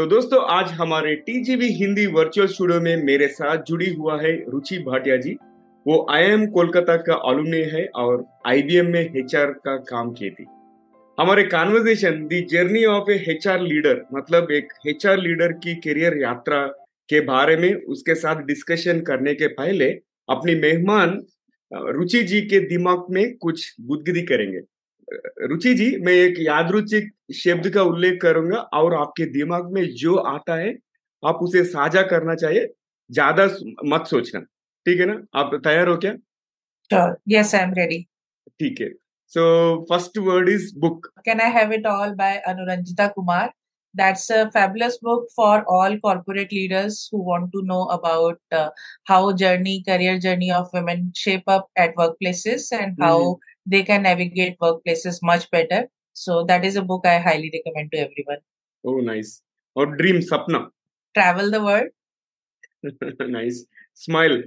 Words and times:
तो 0.00 0.04
दोस्तों, 0.06 0.38
आज 0.48 0.70
हमारे 0.72 1.14
टीजीवी 1.16 1.66
हिंदी 1.68 2.06
वर्चुअल 2.06 2.46
स्टूडियो 2.48 2.80
में 2.80 3.02
मेरे 3.04 3.26
साथ 3.28 3.64
जुड़ी 3.64 3.92
हुआ 3.94 4.16
है 4.22 4.32
रुचि 4.50 4.78
भाटिया 4.78 5.16
जी। 5.16 5.32
वो 5.86 6.06
आईएम 6.10 6.46
कोलकाता 6.46 6.96
का 6.96 7.14
अलुमनी 7.30 7.60
है 7.72 7.84
और 7.94 8.24
आईबीएम 8.46 8.86
में 8.86 9.00
एचआर 9.00 9.52
का 9.64 9.76
काम 9.90 10.10
की 10.12 10.30
थी। 10.30 10.46
हमारे 11.18 11.44
conversation 11.44 12.26
the 12.26 12.40
journey 12.46 12.84
of 12.84 13.10
a 13.10 13.18
HR 13.28 13.60
leader 13.60 14.02
मतलब 14.14 14.50
एक 14.50 14.72
एचआर 14.88 15.18
लीडर 15.18 15.52
की 15.58 15.74
करियर 15.80 16.20
यात्रा 16.22 16.66
के 17.08 17.20
बारे 17.20 17.56
में 17.56 17.72
उसके 17.74 18.14
साथ 18.14 18.42
डिस्कशन 18.44 19.00
करने 19.00 19.34
के 19.34 19.48
पहले 19.54 19.90
अपनी 20.28 20.54
मेहमान 20.54 21.18
रुचि 21.72 22.22
जी 22.22 22.40
के 22.40 22.60
दिमाग 22.68 23.04
में 23.10 23.36
कुछ 23.36 23.74
बुदगिरी 23.80 24.22
करेंगे। 24.22 24.60
रुचि 25.12 25.74
जी 25.74 25.96
मैं 25.96 26.12
एक 26.12 26.34
यादरुचिक 26.40 27.10
शब्द 27.34 27.68
का 27.74 27.82
उल्लेख 27.82 28.20
करूँगा 28.22 28.58
और 28.74 28.94
आपके 28.94 29.24
दिमाग 29.32 29.72
में 29.72 29.84
जो 29.94 30.14
आता 30.34 30.56
है 30.56 30.74
आप 31.22 31.38
उसे 31.42 31.64
साझा 31.64 32.02
करना 32.02 32.34
चाहिए 32.34 32.66
ज़्यादा 33.10 33.44
मत 33.84 34.06
सोचना 34.06 34.40
ठीक 34.86 35.00
है 35.00 35.06
ना? 35.06 35.22
आप 35.34 35.54
तैयार 35.64 35.88
हो 35.88 35.96
क्या? 35.96 37.14
यस 37.28 37.54
आई 37.54 37.62
एम 37.62 37.72
रेडी 37.74 38.02
ठीक 38.60 38.80
है 38.80 38.88
so 39.32 39.42
first 39.90 40.18
word 40.18 40.48
is 40.48 40.72
book 40.78 41.06
can 41.24 41.40
I 41.40 41.50
have 41.50 41.72
it 41.72 41.86
all 41.86 42.14
by 42.14 42.36
Anuranjita 42.48 43.06
Kumar 43.08 43.50
that's 43.94 44.30
a 44.32 44.44
fabulous 44.54 44.98
book 45.04 45.28
for 45.36 45.60
all 45.68 45.96
corporate 45.98 46.52
leaders 46.52 47.10
who 47.14 47.22
want 47.30 47.50
to 47.52 47.60
know 47.66 47.82
about 47.92 48.54
how 49.08 49.32
journey 49.44 49.80
career 49.88 50.18
journey 50.18 50.50
of 50.50 50.76
women 50.76 51.10
shape 51.16 51.50
up 51.50 51.68
at 51.78 51.94
work 51.98 52.16
places 52.18 52.72
and 52.72 53.02
how 53.02 53.34
they 53.65 53.83
can 53.83 54.03
navigate 54.03 54.57
workplaces 54.65 55.19
much 55.31 55.49
better 55.51 55.81
so 56.13 56.43
that 56.51 56.65
is 56.69 56.75
a 56.75 56.85
book 56.91 57.05
i 57.05 57.17
highly 57.27 57.51
recommend 57.55 57.91
to 57.91 57.97
everyone 57.97 58.41
oh 58.83 58.99
nice 59.11 59.41
or 59.75 59.85
dream 60.01 60.21
sapna 60.31 60.61
travel 61.15 61.51
the 61.57 61.63
world 61.63 61.89
nice 63.39 63.65
smile 64.05 64.37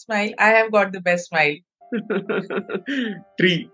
smile 0.00 0.32
i 0.38 0.50
have 0.58 0.70
got 0.78 0.92
the 0.92 1.02
best 1.10 1.28
smile 1.28 1.56
tree 3.40 3.70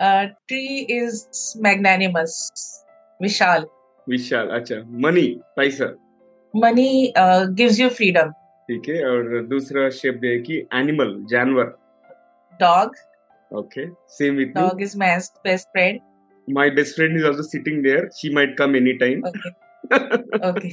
uh, 0.00 0.24
tree 0.48 0.86
is 1.00 1.26
magnanimous 1.68 2.38
vishal 3.20 3.68
विशाल 4.08 4.48
अच्छा 4.48 4.76
money 5.04 5.26
पैसा 5.56 5.86
money 6.54 7.12
gives 7.58 7.80
you 7.80 7.88
freedom 7.98 8.30
ठीक 8.70 8.88
है 8.88 9.04
और 9.08 9.42
दूसरा 9.48 9.88
शब्द 9.98 10.24
है 10.24 10.38
कि 10.46 10.58
animal 10.74 11.14
जानवर 11.30 11.66
dog 12.60 12.96
Okay 13.60 13.86
same 14.18 14.36
with 14.36 14.54
dog 14.54 14.82
is 14.82 14.96
my 15.02 15.16
best 15.44 15.68
friend 15.72 16.00
my 16.54 16.62
best 16.76 16.96
friend 16.98 17.16
is 17.18 17.24
also 17.28 17.42
sitting 17.48 17.76
there 17.82 18.06
she 18.18 18.28
might 18.36 18.54
come 18.60 18.72
anytime 18.78 19.20
okay 19.28 19.50
okay 20.46 20.70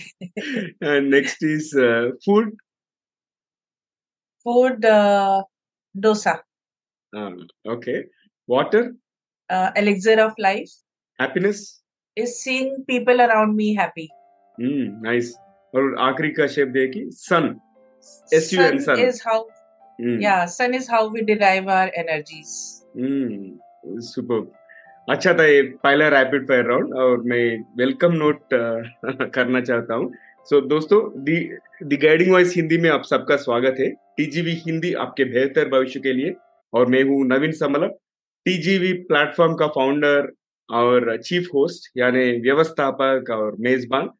and 0.92 1.12
next 1.16 1.44
is 1.48 1.68
uh, 1.88 2.06
food 2.28 2.48
food 4.48 4.88
uh, 4.92 5.36
dosa 6.06 6.34
uh, 7.22 7.36
okay 7.76 7.98
water 8.56 8.84
uh, 9.50 9.70
elixir 9.84 10.18
of 10.26 10.42
life 10.48 10.74
happiness 11.26 11.62
is 12.18 12.42
seeing 12.42 12.84
people 12.90 13.22
around 13.22 13.56
me 13.56 13.74
happy. 13.76 14.10
Hmm, 14.58 15.02
nice. 15.08 15.34
और 15.76 15.96
आखिरी 16.00 16.30
का 16.40 16.48
शब्द 16.56 16.78
है 16.78 16.88
कि 16.96 17.04
sun. 17.22 17.50
S 18.34 18.52
U 18.54 18.62
N 18.66 18.80
sun. 18.88 19.00
is 19.00 19.22
how 19.28 19.38
mm. 20.02 20.22
yeah, 20.22 20.46
sun 20.46 20.74
is 20.74 20.90
how 20.96 21.08
we 21.16 21.24
derive 21.32 21.68
our 21.68 21.92
energies. 22.97 23.61
Hmm, 24.29 24.47
अच्छा 25.11 25.35
था 25.35 25.45
ये 25.45 25.63
पहला 25.63 26.09
रैपिड 26.09 26.49
फायर 26.49 26.65
राउंड 26.65 26.95
और 26.95 27.23
मैं 27.23 27.65
वेलकम 27.79 28.13
नोट 28.13 28.39
करना 29.35 29.61
चाहता 29.61 29.95
हूँ। 29.95 30.13
सो 30.45 30.61
so, 30.61 30.69
दोस्तों 30.69 31.25
दी 31.25 31.97
गाइडिंग 31.97 32.33
वॉइस 32.33 32.57
हिंदी 32.57 32.79
में 32.79 32.91
आप 32.91 33.03
सबका 33.05 33.37
स्वागत 33.37 33.77
है। 33.81 33.91
टीजीवी 33.91 34.53
हिंदी 34.53 34.93
आपके 34.93 35.25
बेहतर 35.25 35.69
भविष्य 35.69 36.01
के 36.01 36.13
लिए 36.13 36.35
और 36.73 36.87
मैं 36.87 37.03
हूँ 37.03 37.27
नवीन 37.27 37.53
समल 37.53 37.89
टीजीवी 38.45 38.93
प्लेटफॉर्म 38.93 39.55
का 39.55 39.67
फाउंडर 39.67 40.33
और 40.71 41.17
चीफ 41.17 41.49
होस्ट 41.55 41.93
यानी 41.97 42.41
व्यवस्थापक 42.41 43.31
और 43.31 43.57
मेजबान 43.61 44.11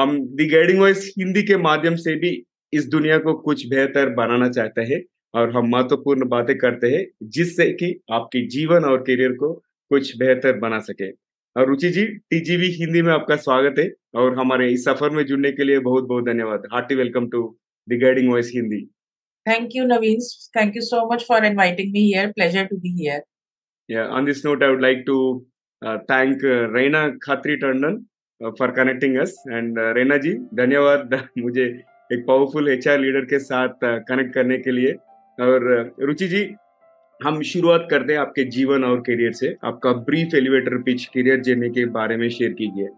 हम 0.00 0.20
दी 0.20 0.48
गाइडिंग 0.48 0.80
वॉइस 0.80 1.14
हिंदी 1.18 1.42
के 1.42 1.56
माध्यम 1.56 1.96
से 1.96 2.14
भी 2.14 2.44
इस 2.72 2.88
दुनिया 2.88 3.18
को 3.18 3.34
कुछ 3.34 3.66
बेहतर 3.66 4.08
बनाना 4.08 4.48
चाहते 4.48 4.80
हैं। 4.80 5.02
और 5.34 5.50
हम 5.56 5.68
महत्वपूर्ण 5.70 6.28
बातें 6.28 6.56
करते 6.58 6.90
हैं 6.90 7.04
जिससे 7.30 7.70
कि 7.72 7.94
आपके 8.12 8.46
जीवन 8.48 8.84
और 8.84 9.02
करियर 9.02 9.32
को 9.32 9.52
कुछ 9.90 10.16
बेहतर 10.18 10.58
बना 10.58 10.78
सके 10.80 11.10
और 11.56 11.66
रुचि 11.68 11.88
जी 11.90 12.06
टीजीवी 12.30 12.70
हिंदी 12.72 13.02
में 13.02 13.12
आपका 13.12 13.36
स्वागत 13.38 13.78
है 13.78 13.90
और 14.20 14.38
हमारे 14.38 14.70
इस 14.72 14.84
सफ़र 14.84 15.10
में 15.10 15.24
जुड़ने 15.26 15.52
के 15.52 15.64
लिए 15.64 15.78
बहुत 15.80 16.04
बहुत 16.08 16.24
धन्यवाद 16.24 16.68
hearty 16.72 16.94
welcome 16.94 17.28
to 17.28 17.42
the 17.88 18.00
guiding 18.02 18.30
voice 18.30 18.52
Hindi 18.54 18.88
Thank 19.46 19.74
you, 19.74 19.84
Naveen. 19.84 20.18
Thank 20.54 20.74
you 20.74 20.82
so 20.82 20.98
much 21.06 21.22
for 21.24 21.36
inviting 21.42 21.92
me 21.92 22.00
here. 22.04 22.24
Pleasure 22.32 22.64
to 22.66 22.76
be 22.76 22.90
here. 22.94 23.20
Yeah, 23.88 24.08
on 24.08 24.26
this 24.26 24.42
note, 24.44 24.62
I 24.62 24.68
would 24.70 24.82
like 24.82 25.06
to 25.06 25.16
thank 25.82 26.40
Raina 26.74 27.08
Khatri 27.22 27.54
Tandon 27.56 27.96
for 28.40 28.70
connecting 28.70 29.16
us 29.18 29.34
and 29.48 29.78
Raina 29.96 30.16
ji 30.24 30.32
धन्यवाद 30.54 31.14
मुझे 31.38 31.64
एक 32.10 32.24
powerful 32.26 32.68
H 32.68 32.88
leader 32.88 33.24
के 33.24 33.38
साथ 33.40 33.84
connect 33.84 34.28
uh, 34.28 34.34
करने 34.34 34.58
के 34.58 34.72
लिए 34.72 34.92
और 35.40 35.94
रुचि 36.00 36.28
जी 36.28 36.42
हम 37.20 37.40
शुरुआत 37.42 37.86
करते 37.90 38.12
हैं 38.12 38.20
आपके 38.20 38.44
जीवन 38.50 38.84
और 38.84 39.00
करियर 39.06 39.32
से। 39.32 39.54
आपका 39.64 39.92
brief 40.08 40.34
elevator 40.34 40.76
pitch 40.82 41.04
career 41.14 41.40
journey 41.48 41.68
के 41.70 41.84
बारे 41.96 42.16
में 42.16 42.28
शेयर 42.28 42.52
कीजिए 42.60 42.88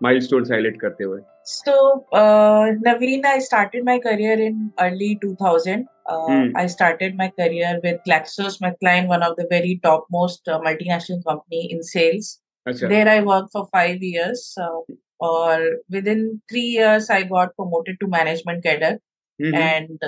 माइलस्टोन 0.00 0.44
हाईलाइट 0.50 0.80
करते 0.80 1.04
हुए। 1.04 1.20
So 1.46 1.74
Naveen 2.88 3.26
I 3.26 3.40
started 3.40 3.84
my 3.84 3.98
career 3.98 4.40
in 4.40 4.70
early 4.78 5.14
2000 5.24 6.56
I 6.58 6.68
started 6.68 7.16
my 7.18 7.28
career 7.38 7.76
with 7.84 7.98
GlaxoSmithKline 8.62 9.06
one 9.08 9.22
of 9.28 9.40
the 9.40 9.46
very 9.52 9.74
top 9.84 10.06
most 10.12 10.50
multinational 10.66 11.20
company 11.28 11.60
in 11.66 11.82
sales 11.90 12.38
there 12.66 13.08
I 13.08 13.20
work 13.30 13.48
for 13.52 13.66
5 13.76 14.02
years 14.04 14.54
और 15.22 15.68
within 16.08 16.28
3 16.52 16.58
years 16.58 17.10
I 17.10 17.24
got 17.34 17.48
promoted 17.56 17.98
to 18.00 18.06
management 18.10 18.62
cadre 18.64 18.98
and 19.40 20.04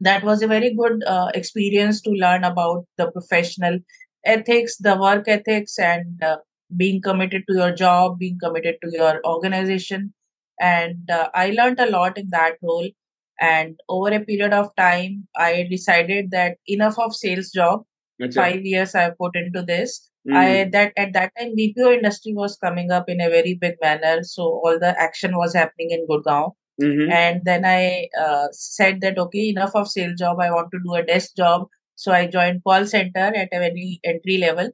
that 0.00 0.24
was 0.24 0.42
a 0.42 0.46
very 0.46 0.74
good 0.74 1.02
uh, 1.04 1.30
experience 1.34 2.00
to 2.02 2.10
learn 2.10 2.44
about 2.44 2.84
the 2.98 3.10
professional 3.10 3.78
ethics, 4.24 4.76
the 4.78 4.96
work 4.96 5.28
ethics, 5.28 5.78
and 5.78 6.22
uh, 6.22 6.38
being 6.76 7.00
committed 7.00 7.44
to 7.48 7.54
your 7.56 7.72
job, 7.72 8.18
being 8.18 8.38
committed 8.42 8.76
to 8.82 8.90
your 8.92 9.20
organization. 9.24 10.12
And 10.60 11.10
uh, 11.10 11.28
I 11.34 11.50
learned 11.50 11.80
a 11.80 11.90
lot 11.90 12.18
in 12.18 12.28
that 12.30 12.54
role. 12.62 12.88
And 13.40 13.78
over 13.88 14.10
a 14.14 14.20
period 14.20 14.52
of 14.52 14.74
time, 14.76 15.26
I 15.36 15.66
decided 15.68 16.30
that 16.30 16.56
enough 16.66 16.98
of 16.98 17.14
sales 17.14 17.50
job. 17.50 17.82
Five 18.32 18.64
years 18.64 18.94
I 18.94 19.10
put 19.10 19.34
into 19.34 19.62
this. 19.62 20.08
Mm. 20.28 20.36
I 20.36 20.68
that 20.70 20.92
at 20.96 21.12
that 21.12 21.32
time 21.38 21.54
BPO 21.56 21.96
industry 21.96 22.32
was 22.32 22.56
coming 22.56 22.90
up 22.90 23.08
in 23.08 23.20
a 23.20 23.28
very 23.28 23.54
big 23.54 23.74
manner, 23.82 24.22
so 24.22 24.44
all 24.44 24.78
the 24.78 24.98
action 24.98 25.36
was 25.36 25.54
happening 25.54 25.90
in 25.90 26.06
Gurgaon. 26.08 26.52
Mm-hmm. 26.82 27.10
And 27.10 27.40
then 27.44 27.64
I 27.64 28.08
uh, 28.18 28.48
said 28.52 29.00
that 29.02 29.18
okay, 29.18 29.50
enough 29.50 29.74
of 29.74 29.88
sales 29.88 30.18
job. 30.18 30.40
I 30.40 30.50
want 30.50 30.70
to 30.72 30.78
do 30.84 30.94
a 30.94 31.02
desk 31.02 31.36
job. 31.36 31.68
So 31.94 32.12
I 32.12 32.26
joined 32.26 32.64
call 32.64 32.86
center 32.86 33.32
at 33.34 33.48
a 33.52 33.58
very 33.58 34.00
entry 34.04 34.38
level 34.38 34.70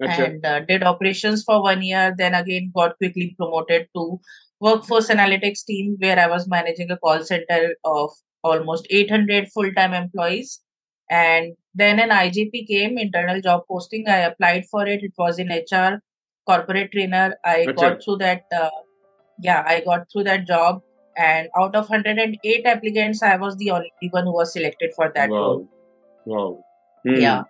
and 0.00 0.44
uh, 0.46 0.60
did 0.60 0.84
operations 0.84 1.42
for 1.42 1.62
one 1.62 1.82
year. 1.82 2.14
Then 2.16 2.34
again 2.34 2.70
got 2.74 2.96
quickly 2.98 3.34
promoted 3.36 3.88
to 3.96 4.20
workforce 4.60 5.08
analytics 5.08 5.64
team 5.64 5.96
where 5.98 6.18
I 6.18 6.26
was 6.28 6.48
managing 6.48 6.90
a 6.90 6.96
call 6.96 7.24
center 7.24 7.74
of 7.84 8.10
almost 8.42 8.86
800 8.90 9.48
full-time 9.48 9.94
employees. 9.94 10.60
And 11.10 11.54
then 11.74 11.98
an 12.00 12.10
IJP 12.10 12.66
came, 12.66 12.98
internal 12.98 13.40
job 13.40 13.62
posting. 13.68 14.08
I 14.08 14.18
applied 14.18 14.66
for 14.70 14.86
it. 14.86 15.02
It 15.02 15.12
was 15.16 15.38
in 15.38 15.48
HR, 15.48 16.02
corporate 16.46 16.92
trainer. 16.92 17.34
I 17.44 17.66
got 17.66 18.02
through 18.04 18.18
that. 18.18 18.42
Uh, 18.54 18.70
yeah, 19.40 19.64
I 19.66 19.80
got 19.80 20.06
through 20.12 20.24
that 20.24 20.46
job. 20.46 20.82
And 21.18 21.48
out 21.56 21.74
of 21.74 21.90
108 21.90 22.64
applicants, 22.64 23.22
I 23.22 23.36
was 23.36 23.56
the 23.56 23.72
only 23.72 23.92
one 24.10 24.24
who 24.24 24.32
was 24.32 24.52
selected 24.52 24.92
for 24.94 25.10
that 25.14 25.30
wow. 25.30 25.36
role. 25.36 25.68
Wow. 26.24 26.64
Mm. 27.04 27.20
Yeah. 27.20 27.42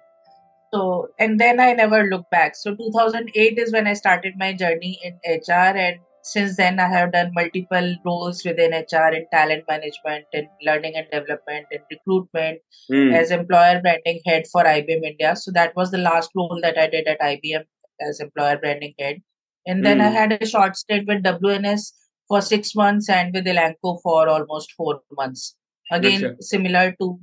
So, 0.73 1.09
and 1.19 1.38
then 1.38 1.61
I 1.61 1.73
never 1.73 2.05
looked 2.05 2.31
back. 2.31 2.56
So, 2.56 2.75
2008 2.75 3.59
is 3.59 3.73
when 3.73 3.87
I 3.87 3.93
started 3.93 4.35
my 4.38 4.53
journey 4.53 4.99
in 5.03 5.15
HR. 5.25 5.76
And 5.76 6.00
since 6.23 6.56
then, 6.56 6.81
I 6.81 6.88
have 6.88 7.12
done 7.12 7.32
multiple 7.35 7.94
roles 8.05 8.43
within 8.44 8.73
HR 8.73 9.15
in 9.15 9.26
talent 9.32 9.65
management, 9.69 10.25
and 10.32 10.49
learning 10.62 10.94
and 10.97 11.06
development, 11.11 11.67
and 11.70 11.81
recruitment, 11.91 12.61
mm. 12.91 13.15
as 13.15 13.31
employer 13.31 13.81
branding 13.81 14.20
head 14.26 14.47
for 14.50 14.65
IBM 14.65 15.05
India. 15.05 15.37
So, 15.37 15.50
that 15.53 15.76
was 15.76 15.91
the 15.91 15.99
last 15.99 16.31
role 16.35 16.59
that 16.62 16.79
I 16.79 16.88
did 16.88 17.06
at 17.06 17.20
IBM 17.20 17.65
as 18.00 18.20
employer 18.20 18.59
branding 18.59 18.94
head. 18.99 19.23
And 19.67 19.85
then 19.85 19.99
mm. 19.99 20.03
I 20.03 20.09
hmm. 20.09 20.15
had 20.15 20.43
a 20.43 20.47
short 20.47 20.76
stint 20.76 21.06
with 21.06 21.23
WNS 21.23 21.93
for 22.28 22.40
six 22.40 22.75
months 22.75 23.08
and 23.08 23.34
with 23.34 23.46
Elanco 23.46 24.00
for 24.02 24.28
almost 24.28 24.72
four 24.72 25.00
months. 25.16 25.56
Again, 25.90 26.36
similar 26.40 26.94
to 27.00 27.19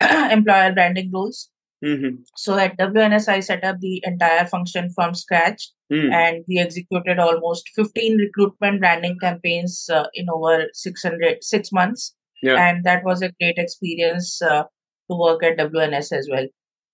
employer 0.30 0.72
branding 0.72 1.10
roles 1.12 1.50
Mm-hmm. 1.84 2.22
So 2.36 2.56
at 2.56 2.78
WNS, 2.78 3.28
I 3.28 3.40
set 3.40 3.62
up 3.62 3.78
the 3.80 4.02
entire 4.04 4.46
function 4.46 4.90
from 4.90 5.14
scratch, 5.14 5.70
Mm. 5.92 6.12
and 6.14 6.44
we 6.48 6.58
executed 6.58 7.18
almost 7.18 7.68
15 7.76 8.16
recruitment 8.16 8.80
branding 8.80 9.18
campaigns 9.20 9.86
uh, 9.92 10.06
in 10.14 10.30
over 10.30 10.68
600 10.72 11.44
six 11.44 11.70
months, 11.72 12.14
Yeah. 12.42 12.56
and 12.66 12.84
that 12.84 13.04
was 13.04 13.20
a 13.20 13.30
great 13.38 13.58
experience 13.58 14.40
uh, 14.40 14.62
to 15.10 15.18
work 15.24 15.42
at 15.42 15.58
WNS 15.58 16.10
as 16.20 16.26
well. 16.30 16.46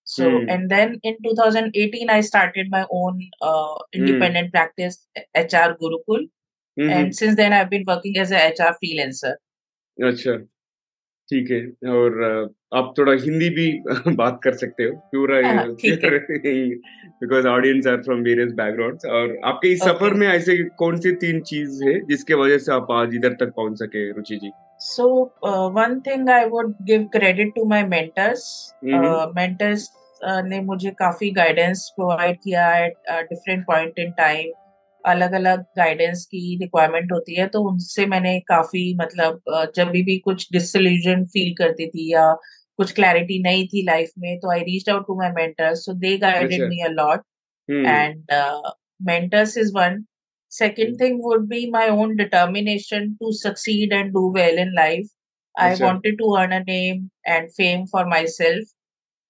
So, 0.03 0.25
Mm. 0.29 0.53
and 0.53 0.71
then 0.71 0.99
in 1.05 1.17
2018, 1.23 2.11
I 2.11 2.21
started 2.21 2.67
my 2.69 2.85
own 2.91 3.21
uh, 3.41 3.77
independent 3.93 4.53
practice, 4.53 5.07
HR 5.37 5.77
Gurukul, 5.81 6.29
-hmm. 6.81 6.93
and 6.93 7.07
mm-hmm. 7.07 7.19
since 7.19 7.37
then 7.37 7.53
i've 7.53 7.71
been 7.71 7.85
working 7.89 8.17
as 8.23 8.33
a 8.33 8.47
hr 8.49 8.73
freelancer. 8.81 9.35
अच्छा 9.99 10.37
ठीक 11.29 11.51
है 11.51 11.91
और 11.91 12.23
आप 12.75 12.95
थोड़ा 12.99 13.13
हिंदी 13.13 13.49
भी 13.51 13.67
बात 14.17 14.41
कर 14.45 14.53
सकते 14.53 14.85
हो। 14.85 14.93
पूरा 14.93 15.41
because 17.23 17.47
audience 17.47 17.87
are 17.87 17.97
from 17.97 18.19
various 18.19 18.53
backgrounds 18.53 19.05
और 19.05 19.39
आपके 19.45 19.69
इस 19.69 19.83
okay. 19.83 19.95
सफ़र 19.95 20.15
में 20.15 20.27
ऐसे 20.29 20.57
कौन 20.65 21.01
सी 21.01 21.13
तीन 21.13 21.41
चीज़ 21.41 21.85
है 21.85 22.07
जिसके 22.07 22.35
वजह 22.35 22.59
से 22.59 22.73
आप 22.73 22.91
आज 22.91 23.15
इधर 23.15 23.33
तक 23.33 23.53
पहुँच 23.57 23.79
सके 23.79 24.13
Ruchi 24.13 24.37
ji? 24.37 24.51
So 24.79 25.35
one 25.69 26.01
thing 26.01 26.31
I 26.31 26.45
would 26.45 26.75
give 26.83 27.05
credit 27.05 27.49
to 27.57 27.65
my 27.65 27.83
mentors 27.83 28.75
mentors 29.37 29.91
ने 30.25 30.61
मुझे 30.61 30.91
काफ़ी 30.91 31.31
गाइडेंस 31.31 31.93
प्रोवाइड 31.97 32.37
किया 32.37 32.79
at 32.79 32.93
different 33.11 33.67
point 33.67 33.99
in 33.99 34.11
time 34.11 34.53
अलग 35.05 35.33
अलग 35.33 35.61
गाइडेंस 35.77 36.25
की 36.27 36.57
रिक्वायरमेंट 36.61 37.13
होती 37.13 37.35
है 37.35 37.47
तो 37.49 37.63
उनसे 37.69 38.07
मैंने 38.07 38.39
काफ़ी 38.49 38.83
मतलब 38.97 39.71
जब 39.77 39.91
भी 39.91 40.03
भी 40.03 40.19
कुछ 40.19 40.49
डिसल्यूजन 40.53 41.25
फील 41.27 41.55
करती 41.59 41.87
थी 41.89 42.13
या 42.13 42.33
कुछ 42.79 42.93
क्लैरिटी 42.93 43.43
नहीं 43.43 43.67
थी 43.69 43.83
लाइफ 43.87 44.11
में 44.19 44.39
तो 44.41 44.51
I 44.53 44.61
reach 44.61 44.89
out 44.89 45.07
to 45.07 45.19
my 45.19 45.31
mentors 45.33 45.85
so 45.87 45.93
they 45.97 46.17
guided 46.19 46.69
me 46.69 46.83
a lot 46.85 47.25
and 47.69 48.33
mentors 49.03 49.57
is 49.59 49.73
one 49.75 50.05
second 50.53 51.01
thing 51.01 51.21
would 51.25 51.47
be 51.49 51.71
my 51.71 51.89
own 51.97 52.15
determination 52.17 53.13
to 53.15 53.33
succeed 53.33 53.93
and 53.93 54.13
do 54.13 54.31
well 54.35 54.59
in 54.59 54.73
life 54.75 55.09
I 55.55 55.75
wanted 55.81 56.19
to 56.19 56.31
earn 56.37 56.53
a 56.53 56.59
name 56.61 57.09
and 57.27 57.49
fame 57.51 57.85
for 57.93 58.07
my 58.07 58.27
self 58.31 58.69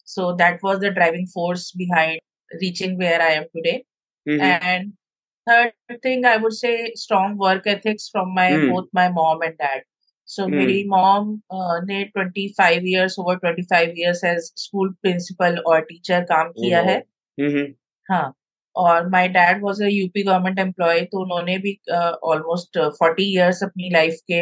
so 0.09 0.33
that 0.37 0.65
was 0.65 0.79
the 0.81 0.93
driving 0.95 1.27
force 1.29 1.71
behind 1.77 2.21
reaching 2.63 2.99
where 2.99 3.21
I 3.21 3.35
am 3.35 3.43
today 3.55 3.81
and 4.27 4.93
third 5.47 5.73
thing 6.03 6.25
i 6.25 6.37
would 6.37 6.55
say 6.55 6.75
strong 6.95 7.37
work 7.37 7.67
ethics 7.67 8.09
from 8.09 8.35
my 8.35 8.49
Hmm. 8.51 8.67
both 8.69 8.89
my 8.99 9.09
mom 9.11 9.43
and 9.49 9.57
dad 9.59 9.83
so 10.29 10.47
Hmm. 10.47 10.55
मेरी 10.57 10.79
mom 10.89 11.31
uh, 11.51 11.81
ने 11.85 12.05
25 12.17 12.87
years 12.93 13.17
over 13.19 13.37
25 13.45 13.97
years 14.03 14.23
as 14.33 14.51
school 14.65 14.93
principal 15.07 15.59
और 15.67 15.87
teacher 15.91 16.21
काम 16.33 16.53
किया 16.53 16.81
है 16.91 16.99
hmm 17.39 17.67
हाँ 18.09 18.25
और 18.77 19.09
my 19.11 19.29
dad 19.29 19.63
was 19.65 19.83
a 19.83 19.87
UP 19.87 20.23
government 20.23 20.59
employee 20.59 21.01
तो 21.13 21.23
उन्होंने 21.23 21.57
भी 21.59 21.79
ऑलमोस्ट 22.33 22.79
फोर्टी 22.99 23.25
इयर्स 23.35 23.63
अपनी 23.65 23.91
लाइफ 23.91 24.19
के 24.31 24.41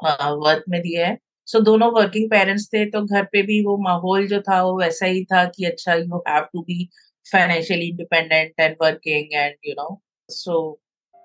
वर्क 0.00 0.64
में 0.68 0.80
दिए 0.82 1.04
हैं 1.04 1.18
सो 1.48 1.60
दोनों 1.60 1.90
वर्किंग 1.92 2.30
पेरेंट्स 2.30 2.66
थे 2.72 2.84
तो 2.90 3.02
घर 3.06 3.24
पे 3.32 3.42
भी 3.50 3.60
वो 3.64 3.76
माहौल 3.82 4.26
जो 4.28 4.40
था 4.48 4.62
वो 4.62 4.78
वैसा 4.80 5.06
ही 5.06 5.24
था 5.32 5.44
कि 5.56 5.64
अच्छा 5.64 5.94
you 5.94 6.22
have 6.28 6.44
to 6.52 6.62
be 6.62 6.88
financially 7.32 7.86
independent 7.86 8.52
and 8.60 8.76
working 8.82 9.28
and 9.32 9.54
you 9.66 9.72
know 9.72 10.02
so 10.28 10.80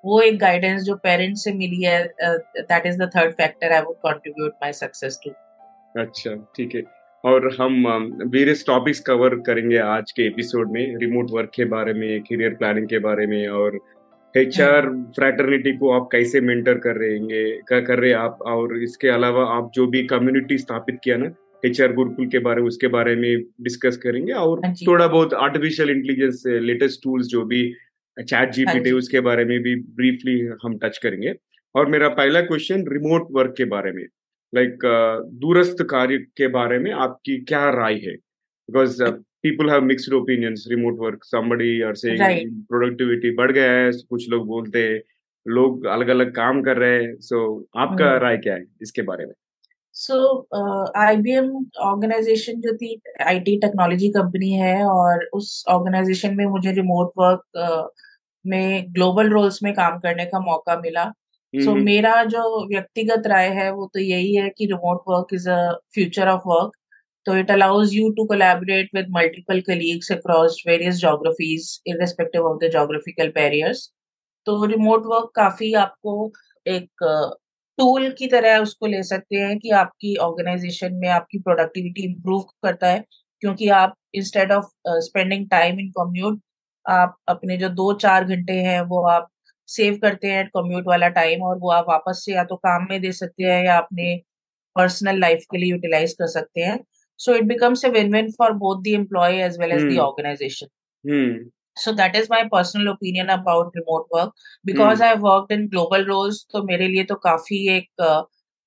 वो 0.06 0.22
एक 0.22 0.40
गाइडेंस 0.40 0.82
जो 0.82 0.96
पेरेंट्स 0.96 1.44
से 1.44 1.54
मिली 1.54 1.84
है 1.84 2.14
that 2.58 2.86
is 2.86 2.98
the 2.98 3.12
third 3.16 3.32
factor 3.32 3.72
I 3.72 3.82
would 3.82 3.96
contribute 3.96 4.52
my 4.52 4.74
success 4.74 5.20
to 5.26 5.32
अच्छा 6.02 6.54
ठीक 6.58 6.76
है। 6.76 6.84
और 7.26 7.58
हम 7.62 7.88
वेरियस 8.28 8.64
टॉपिक्स 8.68 9.00
कवर 9.00 9.36
करेंगे 9.36 9.78
आज 9.78 10.12
के 10.12 10.24
एपिसोड 10.28 10.72
में 10.72 10.98
रिमोट 10.98 11.28
वर्क 11.32 11.52
के 11.56 11.66
बारे 11.66 11.94
में 11.94 12.22
करियर 12.22 12.54
प्लानिंग 12.54 12.88
के 12.88 13.00
बारे 13.00 13.28
में 13.28 13.48
और 13.48 13.80
एचआर 14.38 14.90
फ्रैटर्निटी 15.16 15.78
को 15.78 15.92
आप 15.92 16.10
कैसे 16.12 16.42
मेंटर 16.42 16.74
कर 16.74 16.96
रहे 16.96 17.10
हैं 17.10 17.82
कर, 17.84 18.00
रहे 18.00 18.14
आप? 18.14 18.40
और 18.42 18.84
इसके 18.84 19.08
अलावा 19.08 19.58
आप 19.58 19.72
जो 19.74 19.88
भी 19.88 20.04
कम्युनिटी 20.04 20.58
स्थापित 20.58 21.00
किया 21.04 21.18
ना 21.18 21.32
एचआर 21.66 21.94
गुरुकुल 21.94 22.28
के 22.28 22.40
बारे 22.40 22.62
में 22.62 22.68
उसके 22.68 22.88
बारे 22.88 23.16
में 23.16 23.44
डिस्कस 23.62 23.98
करेंगे 23.98 24.34
और 24.34 24.66
हाँ 24.66 24.74
थोड़ा 24.74 25.08
बहुत 25.08 25.34
आर्टिफिशियल 25.34 25.90
इंटेलिजेंस 25.90 26.44
लेटेस्ट 26.48 27.00
टूल्स 27.04 27.28
जो 27.28 27.46
भी 27.46 27.74
चैट 28.20 28.34
हाँ 28.34 28.46
जीपीटी। 28.46 28.92
उसके 28.92 29.20
बारे 29.20 29.46
में 29.46 29.60
भी 29.60 29.76
ब्रीफली 29.76 30.50
हम 30.64 30.78
टच 30.78 30.98
करेंगे 30.98 31.34
और 31.76 31.86
मेरा 31.86 32.10
पहला 32.10 32.42
क्वेश्चन 32.42 32.86
रिमोट 32.88 33.28
वर्क 33.32 33.54
के 33.58 33.66
बारे 33.66 33.92
में 33.92 34.06
लाइक 34.56 34.70
like, 34.70 35.40
दूरस्थ 35.40 35.84
कार्य 35.84 36.18
के 36.18 36.48
बारे 36.48 36.80
में 36.80 36.92
आपकी 36.92 37.38
क्या 37.38 37.70
राय 37.70 37.94
है 37.94 38.16
because 38.70 39.04
people 39.44 39.70
have 39.70 39.82
mixed 39.82 40.14
opinions 40.14 40.66
remote 40.72 40.98
work 41.00 41.20
somebody 41.36 41.88
और. 41.88 41.96
सेइंग 41.96 42.52
प्रोडक्टिविटी 42.64 43.36
बढ़ 43.36 43.52
गया 43.52 43.72
है 43.72 43.92
कुछ 43.92 44.30
लोग 44.30 44.48
बोलते 44.48 44.84
हैं 44.84 45.02
लोग 45.48 45.86
अलग 45.86 46.08
अलग 46.08 46.36
काम 46.36 46.62
कर 46.62 46.78
रहे 46.78 47.04
हैं 47.04 47.16
सो 47.20 47.60
so, 47.60 47.82
आपका 47.82 48.10
हम्म। 48.10 48.20
राय 48.20 48.38
क्या 48.38 48.56
है 48.56 48.66
इसके 48.82 49.02
बारे 49.02 49.26
में 49.26 49.34
सो 49.96 50.18
आईबीएम 50.98 51.50
ऑर्गेनाइजेशन 51.82 52.62
जो 52.62 52.76
थी 52.78 53.00
आईटी 53.22 53.58
टेक्नोलॉजी 53.60 54.10
कंपनी 54.10 54.52
है 54.54 54.76
और 54.86 55.26
उस 55.34 55.64
ऑर्गेनाइजेशन 55.70 56.36
में 56.36 56.46
मुझे 56.46 56.72
रिमोट 56.72 57.12
वर्क 57.18 57.42
uh, 57.58 57.88
में 58.46 58.94
ग्लोबल 58.94 59.30
रोल्स 59.30 59.64
में 59.64 59.74
काम 59.74 60.00
करने 60.00 60.26
का 60.26 60.40
मौका 60.40 60.76
मिला। 60.80 61.06
सो 61.54 61.72
हम्म, 61.72 61.84
मेरा 61.84 62.24
जो 62.26 62.68
व्यक्तिगत 62.68 63.28
राय 63.28 63.50
है 63.50 63.72
वो 63.72 63.90
तो 63.94 64.00
यही 64.00 64.36
है 64.36 64.50
कि 64.50 64.66
remote 64.66 65.02
work 65.08 65.34
is 65.34 65.50
a 65.50 65.72
future 65.94 66.28
of 66.28 66.42
work 66.48 66.72
तो 67.26 67.36
it 67.38 67.52
allows 67.52 67.94
you 67.94 68.10
to 68.12 68.26
collaborate 68.26 68.90
with 68.96 69.08
multiple 69.12 69.62
colleagues 69.62 70.12
across 70.12 70.64
various 70.68 70.96
geographies 70.96 71.68
irrespective 71.90 72.46
of 72.52 72.58
the 72.66 72.70
geographical 72.74 73.30
barriers 73.36 73.90
तो 74.48 74.64
रिमोट 74.66 75.06
वर्क 75.06 75.32
काफ़ी 75.36 75.74
आपको 75.76 76.32
एक 76.66 77.04
टूल 77.82 78.10
की 78.12 78.28
तरह 78.28 78.58
उसको 78.60 78.88
ले 78.88 79.02
सकते 79.04 79.36
हैं 79.36 79.58
कि 79.60 79.70
आपकी 79.76 80.16
ऑर्गेनाइजेशन 80.22 80.94
में 80.94 81.08
आपकी 81.10 81.40
प्रोडक्टिविटी 81.40 82.04
इंप्रूव 82.04 82.42
करता 82.64 82.88
है 82.88 83.04
क्योंकि 83.42 83.70
आप 83.76 83.96
instead 84.16 84.52
of 84.52 84.66
spending 85.06 85.50
time 85.50 85.80
in 85.80 85.90
commute 85.92 86.40
आप 86.86 87.16
अपने 87.28 87.58
जो 87.58 87.70
दो 87.70 87.94
चार 88.04 88.26
घंटे 88.26 88.54
हैं 88.62 88.82
वो 88.82 89.02
आप 89.08 89.28
सेव 89.70 89.98
करते 90.02 90.28
हैं 90.28 90.46
कम्यूट 90.48 90.88
वाला 90.88 91.08
टाइम 91.10 91.44
और 91.44 91.58
वो 91.58 91.72
आप 91.72 91.86
वापस 91.90 92.22
से 92.26 92.34
या 92.34 92.44
तो 92.44 92.56
काम 92.58 92.88
में 92.90 93.00
दे 93.02 93.12
सकते 93.12 93.44
हैं 93.44 93.64
या 93.66 93.78
अपने 93.78 94.16
पर्सनल 94.76 95.20
लाइफ 95.20 95.46
के 95.52 95.58
लिए 95.58 95.70
यूटिलाइज 95.72 96.14
कर 96.14 96.28
सकते 96.28 96.62
हैं। 96.62 96.80
So 97.20 97.36
it 97.36 97.44
becomes 97.44 97.86
a 97.86 97.90
win 97.90 98.14
win 98.16 98.32
for 98.32 98.54
both 98.64 98.84
the 98.84 98.88
employee 98.88 99.42
as 99.42 99.60
well 99.60 99.72
as 99.72 99.84
the. 99.84 99.98
Organisation 100.00 100.68
hmm 101.78 101.84
so 101.84 101.92
that 101.94 102.16
is 102.16 102.30
my 102.30 102.48
personal 102.48 102.92
opinion 102.94 103.30
about 103.30 103.72
remote 103.76 104.08
work 104.12 104.34
because 104.66 105.00
Hmm. 105.00 105.06
i've 105.06 105.22
worked 105.22 105.52
in 105.52 105.70
global 105.70 106.06
roles 106.06 106.46
तो 106.52 106.64
मेरे 106.64 106.88
लिए 106.88 107.04
तो 107.04 107.16
काफ़ी 107.16 107.78
एक 107.78 107.90
uh, 108.02 108.24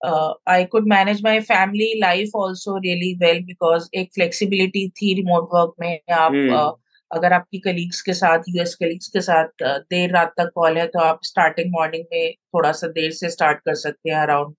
uh, 0.09 0.35
I 0.47 0.65
could 0.65 0.87
manage 0.87 1.23
my 1.23 1.41
family 1.41 2.01
life 2.03 2.31
also 2.35 2.73
really 2.73 3.17
well 3.21 3.41
because 3.51 3.89
एक 3.95 4.11
flexibility 4.19 4.89
थी 4.91 5.15
remote 5.23 5.49
work 5.55 5.73
में 5.81 6.01
आप 6.13 6.33
Hmm. 6.33 6.51
uh, 6.51 6.73
अगर 7.15 7.33
आपकी 7.33 7.59
कलीग्स 7.59 8.03
के 8.03 8.13
साथ 8.13 8.39
यूएस 8.49 8.75
कलीग्स 8.75 9.09
के 9.09 9.21
साथ 9.21 9.45
uh, 9.45 9.79
देर 9.91 10.11
रात 10.11 10.35
तक 10.39 10.51
कॉल 10.55 10.79
है 10.79 10.87
तो 10.87 10.99
आप 10.99 11.21
स्टार्टिंग 11.25 11.73
मॉर्निंग 11.73 12.05
में 12.13 12.35
थोड़ा 12.35 12.73
सा 12.73 12.87
देर 12.87 13.11
से 13.11 13.31
स्टार्ट 13.31 13.59
कर 13.59 13.75
सकते 13.75 14.11
हैं 14.11 14.17
around 14.17 14.55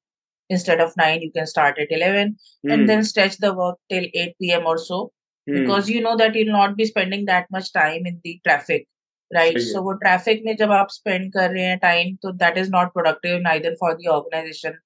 instead 0.49 0.81
of 0.83 0.91
9 0.97 1.21
you 1.23 1.31
can 1.37 1.47
start 1.47 1.79
at 1.79 1.91
11 1.91 2.35
hmm, 2.65 2.73
and 2.73 2.89
then 2.89 3.03
stretch 3.03 3.37
the 3.37 3.53
work 3.53 3.77
till 3.89 4.05
8 4.23 4.35
p.m. 4.41 4.67
or 4.73 4.77
so 4.77 5.11
because 5.47 5.91
you 5.91 6.01
know 6.01 6.15
that 6.15 6.35
you 6.35 6.43
not 6.47 6.75
be 6.75 6.85
spending 6.85 7.25
that 7.27 7.45
much 7.53 7.71
time 7.73 8.07
in 8.07 8.15
the 8.15 8.39
traffic 8.43 8.85
right 9.31 9.57
so 9.61 9.81
वो 9.81 9.91
traffic 9.93 10.41
में 10.45 10.55
जब 10.55 10.71
आप 10.71 10.87
spend 10.91 11.31
कर 11.33 11.49
रहे 11.51 11.63
हैं 11.63 11.77
time 11.79 12.15
तो 12.15 12.31
that 12.33 12.57
is 12.57 12.69
not 12.71 12.93
productive 12.93 13.37
neither 13.41 13.75
for 13.79 13.93
the 13.93 14.07
organisation 14.07 14.77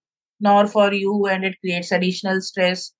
nor 0.42 0.68
for 0.68 0.94
you 0.96 1.28
and 1.28 1.46
it 1.46 1.56
creates 1.56 1.94
additional 1.94 2.40
stress 2.42 2.92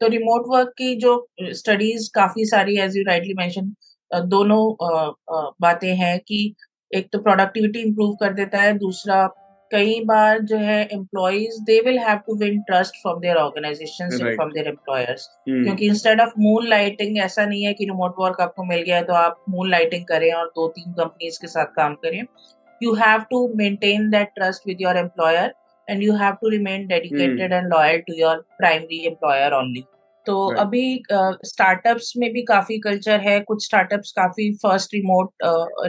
तो 0.00 0.08
remote 0.08 0.44
work 0.48 0.72
की 0.78 0.94
जो 0.96 1.16
स्टडीज़ 1.40 2.10
काफ़ी 2.14 2.44
सारी 2.44 2.78
एज 2.78 2.96
यू 2.96 3.04
राइटली 3.06 3.34
मैंशन 3.34 3.74
दोनों 4.10 4.62
बातें 5.60 5.94
हैं 5.96 6.18
कि 6.20 6.40
एक 6.90 7.08
तो 7.12 7.18
प्रोडक्टिविटी 7.18 7.80
इम्प्रूव 7.80 8.14
कर 8.14 8.32
देता 8.32 8.60
है 8.60 8.76
दूसरा 8.78 9.26
कई 9.70 10.00
बार 10.04 10.40
जो 10.50 10.56
है 10.58 10.88
have 10.88 12.20
to 12.26 12.34
win 12.42 12.58
trust 12.68 12.98
from 13.02 13.20
their 13.22 13.36
organizations 13.38 14.14
and 14.14 14.24
Right. 14.24 14.36
from 14.36 14.52
their 14.56 14.66
employers. 14.72 15.26
हम्म, 15.48 15.64
क्योंकि 15.64 15.86
इंस्टेड 15.86 16.20
ऑफ़ 16.20 16.32
मून 16.38 16.66
लाइटिंग 16.68 17.18
ऐसा 17.18 17.46
नहीं 17.46 17.64
है 17.64 17.72
कि 17.74 17.84
रिमोट 17.84 18.14
वर्क 18.18 18.40
आपको 18.40 18.64
मिल 18.64 18.82
गया 18.82 18.96
है 18.96 19.04
तो 19.04 19.12
आप 19.14 19.42
मून 19.48 19.70
लाइटिंग 19.70 20.04
करें 20.04 20.32
और 20.32 20.46
दो 20.56 20.68
तीन 20.68 20.92
कंपनीज़ 20.92 21.38
के 21.40 21.46
साथ 21.46 21.74
काम 21.76 21.94
करें। 22.04 22.22
You 22.82 22.94
have 22.94 23.24
to 23.30 23.46
maintain 23.56 24.08
that 24.10 24.32
trust 24.36 24.66
with 24.66 24.80
your 24.80 24.96
employer 24.96 25.52
and 25.88 26.02
you 26.02 26.14
have 26.16 26.34
to 26.40 26.48
remain 26.48 26.86
dedicated 26.86 27.52
and 27.52 27.72
loyal 27.74 28.00
to 28.00 28.14
your 28.14 28.44
primary 28.58 29.04
employer 29.06 29.54
only 29.54 29.84
तो 30.26 30.34
Right. 30.46 30.60
अभी 30.60 31.02
स्टार्टअप्स 31.46 32.12
uh, 32.12 32.20
में 32.20 32.32
भी 32.32 32.42
काफ़ी 32.42 32.78
कल्चर 32.78 33.20
है 33.20 33.38
कुछ 33.40 33.64
स्टार्टअप्स 33.64 34.12
काफ़ी 34.12 34.50
first 34.62 34.94
remote 34.94 35.30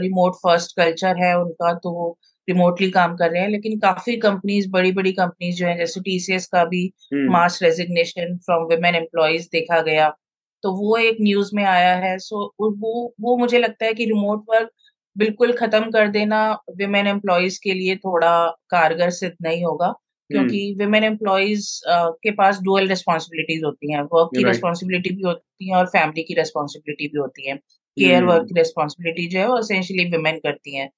remote 0.02 0.36
first 0.44 0.76
culture 0.78 1.24
है 1.24 1.34
उनका 1.40 1.74
तो 1.84 2.18
रिमोटली 2.48 2.90
काम 2.92 3.16
कर 3.18 3.32
रहे 3.32 3.42
हैं 3.42 3.50
लेकिन 3.50 3.80
काफ़ी 3.80 4.16
कंपनीज़ 4.18 4.70
बड़ी 4.72 4.92
बड़ी 4.92 5.12
कंपनीज़ 5.14 5.58
जो 5.58 5.68
है 5.68 5.78
जैसे 5.78 6.02
टीसीएस 6.02 6.48
का 6.48 6.64
भी 6.66 6.86
हम्म, 7.14 7.32
mass 7.32 7.60
resignation 7.64 8.38
from 8.38 8.64
women 8.64 8.96
employees 8.96 9.48
देखा 9.52 9.82
गया। 9.82 10.10
तो 10.64 10.72
वो 10.74 10.98
एक 10.98 11.18
न्यूज़ 11.22 11.50
में 11.56 11.64
आया 11.66 11.96
है। 11.98 12.18
सो 12.20 12.46
वो 12.62 13.14
वो 13.22 13.38
मुझे 13.38 13.60
लगता 13.60 13.86
है 13.86 13.94
कि 13.94 14.06
रिमोट 14.06 14.46
वर्क 14.50 14.70
बिल्कुल 15.16 15.52
खत्म 15.54 15.90
कर 15.92 16.08
देना 16.10 16.40
विमेन 16.78 17.08
एम्प्लॉयज़ 17.08 17.60
के 17.64 17.74
लिए 17.74 17.96
थोड़ा 17.96 18.32
कारगर 18.70 19.10
सिद्ध 19.12 19.36
नहीं 19.44 19.64
होगा 19.66 19.94
क्योंकि 20.30 20.60
विमेन 20.80 21.04
एम्प्लॉयज़ 21.04 21.68
के 22.24 22.32
पास 22.32 22.60
डुअल 22.62 22.88
रिस्पॉन्सिबिलिटीज 22.88 23.64
होती 23.64 23.92
हैं। 23.94 24.02
वर्क 24.14 24.32
की 24.36 24.44
रिस्पॉन्सिबिलिटी 24.44 25.10
भी 25.16 25.22
होती 25.24 25.70
है 25.70 25.76
और 25.78 25.86
फैमिली 25.88 26.24
की 26.24 26.34
रिस्पॉन्सिबिलिटी 26.34 27.08
भी 27.08 27.20
होती 27.20 27.48
है। 27.50 27.56
केयर 27.98 28.24
वर्क 28.24 28.46
की 28.50 28.60
रिस्पॉन्सिबिलिटी 28.60 29.28
जो 29.28 29.40
है 29.40 29.48
वो 29.48 29.56
असेंशली 29.58 30.06
विमेन 30.12 30.38
करती 30.40 30.76
हैं। 30.78 30.90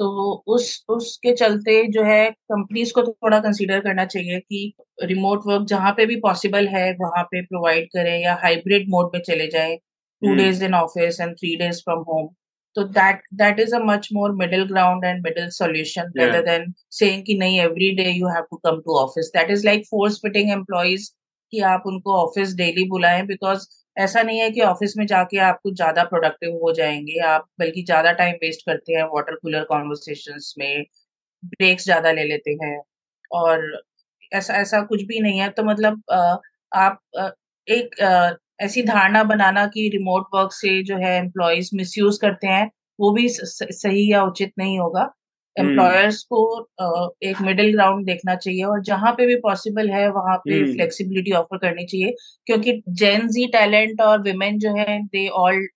तो 0.00 0.08
उस 0.46 0.84
उसके 0.88 1.32
चलते 1.34 1.82
जो 1.92 2.02
है 2.04 2.30
कंपनीज़ 2.30 2.92
को 2.92 3.02
थोड़ा 3.02 3.38
कंसीडर 3.40 3.80
करना 3.80 4.04
चाहिए 4.06 4.38
कि 4.40 4.72
रिमोट 5.02 5.42
वर्क 5.46 5.66
जहाँ 5.68 5.92
पे 5.92 6.06
भी 6.06 6.16
पॉसिबल 6.20 6.66
है 6.68 6.90
वहाँ 7.00 7.22
पे 7.24 7.42
प्रोवाइड 7.42 7.88
करें 7.88 8.18
या 8.20 8.34
हाइब्रिड 8.42 8.88
मोड 8.90 9.10
में 9.14 9.20
चले 9.22 9.46
जाएँ 9.48 9.76
two 9.76 10.34
days 10.34 10.64
in 10.64 10.74
office 10.74 11.20
and 11.20 11.34
three 11.36 11.54
days 11.56 11.80
from 11.80 12.02
home 12.08 12.28
तो 12.76 12.82
that 12.90 13.20
that 13.34 13.60
is 13.60 13.74
a 13.74 13.78
much 13.84 14.08
more 14.12 14.32
middle 14.36 14.64
ground 14.68 15.04
and 15.04 15.22
middle 15.24 15.48
solution 15.50 16.12
rather 16.16 16.42
than 16.42 16.72
saying 16.92 17.24
कि 17.24 17.34
नहीं 17.38 17.60
every 17.60 17.90
day 17.96 18.10
you 18.10 18.28
have 18.28 18.46
to 18.50 18.56
come 18.64 18.80
to 18.80 18.98
office 18.98 19.30
that 19.36 19.50
is 19.50 19.64
like 19.66 19.86
force 19.86 20.18
fitting 20.22 20.50
employees 20.50 21.10
कि 21.52 21.60
आप 21.66 21.82
उनको 21.86 22.14
office 22.16 22.54
daily 22.54 22.88
बुलाएँ 22.88 23.22
because 23.26 23.66
ऐसा 23.96 24.22
नहीं 24.22 24.38
है 24.40 24.50
कि 24.50 24.60
office 24.62 24.94
में 24.98 25.06
जाके 25.06 25.38
आप 25.40 25.58
कुछ 25.62 25.74
ज़्यादा 25.76 26.04
प्रोडक्टिव 26.04 26.52
हो 26.62 26.72
जाएँगे, 26.74 27.18
आप 27.22 27.46
बल्कि 27.60 27.82
ज़्यादा 27.84 28.12
टाइम 28.14 28.34
वेस्ट 28.42 28.66
करते 28.66 28.92
हैं 28.92 29.02
वाटर 29.14 29.34
कूलर 29.36 29.64
कॉन्वर्सेशन 29.66 30.38
में 30.58 30.84
ब्रेक्स 31.44 31.84
ज़्यादा 31.84 32.12
ले 32.12 32.24
लेते 32.24 32.52
हैं, 32.62 32.78
और 33.30 33.82
ऐसा 34.32 34.54
ऐसा 34.56 34.80
कुछ 34.84 35.02
भी 35.04 35.20
नहीं 35.20 35.40
है। 35.40 35.48
तो 35.50 35.64
मतलब 35.64 36.02
आप 36.72 37.00
एक 37.68 37.96
ऐसी 38.60 38.82
धारणा 38.84 39.22
बनाना 39.26 39.66
कि 39.68 39.88
रिमोट 39.90 40.26
वर्क 40.34 40.52
से 40.54 40.82
जो 40.84 40.96
है 40.98 41.16
एम्प्लॉयज़ 41.18 41.70
मिसयूज 41.74 42.18
करते 42.20 42.46
हैं, 42.48 42.70
वो 42.98 43.12
भी 43.12 43.28
सही 43.30 44.12
या 44.12 44.22
उचित 44.24 44.52
नहीं 44.58 44.78
होगा। 44.80 45.10
Employers 45.56 46.24
hmm. 46.24 46.36
को 46.36 47.16
एक 47.22 47.40
मिडिल 47.42 47.72
ग्राउंड 47.72 48.06
देखना 48.06 48.34
चाहिए 48.36 48.62
और 48.64 48.80
जहाँ 48.82 49.12
पे 49.12 49.26
भी 49.26 49.36
पॉसिबल 49.40 49.90
है 49.90 50.08
वहाँ 50.10 50.36
पे 50.38 50.62
फ्लेक्सिबिलिटी 50.72 51.30
हम्म। 51.30 51.40
ऑफ़र 51.40 51.58
करनी 51.58 51.84
चाहिए 51.84 52.14
क्योंकि 52.46 52.82
जेन 52.94 53.28
जी 53.28 53.46
टैलेंट 53.48 54.00
और 54.00 54.22
विमेन 54.22 54.58
जो 54.58 54.74
है 54.76 55.00
दे 55.06 55.26
ऑल 55.38 55.66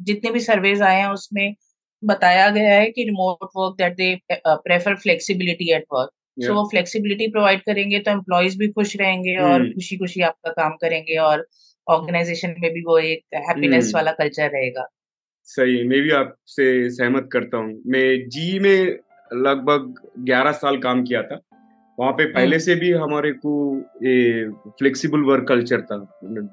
जितने 0.00 0.30
भी 0.30 0.40
सर्वेज 0.40 0.82
आए 0.82 1.00
हैं 1.00 1.08
उसमें 1.08 1.54
बताया 2.02 2.48
गया 2.50 2.74
है 2.74 2.90
कि 2.90 3.04
remote 3.04 3.48
work 3.56 3.74
that 3.78 3.96
they 3.96 4.14
prefer 4.30 4.96
flexibility 4.96 5.72
at 5.72 5.84
work 5.92 6.10
so 6.38 6.54
वो 6.54 6.68
फ्लेक्सिबिलिटी 6.70 7.26
प्रोवाइड 7.28 7.62
करेंगे 7.62 7.98
तो 7.98 8.10
एम्प्लॉयज़ 8.10 8.58
भी 8.58 8.68
खुश 8.68 8.96
रहेंगे 8.96 9.36
और 9.36 9.60
हम्म। 9.60 9.72
खुशी 9.72 9.96
खुशी 9.96 10.20
आपका 10.22 10.50
काम 10.52 10.76
करेंगे 10.76 11.16
और 11.20 11.46
ऑर्गेनाइजेशन 11.86 12.54
में 12.58 12.70
भी 12.72 12.82
वो 12.82 12.98
एक 13.00 13.34
हैप्पीनेस 13.38 13.90
वाला 13.94 14.12
कल्चर 14.12 14.50
रहेगा 14.50 14.86
सही 15.48 15.82
मैं 15.88 16.00
भी 16.02 16.10
आपसे 16.12 16.68
सहमत 16.90 17.28
करता 17.32 17.56
हूँ। 17.56 17.80
मैं 17.86 18.28
जी 18.28 18.58
में 18.58 18.98
लगभग 19.30 19.94
ग्यारह 20.26 20.52
साल 20.54 20.76
काम 20.78 21.02
किया 21.04 21.22
था। 21.22 21.40
वहाँ 21.98 22.12
पे 22.12 22.24
पहले 22.24 22.56
हम्म। 22.56 22.58
से 22.58 22.74
भी 22.74 22.90
हमारे 22.94 23.30
को 23.34 23.52
ये 24.04 24.48
फ्लेक्सिबल 24.78 25.20
वर्क 25.22 25.46
कल्चर 25.48 25.80
था। 25.82 25.96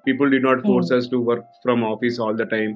People 0.05 0.29
did 0.29 0.45
not 0.45 0.61
force 0.61 0.91
us 0.93 1.07
to 1.11 1.19
work 1.23 1.49
from 1.63 1.83
office 1.83 2.19
all 2.19 2.35
the 2.35 2.47
time 2.51 2.75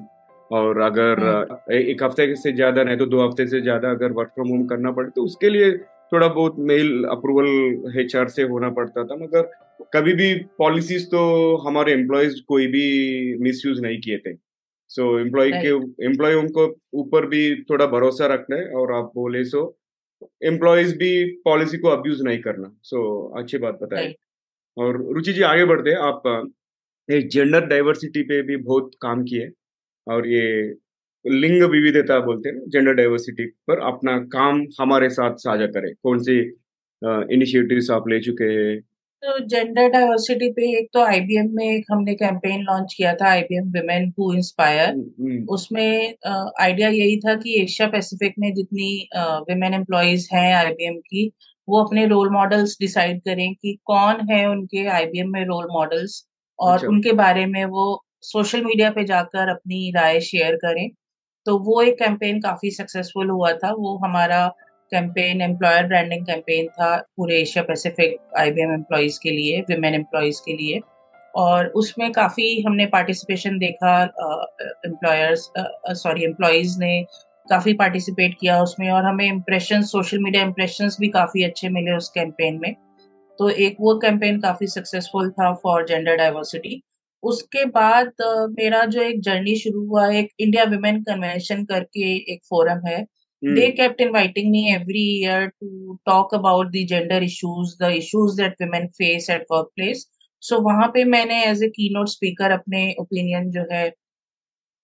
और 0.50 0.80
अगर 0.80 1.20
हम्म। 1.20 1.74
एक 1.74 2.02
हफ़्ते 2.02 2.34
से 2.36 2.52
ज़्यादा 2.52 2.84
नहीं 2.84 2.96
तो 2.96 3.06
दो 3.06 3.26
हफ़्ते 3.26 3.46
से 3.46 3.60
ज़्यादा 3.60 3.90
अगर 3.90 4.12
वर्क 4.12 4.30
फ्रॉम 4.34 4.48
होम 4.48 4.66
करना 4.66 4.90
पड़े 4.92 5.10
तो 5.10 5.24
उसके 5.24 5.50
लिए 5.50 5.72
थोड़ा 6.12 6.28
बहुत 6.28 6.56
मेल 6.68 7.04
अप्रूवल 7.10 7.98
एच 8.00 8.16
से 8.30 8.42
होना 8.44 8.70
पड़ता 8.70 9.04
था। 9.04 9.16
मगर 9.16 9.50
कभी 9.94 10.12
भी 10.12 10.34
पॉलिसीज़ 10.58 11.06
तो 11.06 11.56
हमारे 11.66 11.92
एम्प्लॉयज़ 11.92 12.40
कोई 12.48 12.66
भी 12.66 13.36
मिसयूज 13.40 13.80
नहीं 13.80 14.00
किए 14.00 14.18
थे। 14.18 14.32
सो 14.90 15.02
so, 15.14 15.20
एम्प्लॉय 15.20 15.50
के 15.54 15.68
एम्प्लॉय 16.06 16.34
उनको 16.34 16.66
ऊपर 16.94 17.26
भी 17.26 17.42
थोड़ा 17.62 17.86
भरोसा 17.86 18.26
रखना 18.26 18.56
है 18.56 18.70
और 18.74 18.92
आप 18.92 19.12
बोले 19.14 19.44
सो 19.44 19.78
एम्प्लॉयज़ 20.44 20.96
भी 20.98 21.10
पॉलिसी 21.44 21.78
को 21.78 21.88
अब्यूज 21.88 22.22
नहीं 22.22 22.38
करना। 22.40 22.72
सो 22.82 23.32
so, 23.32 23.42
अच्छी 23.42 23.58
बात 23.58 23.78
बताए 23.82 24.14
और 24.76 24.96
रुचि 25.14 25.32
जी 25.32 25.42
आगे 25.42 25.64
बढ़ते 25.64 25.90
हैं। 25.90 25.98
आप 25.98 26.50
एक 27.08 27.28
जेंडर 27.30 27.66
डाइवर्सिटी 27.66 28.22
पे 28.22 28.42
भी 28.42 28.56
बहुत 28.56 28.90
काम 29.02 29.24
किए 29.24 29.50
और 30.06 30.28
ये 30.28 30.74
लिंग 31.24 31.62
विविधता 31.62 32.18
बोलते 32.20 32.48
हैं 32.48 32.68
जेंडर 32.68 32.94
डाइवर्सिटी 32.94 33.46
पर 33.68 33.80
अपना 33.80 34.18
काम 34.18 34.66
हमारे 34.80 35.10
साथ 35.10 35.34
साझा 35.36 35.66
करें। 35.66 35.92
कौन 36.02 36.18
सी 36.18 36.38
इनिशिएटिव्स 37.34 37.90
आप 37.90 38.08
ले 38.08 38.20
चुके 38.20 38.44
हैं? 38.44 38.80
तो 39.22 39.38
जेंडर 39.46 39.88
डाइवर्सिटी 39.88 40.48
पे 40.52 40.68
एक 40.78 40.88
तो 40.92 41.00
आईबीएम 41.00 41.48
में 41.54 41.64
एक 41.64 41.86
हमने 41.90 42.14
कैंपेन 42.14 42.62
लॉन्च 42.62 42.94
किया 42.96 43.12
था 43.14 43.28
आईबीएम 43.30 43.64
वुमेन 43.70 44.12
हु 44.18 44.32
इंस्पायर 44.34 44.94
उसमें 45.50 46.14
आइडिया 46.60 46.88
यही 46.88 47.16
था 47.20 47.34
कि 47.34 47.60
एशिया 47.62 47.88
पैसिफिक 47.88 48.34
में 48.38 48.52
जितनी 48.54 48.88
वुमेन 49.16 49.74
एम्प्लॉयज़ 49.74 50.26
हैं 50.32 50.54
आईबीएम 50.54 50.96
की 51.00 51.30
वो 51.68 51.82
अपने 51.84 52.06
रोल 52.06 52.30
मॉडल्स 52.30 52.76
डिसाइड 52.80 53.20
करें 53.22 53.54
कि 53.54 53.76
कौन 53.86 54.26
है 54.30 54.44
उनके 54.46 54.86
आईबीएम 54.90 55.32
में 55.32 55.44
रोल 55.46 55.66
मॉडल्स 55.72 56.24
और 56.58 56.74
अच्छा। 56.74 56.88
उनके 56.88 57.12
बारे 57.14 57.44
में 57.46 57.64
वो 57.66 57.84
सोशल 58.24 58.64
मीडिया 58.64 58.90
पे 58.90 59.04
जाकर 59.04 59.48
अपनी 59.48 59.90
राय 59.90 60.20
शेयर 60.20 60.56
करें। 60.56 60.88
तो 61.46 61.58
वो 61.58 61.80
एक 61.82 61.98
कैंपेन 61.98 62.40
काफ़ी 62.40 62.70
सक्सेसफुल 62.70 63.30
हुआ 63.30 63.52
था 63.54 63.72
वो 63.74 63.96
हमारा 64.04 64.46
कैंपेन 64.92 65.40
एम्प्लॉयर 65.42 65.86
ब्रांडिंग 65.86 66.26
कैंपेन 66.26 66.68
था 66.70 66.96
पूरे 67.16 67.40
एशिया 67.40 67.64
पैसिफिक 67.64 68.16
आईबीएम 68.38 68.72
एम्प्लॉयज़ 68.74 69.18
के 69.22 69.30
लिए 69.30 69.60
विमेन 69.68 69.94
एम्प्लॉयज़ 69.94 70.40
के 70.46 70.56
लिए। 70.56 70.80
और 71.34 71.66
उसमें 71.76 72.10
काफ़ी 72.12 72.60
हमने 72.62 72.86
पार्टिसिपेशन 72.88 73.58
देखा 73.58 73.92
एम्प्लॉयर्स 74.86 75.50
सॉरी 75.98 76.24
एम्प्लॉयज़ 76.24 76.78
ने 76.80 77.02
काफ़ी 77.48 77.72
पार्टिसिपेट 77.74 78.34
किया 78.40 78.60
उसमें 78.62 78.90
और 78.90 79.04
हमें 79.04 79.24
इम्प्रेशन 79.26 79.82
सोशल 79.84 80.18
मीडिया 80.18 80.42
इम्प्रेशन 80.42 80.88
भी 81.00 81.08
काफ़ी 81.10 81.44
अच्छे 81.44 81.68
मिले 81.68 81.96
उस 81.96 82.08
कैंपेन 82.10 82.58
में। 82.62 82.74
तो 83.38 83.48
एक 83.48 83.76
वो 83.80 83.96
कैंपेन 83.98 84.40
काफ़ी 84.40 84.66
सक्सेसफुल 84.66 85.30
था 85.30 85.52
फॉर 85.54 85.86
जेंडर 85.86 86.16
डाइवर्सिटी 86.16 86.80
उसके 87.22 87.64
बाद 87.66 88.12
मेरा 88.50 88.84
जो 88.84 89.00
एक 89.02 89.20
जर्नी 89.20 89.54
शुरू 89.56 89.86
हुआ, 89.86 90.06
एक 90.10 90.28
इंडिया 90.38 90.64
वुमेन 90.64 91.02
कन्वेंशन 91.02 91.64
करके 91.64 92.14
एक 92.32 92.40
फोरम 92.50 92.86
है 92.86 93.04
Mm. 93.42 93.54
They 93.54 93.72
kept 93.72 94.00
inviting 94.00 94.50
me 94.50 94.74
every 94.74 95.06
year 95.24 95.52
to 95.60 95.98
talk 96.06 96.32
about 96.32 96.72
the 96.72 96.84
gender 96.84 97.16
issues, 97.16 97.76
the 97.78 97.96
issues 97.96 98.36
that 98.36 98.56
women 98.60 98.90
face 98.90 99.28
at 99.30 99.46
workplace. 99.50 100.06
So 100.42 100.60
वहाँ 100.60 100.88
पे 100.94 101.04
मैंने 101.04 101.44
एज 101.44 101.62
ए 101.62 101.68
की 101.68 101.88
नोट 101.94 102.08
स्पीकर 102.08 102.50
अपने 102.50 102.94
ओपिनियन 103.00 103.50
जो 103.50 103.64
है 103.72 103.88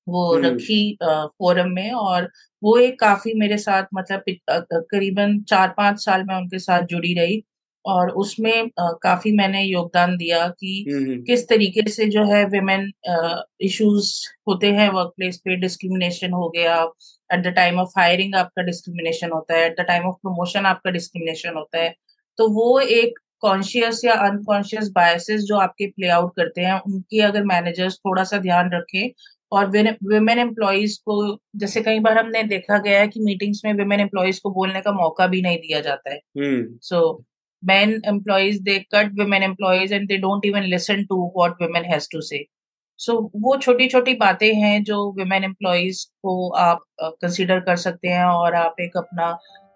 वो 0.08 0.38
mm. 0.38 0.44
रखी 0.44 0.98
फोरम 1.02 1.70
में 1.70 1.92
और 1.92 2.30
वो 2.62 2.76
एक 2.78 2.98
काफ़ी 3.00 3.34
मेरे 3.34 3.58
साथ 3.58 3.84
मतलब 3.94 4.22
करीबन 4.90 5.40
चार 5.42 5.74
पाँच 5.76 6.04
साल 6.04 6.24
मैं 6.24 6.36
उनके 6.36 6.58
साथ 6.58 6.82
जुड़ी 6.82 7.14
रही 7.14 7.42
और 7.86 8.10
उसमें 8.10 8.70
काफ़ी 8.80 9.32
मैंने 9.32 9.62
योगदान 9.62 10.16
दिया 10.16 10.46
कि 10.48 10.84
किस 11.26 11.48
तरीके 11.48 11.90
से 11.90 12.06
जो 12.06 12.24
है 12.24 12.44
विमेन 12.44 12.90
इश्यूज़ 13.60 14.12
होते 14.48 14.72
हैं 14.72 14.88
वर्क 14.90 15.12
प्लेस 15.16 15.36
पे 15.44 15.56
डिस्क्रिमिनेशन 15.56 16.32
हो 16.32 16.48
गया 16.48 16.84
at 17.30 17.42
the 17.42 17.52
time 17.56 17.78
of 17.80 17.92
hiring 17.98 18.34
आपका 18.34 18.62
डिस्क्रिमिनेशन 18.62 19.30
होता 19.30 19.54
है 19.54 19.66
at 19.66 19.80
the 19.80 19.84
time 19.88 20.08
of 20.08 20.16
promotion 20.22 20.66
आपका 20.66 20.90
डिस्क्रिमिनेशन 20.90 21.56
होता 21.56 21.78
है 21.78 21.94
तो 22.38 22.48
वो 22.52 22.78
एक 22.80 23.18
कॉन्शियस 23.40 24.00
या 24.04 24.14
अनकॉन्शियस 24.26 24.90
बायसेस 24.90 25.42
जो 25.42 25.56
आपके 25.58 25.86
प्ले 25.86 26.08
आउट 26.10 26.32
करते 26.36 26.60
हैं 26.60 26.80
उनकी 26.82 27.20
अगर 27.20 27.44
मैनेजर्स 27.44 27.96
थोड़ा 27.98 28.24
सा 28.24 28.38
ध्यान 28.38 28.70
रखें 28.74 29.10
और 29.52 29.66
वुमेन 29.66 30.38
एम्प्लॉयज़ 30.38 30.98
को 31.04 31.16
जैसे 31.56 31.80
कई 31.82 32.00
बार 32.00 32.18
हमने 32.18 32.42
देखा 32.44 32.78
गया 32.78 33.00
है 33.00 33.08
कि 33.08 33.20
मीटिंग्स 33.20 33.60
में 33.64 33.72
वुमेन 33.74 34.00
एम्प्लॉयज़ 34.00 34.40
को 34.42 34.50
बोलने 34.50 34.80
का 34.80 34.92
मौका 34.92 35.26
भी 35.26 35.42
नहीं 35.42 35.58
दिया 35.58 35.80
जाता 35.80 36.12
है 36.12 36.20
so 36.82 37.00
hmm. 37.62 38.08
Employees 38.08 38.62
they 38.62 38.78
cut 38.94 39.12
they 39.12 39.42
employees 39.42 39.42
and 39.42 39.46
employees 39.46 39.92
and 39.92 40.08
they 40.08 40.18
don't 40.18 40.44
even 40.44 40.68
listen 40.70 41.06
to 41.06 41.18
what 41.38 41.60
women 41.60 41.84
has 41.84 42.08
to 42.08 42.22
say 42.22 42.40
so 42.98 43.12
so, 43.12 43.30
वो 43.36 43.56
छोटी 43.56 43.86
छोटी 43.88 44.14
बातें 44.14 44.52
हैं 44.54 44.82
जो 44.84 44.96
वुमेन 45.18 45.44
एम्प्लॉयज़ 45.44 46.04
को 46.22 46.48
आप 46.50 46.84
कंसिडर 47.00 47.60
कर 47.60 47.76
सकते 47.76 48.08
हैं 48.08 48.24
और 48.24 48.54
आप 48.54 48.76
एक 48.80 48.96
अपना 48.96 49.26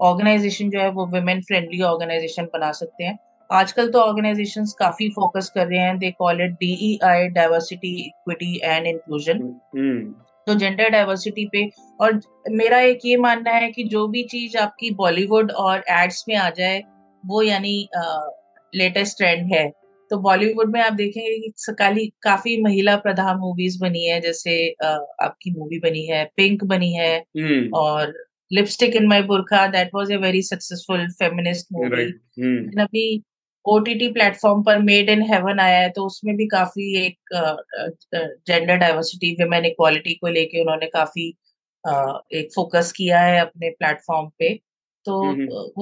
ऑर्गेनाइजेशन 0.00 0.70
जो 0.70 0.80
है 0.80 0.90
वो 0.90 1.06
वुमेन 1.06 1.40
फ्रेंडली 1.42 1.82
ऑर्गेनाइजेशन 1.82 2.44
बना 2.54 2.70
सकते 2.72 3.04
हैं। 3.04 3.18
आजकल 3.50 3.90
तो 3.90 4.00
ऑर्गेनाइजेशन 4.00 4.64
काफ़ी 4.78 5.08
फोकस 5.10 5.50
कर 5.54 5.66
रहे 5.66 5.78
हैं 5.78 5.98
they 5.98 6.10
call 6.10 6.40
it 6.42 6.52
D 6.60 6.98
I 7.04 7.28
diversity 7.28 7.94
equity 7.98 8.60
and 8.64 8.86
inclusion 8.86 9.38
तो 10.46 10.54
जेंडर 10.54 10.88
डाइवर्सिटी 10.88 11.44
पे 11.52 11.68
और 12.00 12.20
मेरा 12.50 12.78
एक 12.80 13.00
ये 13.04 13.16
मानना 13.16 13.50
है 13.52 13.70
कि 13.72 13.84
जो 13.84 14.06
भी 14.08 14.22
चीज़ 14.30 14.56
आपकी 14.58 14.90
बॉलीवुड 14.94 15.50
और 15.64 15.84
एड्स 15.90 16.24
में 16.28 16.36
आ 16.36 16.48
जाए 16.50 16.82
वो 17.24 17.42
यानी 17.42 17.88
लेटेस्ट 18.72 19.16
ट्रेंड 19.18 19.52
है। 19.54 19.70
तो 20.10 20.18
बॉलीवुड 20.18 20.72
में 20.72 20.80
आप 20.80 20.92
देखेंगे 20.92 21.38
कि 21.38 21.72
काली 21.78 22.06
काफ़ी 22.22 22.60
महिला 22.62 22.96
प्रधान 22.96 23.36
मूवीज़ 23.36 23.78
बनी 23.80 24.04
है 24.06 24.20
जैसे 24.20 24.56
आपकी 24.82 25.50
मूवी 25.50 25.78
बनी 25.78 26.06
है 26.06 26.24
पिंक 26.36 26.64
बनी 26.64 26.92
है. 26.92 27.24
और 27.74 28.14
lipstick 28.52 28.96
in 28.96 29.06
my 29.06 29.22
Burkha 29.22 29.66
that 29.66 29.90
was 29.94 30.10
a 30.12 30.16
very 30.16 30.42
successful 30.42 31.06
feminist 31.18 31.66
movie 31.72 32.04
अभी 32.82 33.22
ओ 33.64 33.78
टी 33.78 33.94
टी 33.94 34.08
प्लेटफॉर्म 34.12 34.62
पर 34.62 34.78
मेड 34.78 35.10
इन 35.10 35.22
हेवन 35.22 35.60
आया 35.60 35.78
है 35.80 35.90
तो 35.90 36.04
उसमें 36.06 36.36
भी 36.36 36.46
काफ़ी 36.46 36.94
एक 37.06 37.18
जेंडर 38.14 38.76
डाइवर्सिटी 38.76 39.32
वुमेन 39.42 39.64
इक्वालिटी 39.64 40.14
को 40.14 40.28
लेके 40.28 40.60
उन्होंने 40.60 40.86
काफ़ी 40.86 41.28
एक 42.34 42.48
फोकस 42.54 42.92
किया 42.96 43.20
है 43.20 43.40
अपने 43.40 43.70
प्लेटफॉर्म 43.70 44.28
पे। 44.38 44.54
तो 45.06 45.16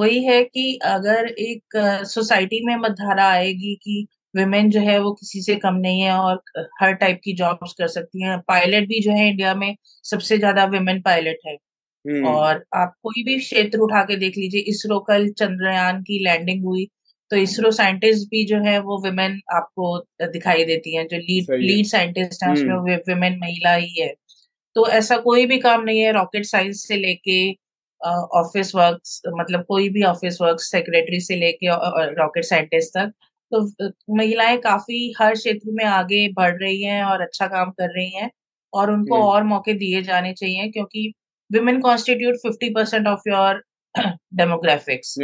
वही 0.00 0.22
है 0.24 0.42
कि 0.44 0.78
अगर 0.84 1.26
एक 1.26 1.76
सोसाइटी 2.06 2.64
में 2.66 2.74
मतधारा 2.76 3.28
आएगी 3.28 3.74
कि 3.74 4.06
वुमेन 4.38 4.70
जो 4.70 4.80
है 4.80 4.98
वो 5.00 5.12
किसी 5.14 5.42
से 5.42 5.54
कम 5.58 5.74
नहीं 5.76 6.00
है 6.00 6.12
और 6.14 6.42
हर 6.80 6.92
टाइप 6.94 7.20
की 7.24 7.32
जॉब्स 7.34 7.72
कर 7.78 7.88
सकती 7.88 8.22
हैं। 8.22 8.38
पायलट 8.48 8.88
भी 8.88 9.00
जो 9.02 9.12
है 9.12 9.28
इंडिया 9.28 9.54
में 9.54 9.74
सबसे 10.04 10.38
ज़्यादा 10.38 10.64
वुमेन 10.66 11.00
पायलट 11.02 11.46
है। 11.46 11.56
और 12.26 12.64
आप 12.74 12.94
कोई 13.02 13.22
भी 13.24 13.38
क्षेत्र 13.38 13.78
उठा 13.80 14.02
के 14.04 14.16
देख 14.16 14.36
लीजिए 14.38 14.60
इसरो 14.68 14.98
कल 15.08 15.28
चंद्रयान 15.38 16.02
की 16.02 16.18
लैंडिंग 16.24 16.64
हुई 16.64 16.88
तो 17.30 17.36
इसरो 17.36 17.70
साइंटिस्ट 17.72 18.28
भी 18.30 18.44
जो 18.46 18.58
है 18.64 18.78
वो 18.80 18.98
वुमेन 19.00 19.40
आपको 19.54 19.98
दिखाई 20.24 20.64
देती 20.64 20.94
हैं। 20.96 21.06
जो 21.08 21.16
लीड 21.18 21.50
लीड 21.52 21.86
साइंटिस्ट 21.86 22.44
है 22.44 22.52
उसमें 22.52 22.74
वुमेन 23.08 23.38
महिला 23.40 23.74
ही 23.74 23.92
है। 24.00 24.12
तो 24.76 24.86
ऐसा 24.90 25.16
कोई 25.18 25.46
भी 25.46 25.58
काम 25.60 25.82
नहीं 25.84 26.00
है 26.00 26.12
रॉकेट 26.12 26.44
साइंस 26.46 26.86
से 26.88 26.96
लेके 26.96 27.40
ऑफ़िस 28.38 28.74
वर्क 28.74 29.00
मतलब 29.38 29.64
कोई 29.68 29.88
भी 29.88 30.02
ऑफ़िस 30.04 30.38
वर्क 30.42 30.60
सेक्रेटरी 30.62 31.20
से 31.20 31.36
लेके 31.36 31.68
रॉकेट 32.14 32.44
साइंटिस्ट 32.44 32.98
तक। 32.98 33.12
तो 33.52 33.90
महिलाएँ 34.16 34.56
काफ़ी 34.58 35.14
हर 35.20 35.34
क्षेत्र 35.34 35.70
में 35.72 35.84
आगे 35.84 36.28
बढ़ 36.32 36.56
रही 36.62 36.82
हैं 36.82 37.02
और 37.04 37.20
अच्छा 37.20 37.46
काम 37.46 37.70
कर 37.70 37.94
रही 37.94 38.10
हैं 38.10 38.30
और 38.72 38.90
उनको 38.90 39.22
और 39.22 39.42
मौके 39.44 39.74
दिए 39.74 40.02
जाने 40.02 40.32
चाहिए 40.32 40.68
क्योंकि 40.68 41.12
women 41.50 41.80
constitute 41.84 42.38
50% 42.46 43.06
of 43.06 43.28
your 43.28 43.62
demographics 44.34 45.14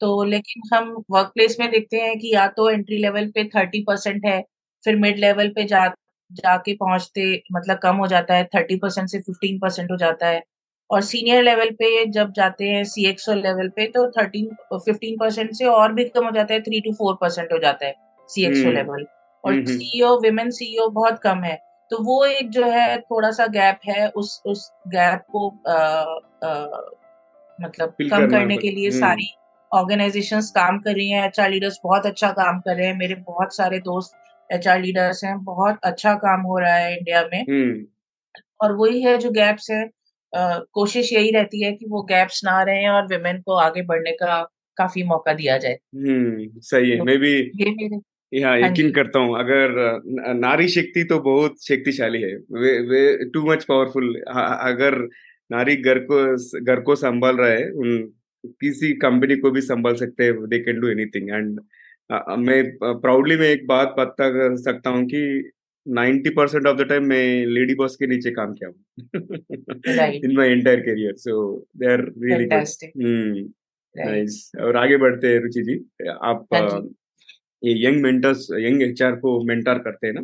तो 0.00 0.24
लेकिन 0.24 0.62
हम 0.74 1.04
वर्क 1.10 1.30
प्लेस 1.34 1.56
में 1.60 1.70
देखते 1.70 1.96
हैं 1.96 2.18
कि 2.18 2.34
या 2.34 2.46
तो 2.48 2.70
एंट्री 2.70 2.98
लेवल 2.98 3.28
पे 3.30 3.44
थर्टी 3.44 3.82
परसेंट 3.82 4.26
है 4.26 4.40
फिर 4.84 4.96
मिड 4.96 5.18
लेवल 5.18 5.48
पे 5.48 5.64
जा 5.64 5.86
जाके 6.30 6.74
पहुँचते 6.76 7.42
मतलब 7.52 7.78
कम 7.78 7.96
हो 7.96 8.06
जाता 8.06 8.34
है 8.34 8.44
थर्टी 8.44 8.76
परसेंट 8.76 9.08
से 9.08 9.18
फिफ्टीन 9.20 9.58
परसेंट 9.58 9.90
हो 9.90 9.96
जाता 9.96 10.26
है। 10.26 10.42
और 10.90 11.00
सीनियर 11.00 11.42
लेवल 11.42 11.70
पे 11.70 12.04
जब 12.06 12.32
जाते 12.32 12.64
हैं 12.64 12.84
सी 12.84 13.06
एक्सओ 13.06 13.34
लेवल 13.34 13.68
पे 13.68 13.86
तो 13.86 14.10
थर्टीन 14.10 14.48
फिफ्टीन 14.74 15.16
परसेंट 15.18 15.52
से 15.52 15.64
और 15.64 15.92
भी 15.92 16.04
कम 16.04 16.24
हो 16.24 16.30
जाता 16.30 16.54
है 16.54 16.60
थ्री 16.60 16.80
टू 16.80 16.92
फोर 16.92 17.14
परसेंट 17.20 17.52
हो 17.52 17.58
जाता 17.58 17.86
है 17.86 17.94
सी 18.28 18.44
एक्सओ 18.46 18.70
लेवल 18.70 19.06
और 19.44 19.64
सीईओ 19.66 20.20
विमेन 20.20 20.50
सीईओ 20.50 20.88
बहुत 20.88 21.18
कम 21.18 21.38
है। 21.38 21.56
तो 21.90 22.02
वो 22.02 22.24
एक 22.24 22.50
जो 22.50 22.64
है 22.64 22.98
थोड़ा 23.00 23.30
सा 23.30 23.46
गैप 23.46 23.80
है 23.88 24.08
उस 24.08 24.42
उस 24.46 24.72
गैप 24.88 25.24
को 25.32 25.48
आ, 25.68 25.74
आ, 25.74 26.80
मतलब 27.60 27.94
कम 28.02 28.30
करने 28.30 28.56
के 28.56 28.70
लिए 28.70 28.88
हम्म। 28.88 29.00
सारी 29.00 29.34
ऑर्गेनाइजेशन 29.72 30.40
काम 30.40 30.78
कर 30.78 30.94
रही 30.94 31.10
हैं। 31.10 31.26
एच 31.26 31.40
लीडर्स 31.40 31.80
बहुत 31.84 32.06
अच्छा 32.06 32.30
काम 32.30 32.60
कर 32.60 32.76
रहे 32.76 32.86
हैं। 32.86 32.94
मेरे 32.94 33.14
बहुत 33.14 33.56
सारे 33.56 33.78
दोस्त 33.78 34.16
एचआर 34.52 34.80
लीडर्स 34.80 35.24
हैं। 35.24 35.44
बहुत 35.44 35.78
अच्छा 35.82 36.14
काम 36.14 36.40
हो 36.40 36.58
रहा 36.58 36.74
है 36.74 36.96
इंडिया 36.96 37.22
में। 37.32 37.42
हम्म। 37.42 37.86
और 38.60 38.72
वही 38.72 39.02
है 39.02 39.18
जो 39.18 39.30
गैप्स 39.30 39.70
है 39.70 39.90
कोशिश 40.34 41.12
यही 41.12 41.30
रहती 41.30 41.62
है 41.62 41.72
कि 41.72 41.86
वो 41.88 42.02
गैप्स 42.02 42.40
ना 42.44 42.62
रहे 42.62 42.88
और 42.88 43.06
विमेन 43.06 43.40
को 43.40 43.56
आगे 43.56 43.82
बढ़ने 43.82 44.12
का 44.12 44.42
काफ़ी 44.76 45.02
मौका 45.02 45.32
दिया 45.32 45.58
जाए। 45.58 45.78
हम्म 45.96 46.60
सही 46.60 46.90
है। 46.90 47.00
मैं 47.02 47.14
तो 47.16 47.20
भी 47.20 47.32
ये 47.32 47.70
मेरे 47.70 48.00
यहाँ 48.32 48.52
हाँ 48.52 48.68
यकीन 48.68 48.90
करता 48.90 49.18
हूँ 49.18 49.38
अगर 49.38 50.00
नारी 50.34 50.68
शक्ति 50.68 51.04
तो 51.04 51.18
बहुत 51.20 51.64
शक्तिशाली 51.64 52.22
है। 52.22 52.34
Way 52.34 52.78
way 52.88 53.02
too 53.24 53.42
much 53.42 53.64
powerful 53.64 54.14
अगर 54.26 54.98
नारी 55.50 55.76
घर 55.76 55.98
को 56.10 56.18
घर 56.64 56.80
को 56.80 56.94
संभाल 56.96 57.36
रहा 57.36 57.50
है 57.50 57.70
उन 57.70 57.98
किसी 58.60 58.92
कंपनी 58.92 59.36
को 59.36 59.50
भी 59.50 59.60
संभाल 59.60 59.94
सकते 59.94 60.24
हैं 60.24 60.48
they 60.48 60.58
can 60.58 60.80
do 60.80 60.88
anything 60.88 61.30
and 61.30 61.60
मैं 62.38 62.62
प्राउडली 62.80 63.36
मैं 63.36 63.48
एक 63.48 63.66
बात 63.66 63.94
बता 63.98 64.28
कर 64.28 64.56
सकता 64.56 64.90
हूँ 64.90 65.04
कि 65.04 65.50
ninety 65.86 66.30
percent 66.30 66.66
of 66.66 66.76
the 66.76 66.88
time 66.88 67.04
मैं 67.04 67.46
लेडी 67.46 67.74
बॉस 67.74 67.96
के 67.96 68.06
नीचे 68.06 68.30
काम 68.30 68.54
किया 68.54 68.68
हूँ। 68.68 68.76
In 70.24 70.36
my 70.36 70.50
entire 70.50 70.80
career 70.80 71.14
so 71.16 71.34
they 71.76 71.86
are 71.92 72.02
really 72.24 72.46
nice 73.96 74.50
और 74.60 74.76
आगे 74.76 74.96
बढ़ते 74.96 75.28
हैं 75.28 75.40
रुचि 75.40 75.62
जी। 75.62 75.74
आप 76.08 76.46
हाँ 76.54 76.88
ये 77.62 77.74
यंग 77.86 78.02
मेंटर्स 78.02 78.46
यंग 78.60 78.82
एचआर 78.82 79.16
को 79.16 79.40
मेंटर 79.44 79.78
करते 79.78 80.06
हैं 80.06 80.14
ना? 80.14 80.20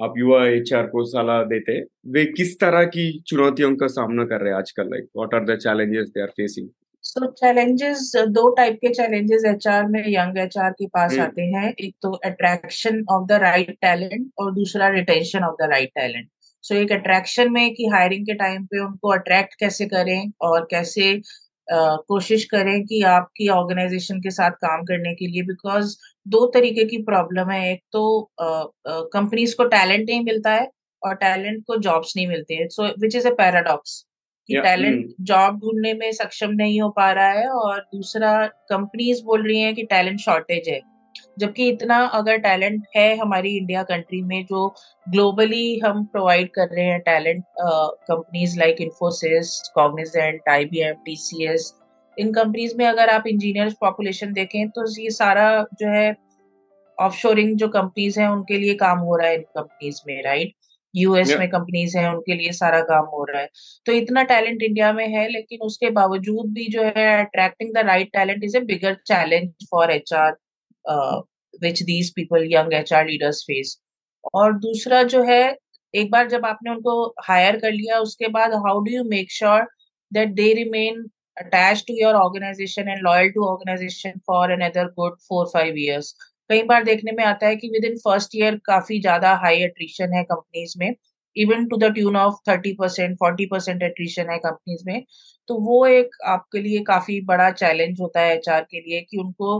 आप 0.00 0.14
युवा 0.18 0.46
एचआर 0.46 0.86
को 0.86 1.04
सलाह 1.04 1.42
देते 1.44 1.72
हैं। 1.72 1.84
वे 2.06 2.24
किस 2.26 2.58
तरह 2.60 2.84
की 2.84 3.10
चुनौतियों 3.26 3.74
का 3.76 3.86
सामना 3.86 4.24
कर 4.24 4.40
रहे 4.40 4.52
हैं 4.52 4.58
आजकल? 4.58 4.88
Like 4.90 5.08
what 5.16 5.34
are 5.34 5.44
the 5.44 5.58
challenges 5.58 6.08
they 6.08 6.22
are 6.22 6.28
facing 6.28 6.68
so 7.04 7.26
challenges 7.30 8.12
दो 8.28 8.48
टाइप 8.56 8.76
के 8.76 8.88
चैलेंजेस 8.94 9.42
एचआर 9.46 9.86
में 9.88 10.02
यंग 10.08 10.38
एचआर 10.38 10.70
के 10.70 10.86
पास 10.86 11.12
hmm. 11.12 11.20
आते 11.22 11.42
हैं। 11.44 11.72
एक 11.80 11.94
तो 12.02 12.10
attraction 12.26 13.04
of 13.12 13.26
the 13.28 13.38
right 13.42 13.70
talent 13.82 14.30
और 14.38 14.52
दूसरा 14.54 14.88
retention 14.94 15.44
of 15.44 15.54
the 15.62 15.68
right 15.70 15.90
talent 15.94 16.28
so 16.64 16.74
एक 16.74 16.92
अट्रैक्शन 16.92 17.52
में 17.52 17.74
कि 17.74 17.86
हायरिंग 17.94 18.24
के 18.26 18.34
टाइम 18.34 18.64
पे 18.66 18.78
उनको 18.84 19.12
अट्रैक्ट 19.12 19.54
कैसे 19.60 19.86
करें 19.86 20.30
और 20.42 20.66
कैसे 20.70 21.20
कोशिश 21.68 22.44
करें 22.44 22.84
कि 22.86 23.02
आपकी 23.10 23.48
ऑर्गेनाइजेशन 23.48 24.20
के 24.20 24.30
साथ 24.30 24.50
काम 24.64 24.82
करने 24.84 25.14
के 25.14 25.26
लिए 25.26 25.42
बिकॉज़ 25.42 25.94
दो 26.28 26.44
तरीके 26.54 26.84
की 26.84 27.02
प्रॉब्लम 27.02 27.50
है। 27.50 27.60
एक 27.72 27.82
तो 27.92 28.02
कंपनीज़ 28.40 29.54
को 29.56 29.64
टैलेंट 29.76 30.08
नहीं 30.08 30.24
मिलता 30.24 30.54
है 30.54 30.68
और 31.02 31.14
टैलेंट 31.22 31.62
को 31.66 31.76
जॉब्स 31.82 32.16
नहीं 32.16 32.26
मिलते 32.28 32.54
हैं। 32.54 32.68
So 32.70 32.88
which 33.00 33.16
is 33.16 33.28
a 33.28 33.34
paradox 33.38 34.04
कि 34.48 34.60
टैलेंट 34.60 35.14
जॉब 35.20 35.58
ढूँढने 35.60 35.92
में 35.94 36.10
सक्षम 36.12 36.50
नहीं 36.52 36.80
हो 36.80 36.88
पा 36.88 37.10
रहा 37.12 37.30
है 37.30 37.48
और 37.48 37.80
दूसरा 37.94 38.46
कंपनीज़ 38.70 39.22
बोल 39.24 39.46
रही 39.46 39.60
हैं 39.60 39.74
कि 39.74 39.82
टैलेंट 39.82 40.20
शॉर्टेज 40.20 40.68
है। 40.68 40.80
जबकि 41.38 41.68
इतना 41.68 41.98
अगर 42.14 42.36
टैलेंट 42.38 42.82
है 42.96 43.16
हमारी 43.16 43.56
इंडिया 43.56 43.82
कंट्री 43.82 44.20
में 44.22 44.44
जो 44.44 44.66
ग्लोबली 45.06 45.78
हम 45.78 46.04
प्रोवाइड 46.04 46.50
कर 46.54 46.68
रहे 46.68 46.84
हैं 46.84 47.00
talent 47.00 47.44
companies 47.60 48.58
like 48.58 48.80
Infosys 48.80 49.60
Cognizant 49.74 50.48
I 50.48 50.64
B 50.64 50.80
M 50.80 50.94
T 51.04 51.16
C 51.16 51.46
S 51.46 51.72
in 52.16 52.32
companies 52.32 52.76
में 52.78 52.86
अगर 52.86 53.10
आप 53.10 53.26
इंजीनियर्स 53.26 53.74
पॉपुलेशन 53.80 54.32
देखें 54.32 54.68
तो 54.68 54.84
ये 55.00 55.10
सारा 55.10 55.48
जो 55.80 55.88
है 55.88 56.14
ऑफशोरिंग 56.98 57.56
जो 57.56 57.68
कंपनीज़ 57.68 58.20
हैं 58.20 58.28
उनके 58.28 58.58
लिए 58.58 58.74
काम 58.74 58.98
हो 58.98 59.16
रहा 59.16 59.28
है 59.28 59.34
इन 59.34 59.42
कंपनीज़ 59.56 60.00
में 60.06 60.22
राइट 60.22 60.52
यूएस 60.94 61.28
yeah. 61.28 61.38
में 61.38 61.48
कंपनीज़ 61.50 61.96
हैं 61.98 62.08
उनके 62.08 62.34
लिए 62.34 62.52
सारा 62.52 62.80
काम 62.90 63.04
हो 63.12 63.24
रहा 63.24 63.40
है। 63.40 63.48
तो 63.86 63.92
इतना 63.92 64.22
टैलेंट 64.32 64.62
इंडिया 64.62 64.92
में 64.92 65.06
है 65.08 65.28
लेकिन 65.28 65.60
उसके 65.66 65.90
बावजूद 65.90 66.52
भी 66.54 66.66
जो 66.72 66.82
है 66.96 67.06
attracting 67.24 67.72
the 67.74 67.86
right 67.86 68.12
talent 68.12 68.44
is 68.44 68.56
a 68.56 68.60
bigger 68.72 68.94
challenge 69.06 69.66
for 69.70 69.90
H 69.90 70.12
R 70.12 70.36
which 71.62 71.82
these 71.82 72.12
people 72.16 72.48
young 72.52 72.74
H 72.74 72.92
R 72.92 73.06
leaders 73.06 73.42
face 73.42 73.78
और 74.34 74.52
दूसरा 74.58 75.02
जो 75.14 75.22
है 75.22 75.42
एक 75.94 76.10
बार 76.10 76.28
जब 76.28 76.46
आपने 76.46 76.70
उनको 76.70 77.14
हायर 77.24 77.56
कर 77.60 77.72
लिया 77.72 77.98
उसके 78.00 78.28
बाद 78.38 78.54
how 78.66 78.80
do 78.84 78.92
you 78.92 79.04
make 79.08 79.32
sure 79.32 79.66
that 80.12 80.34
they 80.34 80.52
remain 80.54 81.04
attached 81.36 81.86
to 81.86 81.94
your 81.94 82.14
organization 82.16 82.88
and 82.88 83.02
loyal 83.02 83.30
to 83.32 83.44
organization 83.44 84.20
for 84.26 84.50
another 84.50 84.90
good 84.96 85.14
four 85.28 85.46
five 85.48 85.76
years? 85.76 86.14
कई 86.50 86.62
बार 86.64 86.84
देखने 86.84 87.12
में 87.12 87.24
आता 87.24 87.46
है 87.46 87.56
कि 87.56 87.68
विद 87.68 87.84
इन 87.84 87.96
फ़र्स्ट 87.98 88.34
ईयर 88.36 88.56
काफ़ी 88.66 89.00
ज़्यादा 89.00 89.34
हाई 89.42 89.62
एट्रीशन 89.64 90.12
है 90.14 90.22
कंपनीज़ 90.24 90.74
में 90.78 90.94
even 91.36 91.66
to 91.68 91.76
the 91.76 91.92
tune 91.94 92.16
of 92.16 92.34
thirty 92.48 92.72
percent 92.80 93.16
forty 93.18 93.46
percent 93.46 93.82
attrition 93.82 94.30
है 94.30 94.38
कंपनीज़ 94.38 94.82
में। 94.86 95.04
तो 95.48 95.54
वो 95.60 95.86
एक 95.86 96.10
आपके 96.26 96.60
लिए 96.60 96.80
काफ़ी 96.84 97.20
बड़ा 97.26 97.50
चैलेंज 97.52 98.00
होता 98.00 98.20
है 98.20 98.34
एचआर 98.36 98.60
के 98.70 98.80
लिए 98.80 99.00
कि 99.00 99.16
उनको 99.16 99.58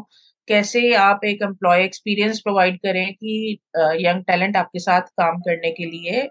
कैसे 0.49 0.93
आप 0.95 1.25
एक 1.25 1.43
एम्प्लॉय 1.43 1.85
एक्सपीरियंस 1.85 2.41
प्रोवाइड 2.41 2.79
करें 2.79 3.13
कि 3.15 3.59
यंग 4.01 4.23
टैलेंट 4.25 4.57
आपके 4.57 4.79
साथ 4.79 5.09
काम 5.21 5.41
करने 5.41 5.71
के 5.71 5.85
लिए 5.87 6.29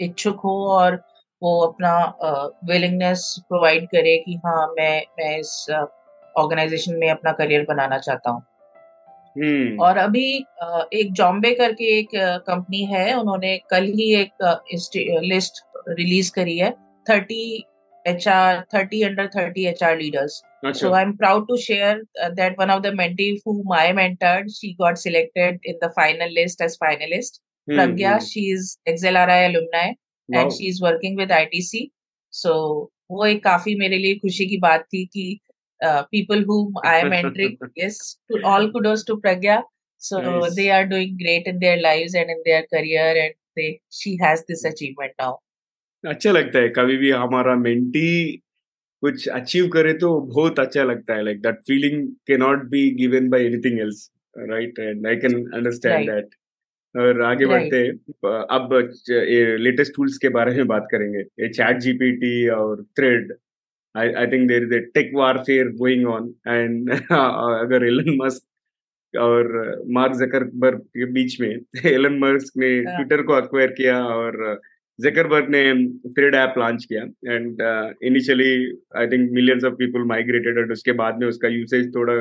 इच्छुक 0.00 0.40
हो 0.44 0.56
और 0.70 1.02
वो 1.42 1.58
अपना 1.60 1.94
विलिंगनेस 2.70 3.34
प्रोवाइड 3.48 3.86
करे 3.88 4.16
कि 4.18 4.40
हाँ 4.46 4.66
मैं 4.78 4.96
मैं 5.18 5.38
इस 5.38 5.66
ऑर्गेनाइजेशन 6.34 6.96
में 6.98 7.10
अपना 7.10 7.32
करियर 7.32 7.64
बनाना 7.68 7.98
चाहता 7.98 8.30
हूँ। 8.30 8.42
हम्म। 9.36 9.82
और 9.82 9.98
अभी 9.98 10.26
एक 10.94 11.12
जॉम्बे 11.12 11.52
करके 11.54 11.84
एक 11.98 12.08
कंपनी 12.46 12.84
है 12.86 13.12
उन्होंने 13.14 13.56
कल 13.70 13.84
ही 13.94 14.12
एक 14.14 14.42
लिस्ट 15.24 15.62
रिलीज़ 15.90 16.32
करी 16.32 16.56
है 16.58 16.70
thirty 17.06 17.44
H 18.04 18.26
R 18.28 18.60
thirty 18.74 19.02
under 19.02 19.26
thirty 19.28 19.64
H 19.66 19.82
R 19.82 19.96
leaders 19.98 20.42
so 20.72 20.92
I 20.92 21.02
am 21.02 21.12
proud 21.16 21.46
to 21.48 21.56
share 21.56 22.02
that 22.32 22.56
one 22.58 22.70
of 22.70 22.82
the 22.82 22.92
mentee 22.94 23.30
who 23.46 23.62
my 23.66 23.92
mentor 23.92 24.48
she 24.50 24.72
got 24.80 24.96
selected 24.98 25.60
in 25.66 25.78
the 25.84 25.90
final 25.96 26.32
list 26.34 26.62
as 26.62 26.76
finalist 26.80 27.40
Pragya 27.68 28.18
she 28.22 28.50
is 28.52 28.76
X L 28.88 29.16
R 29.16 29.30
I 29.30 29.44
alumna 29.44 29.82
and 29.82 30.50
she 30.50 30.68
is 30.68 30.82
working 30.84 31.18
with 31.18 31.32
I 31.32 31.44
T 31.46 31.62
C 31.62 31.90
so 32.32 32.54
वो 33.10 33.26
एक 33.26 33.42
काफ़ी 33.44 33.74
मेरे 33.78 33.98
लिए 33.98 34.14
खुशी 34.16 34.46
की 34.46 34.56
बात 34.58 34.84
थी 34.84 35.04
कि 35.06 35.38
people 36.10 36.42
whom 36.42 36.74
I 36.82 36.96
am 36.98 37.10
mentoring, 37.10 37.56
yes, 37.76 38.16
to 38.30 38.42
all 38.44 38.70
kudos 38.70 39.04
to 39.04 39.16
Pragya. 39.16 39.62
So 39.98 40.20
nice. 40.20 40.54
they 40.54 40.70
are 40.70 40.86
doing 40.86 41.16
great 41.20 41.46
in 41.46 41.58
their 41.60 41.80
lives 41.80 42.14
and 42.14 42.30
in 42.30 42.42
their 42.44 42.62
career, 42.66 43.08
and 43.24 43.34
they 43.56 43.80
she 43.90 44.16
has 44.22 44.44
this 44.48 44.64
achievement 44.64 45.12
now. 45.18 45.32
अच्छा 46.04 46.30
लगता 46.32 46.58
है 46.58 46.68
कभी 46.68 46.96
भी 46.96 47.10
हमारा 47.10 47.54
mentee 47.56 48.08
कुछ 49.02 49.28
achieve 49.36 49.68
करे 49.72 49.92
तो 50.00 50.08
बहुत 50.20 50.58
अच्छा 50.60 50.82
लगता 50.84 51.14
है 51.14 51.24
लाइक 51.24 51.40
दैट 51.42 51.60
फीलिंग 51.66 52.06
के 52.26 52.36
not 52.38 52.64
be 52.70 52.88
given 52.98 53.28
by 53.30 53.44
anything 53.46 53.80
else 53.80 54.10
right 54.50 54.78
and 54.78 55.06
I 55.06 55.16
can 55.24 55.34
understand 55.54 56.10
that 56.10 56.34
और 56.94 57.22
आगे 57.22 57.46
बढ़ते 57.46 57.80
अब 58.56 58.72
लेटेस्ट 59.60 59.94
टूल्स 59.96 60.18
के 60.22 60.28
बारे 60.36 60.54
में 60.56 60.66
बात 60.66 60.86
करेंगे 60.90 61.20
ये 61.42 61.48
चैट 61.48 61.78
जीपीटी 61.86 62.36
और 62.56 62.82
thread 62.98 63.32
I 63.96 64.12
I 64.14 64.26
think 64.30 64.48
there 64.48 64.64
is 64.64 64.72
a 64.72 64.80
tech 64.94 65.12
warfare 65.12 65.70
going 65.70 66.04
on, 66.06 66.34
and 66.46 66.90
अगर 67.10 67.86
एलन 67.86 68.16
मस्क 68.22 69.18
और 69.18 69.48
मार्क 69.96 70.12
जकरबर्ग 70.12 70.78
के 70.78 71.04
बीच 71.12 71.40
में 71.40 71.50
एलन 71.84 72.18
मस्क 72.18 72.56
ने 72.56 72.70
ट्विटर 72.80 73.22
को 73.22 73.32
अक्वायर 73.32 73.70
किया 73.72 74.04
और 74.04 74.60
जकरबर्ग 75.00 75.48
ने 75.50 75.62
थ्रेड 76.10 76.34
ऐप 76.34 76.54
लॉन्च 76.58 76.84
किया. 76.84 77.02
And 77.34 77.62
initially 78.02 78.52
I 78.96 79.06
think 79.06 79.30
millions 79.32 79.64
of 79.64 79.74
people 79.74 80.04
migrated 80.08 80.58
and 80.58 80.72
उसके 80.72 80.92
बाद 81.02 81.18
में 81.20 81.26
उसका 81.26 81.48
यूसेज 81.48 81.94
थोड़ा 81.94 82.14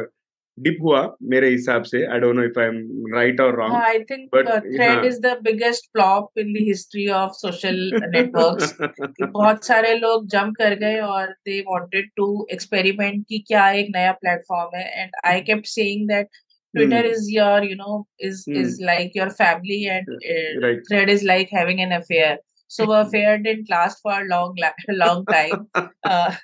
डिप 0.59 0.77
हुआ 0.81 1.01
मेरे 1.31 1.49
हिसाब 1.49 1.83
से 1.83 2.05
I 2.05 2.19
don't 2.19 2.35
know 2.35 2.43
if 2.43 2.59
I 2.59 2.67
am 2.67 3.15
right 3.15 3.39
और 3.41 3.55
wrong 3.57 3.75
I 3.75 3.99
think 4.11 4.29
thread 4.35 5.05
is 5.05 5.19
the 5.21 5.37
biggest 5.43 5.85
flop 5.93 6.39
in 6.39 6.53
the 6.53 6.63
history 6.67 7.07
of 7.19 7.31
social 7.37 7.79
networks 8.15 8.77
बहुत 9.21 9.65
सारे 9.65 9.93
लोग 9.99 10.27
जंप 10.35 10.55
कर 10.57 10.75
गए 10.85 10.99
और 11.09 11.31
दे 11.45 11.59
वांटेड 11.67 12.09
टू 12.17 12.29
एक्सपेरिमेंट 12.53 13.25
कि 13.29 13.43
क्या 13.47 13.69
एक 13.81 13.91
नया 13.95 14.11
प्लेटफॉर्म 14.23 14.77
है 14.77 14.87
and 15.01 15.21
I 15.25 15.41
kept 15.51 15.67
saying 15.67 16.07
that 16.07 16.41
Twitter 16.73 17.03
mm. 17.03 17.09
is 17.09 17.29
your, 17.29 17.63
you 17.63 17.75
know, 17.75 18.07
is 18.19 18.45
mm. 18.49 18.55
is 18.59 18.79
like 18.81 19.11
your 19.13 19.29
family, 19.29 19.87
and 19.87 20.07
uh, 20.09 20.61
right. 20.61 20.79
Thread 20.87 21.09
is 21.09 21.23
like 21.23 21.49
having 21.51 21.81
an 21.81 21.91
affair. 21.91 22.37
So 22.67 22.91
affair 22.91 23.37
didn't 23.37 23.69
last 23.69 23.99
for 24.01 24.13
a 24.13 24.25
long, 24.25 24.57
long 24.89 25.25
time. 25.25 25.67
Uh, 26.03 26.35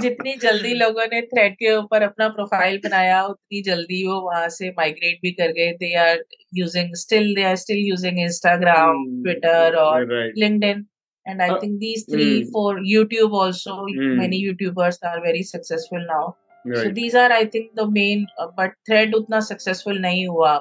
जितनी 0.00 0.34
जल्दी 0.42 0.72
लोगों 0.74 1.06
ने 1.12 1.20
thread 1.22 1.54
के 1.54 1.74
ऊपर 1.76 2.02
अपना 2.02 2.28
profile 2.28 2.78
बनाया 2.84 3.22
उतनी 3.26 3.62
जल्दी 3.62 4.06
वो 4.06 4.20
वहाँ 4.20 4.48
से 4.48 4.70
माइग्रेट 4.78 5.18
भी 5.22 5.30
कर 5.32 5.52
गए. 5.52 5.70
They 5.72 5.94
are 5.98 6.24
using 6.54 6.94
still 7.02 7.34
they 7.34 7.44
are 7.44 7.56
still 7.56 7.78
using 7.78 8.20
Instagram 8.20 9.04
Twitter 9.22 9.76
और 9.80 10.06
LinkedIn 10.64 10.84
and 11.26 11.42
I 11.42 11.50
think 11.62 11.78
these 11.80 12.04
three 12.10 12.28
four 12.52 12.80
YouTube 12.86 13.34
also 13.34 13.84
many 14.16 14.36
YouTubers 14.36 14.98
are 15.04 15.20
very 15.20 15.42
successful 15.52 16.06
now 16.10 16.30
so 16.64 16.90
these 16.92 17.16
are 17.16 17.32
I 17.32 17.46
think 17.54 17.70
the 17.76 17.88
main 17.92 18.26
but 18.58 18.74
thread 18.86 19.14
उतना 19.14 19.40
successful 19.50 20.00
नहीं 20.00 20.26
हुआ 20.26 20.56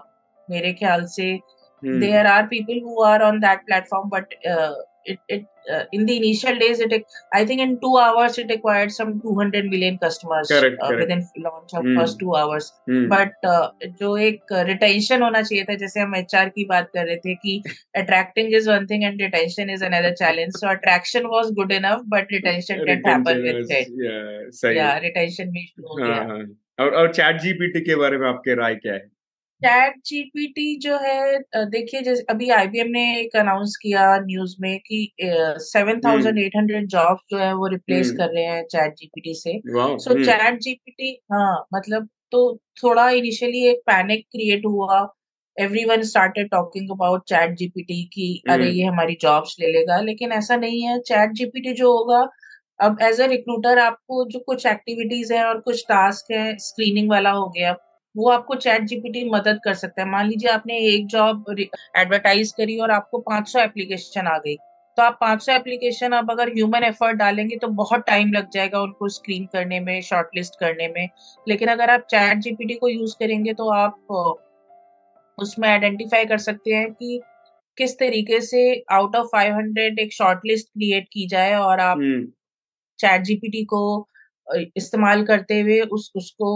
मेरे 0.48 0.74
ख्याल 0.74 1.06
से. 1.08 1.34
There 1.84 2.26
are 2.28 2.46
people 2.48 2.80
who 2.84 3.02
are 3.04 3.22
on 3.24 3.40
that 3.40 3.66
platform 3.66 4.10
but 4.10 4.34
it 5.08 5.20
it 5.30 5.46
uh, 5.72 5.84
in 5.92 6.06
the 6.06 6.18
initial 6.18 6.58
days 6.60 6.80
it 6.80 6.94
i 7.34 7.46
think 7.46 7.62
in 7.62 7.80
two 7.80 7.98
hours 7.98 8.38
it 8.38 8.52
acquired 8.52 8.92
some 8.92 9.20
200 9.22 9.70
million 9.70 9.98
customers 9.98 10.48
correct, 10.48 10.78
uh, 10.82 10.88
correct. 10.88 11.02
within 11.02 11.28
launch 11.38 11.74
of 11.74 11.84
mm. 11.84 12.00
first 12.00 12.20
two 12.20 12.36
hours. 12.36 12.72
Mm. 12.90 13.10
but 13.10 13.50
uh, 13.50 13.70
जो 14.00 14.18
एक 14.18 14.54
retention 14.54 15.22
होना 15.22 15.42
चाहिए 15.42 15.64
था 15.64 15.76
जैसे 15.76 16.00
हम 16.00 16.16
HR 16.16 16.50
की 16.50 16.66
बात 16.66 16.90
कर 16.94 17.06
रहे 17.06 17.16
थे 17.16 17.36
कि 17.36 17.64
attracting 17.96 18.54
is 18.56 18.70
one 18.70 18.86
thing 18.86 19.04
and 19.04 19.22
retention 19.22 19.70
is 19.70 19.86
another 19.86 20.14
challenge 20.14 20.54
so 20.54 20.70
attraction 20.70 21.26
was 21.26 21.52
good 21.52 21.72
enough 21.72 22.04
but 22.08 22.28
retention 22.32 22.86
didn't 22.86 23.08
happen 23.08 23.42
with 23.42 23.68
it 23.72 24.78
या 24.78 24.98
रिटेंशन 24.98 25.50
भी 25.50 25.66
शुरू 25.66 25.88
हो 25.88 25.96
गया। 25.96 26.86
और 26.86 26.94
और 26.96 27.14
चैट 27.14 27.42
जीपीटी 27.42 27.82
के 27.82 27.96
बारे 27.96 28.18
में 28.18 28.28
आपके 28.28 28.56
राय 28.56 28.76
क्या 28.76 28.94
है? 28.94 29.13
चैट 29.64 29.94
जीपीटी 30.06 30.76
जो 30.80 30.98
है 31.00 31.38
देखिए 31.72 32.02
जैसे 32.02 32.24
अभी 32.30 32.50
आईबीएम 32.52 32.88
ने 32.92 33.04
एक 33.20 33.36
अनाउंस 33.38 33.76
किया 33.82 34.04
न्यूज़ 34.20 34.56
में 34.62 34.78
कि 34.80 34.98
seven 35.64 36.00
thousand 36.06 36.40
eight 36.40 36.56
hundred 36.58 36.88
job 36.90 37.18
जो 37.32 37.38
है 37.38 37.54
वो 37.56 37.68
रिप्लेस 37.68 38.12
कर 38.18 38.30
रहे 38.34 38.44
हैं 38.46 38.64
चैट 38.72 38.94
जीपीटी 38.98 39.34
से। 39.36 39.58
सो 40.00 40.14
चैट 40.20 40.60
जीपीटी 40.62 41.12
हाँ 41.34 41.66
मतलब 41.76 42.08
तो 42.32 42.42
थोड़ा 42.84 43.10
इनिशियली 43.12 43.66
एक 43.70 43.82
पैनिक 43.88 44.26
क्रिएट 44.32 44.66
हुआ। 44.66 45.00
Everyone 45.86 46.02
started 46.04 46.50
talking 46.52 46.92
about 46.92 47.24
chat 47.30 47.56
GPT 47.58 48.04
की 48.14 48.28
अरे 48.50 48.70
ये 48.70 48.84
हमारी 48.86 49.18
जॉब्स 49.22 49.56
ले 49.60 49.72
लेगा। 49.74 50.00
लेकिन 50.02 50.32
ऐसा 50.34 50.56
नहीं 50.58 50.82
है। 50.84 51.00
चैट 51.02 51.32
जीपीटी 51.34 51.74
जो 51.74 51.92
होगा 51.98 52.22
अब 52.80 52.98
एज 53.04 53.22
अ 53.22 53.26
रिक्रूटर 53.28 53.80
आपको 53.80 54.26
जो 54.32 54.40
कुछ 54.48 54.66
एक्टिविटीज़ 54.66 55.34
है 55.34 55.44
और 55.46 55.60
कुछ 55.62 55.84
टास्क 55.90 56.32
है 56.32 56.56
स्क्रीनिंग 56.60 57.10
वाला 57.10 57.32
हो 57.32 57.48
गया। 57.50 57.76
वो 58.16 58.30
आपको 58.30 58.56
चैट 58.56 58.84
जीपीटी 58.84 59.24
मदद 59.30 59.60
कर 59.64 59.74
सकता 59.74 60.02
है। 60.02 60.10
मान 60.10 60.28
लीजिए 60.28 60.50
आपने 60.52 60.78
एक 60.88 61.08
जॉब 61.08 61.46
एडवर्टाइज 61.60 62.52
करी 62.52 62.78
और 62.78 62.92
आपको 62.92 63.20
500 63.20 63.60
एप्लीकेशन 63.60 64.28
आ 64.28 64.38
गई। 64.38 64.56
तो 64.98 65.04
आप 65.04 65.18
500 65.22 65.50
एप्लीकेशन 65.50 66.12
अब 66.12 66.32
अगर 66.32 66.50
ह्यूमन 66.50 66.84
एफर्ट 66.84 67.18
डालेंगे 67.18 67.56
तो 67.58 67.68
बहुत 67.68 68.04
टाइम 68.08 68.32
लग 68.34 68.50
जाएगा 68.50 68.82
उनको 68.82 69.10
स्क्रीन 69.10 69.46
करने 69.46 69.80
में 69.80 70.02
शॉर्टलिस्ट 70.02 70.60
करने 70.60 70.88
में। 70.88 71.10
लेकिन 71.48 71.70
अगर 71.70 71.90
आप 71.90 72.06
चैट 72.10 72.38
जीपीटी 72.38 72.74
को 72.74 72.90
यूज़ 72.90 73.16
करेंगे 73.20 73.54
तो 73.54 73.70
आप 73.70 74.38
उसमें 75.38 75.70
आइडेंटिफाई 75.70 76.26
कर 76.26 76.38
सकते 76.38 76.72
हैं 76.72 76.92
कि 76.94 77.22
किस 77.78 77.98
तरीके 78.00 78.40
से 78.42 78.84
आउट 78.92 79.16
ऑफ़ 79.16 79.28
500 79.28 80.00
एक 80.00 80.14
शॉर्टलिस्ट 80.14 80.68
क्रिएट 80.68 81.08
की 81.14 81.28
जाए 81.28 81.54
और 81.56 81.80
आप 81.80 81.98
चैट 83.00 83.12
हम्म। 83.12 83.24
जीपीटी 83.24 83.64
को 83.64 84.10
इस्तेमाल 84.78 85.24
करते 85.26 85.60
हुए 85.62 85.80
उस 85.92 86.12
उसको 86.16 86.50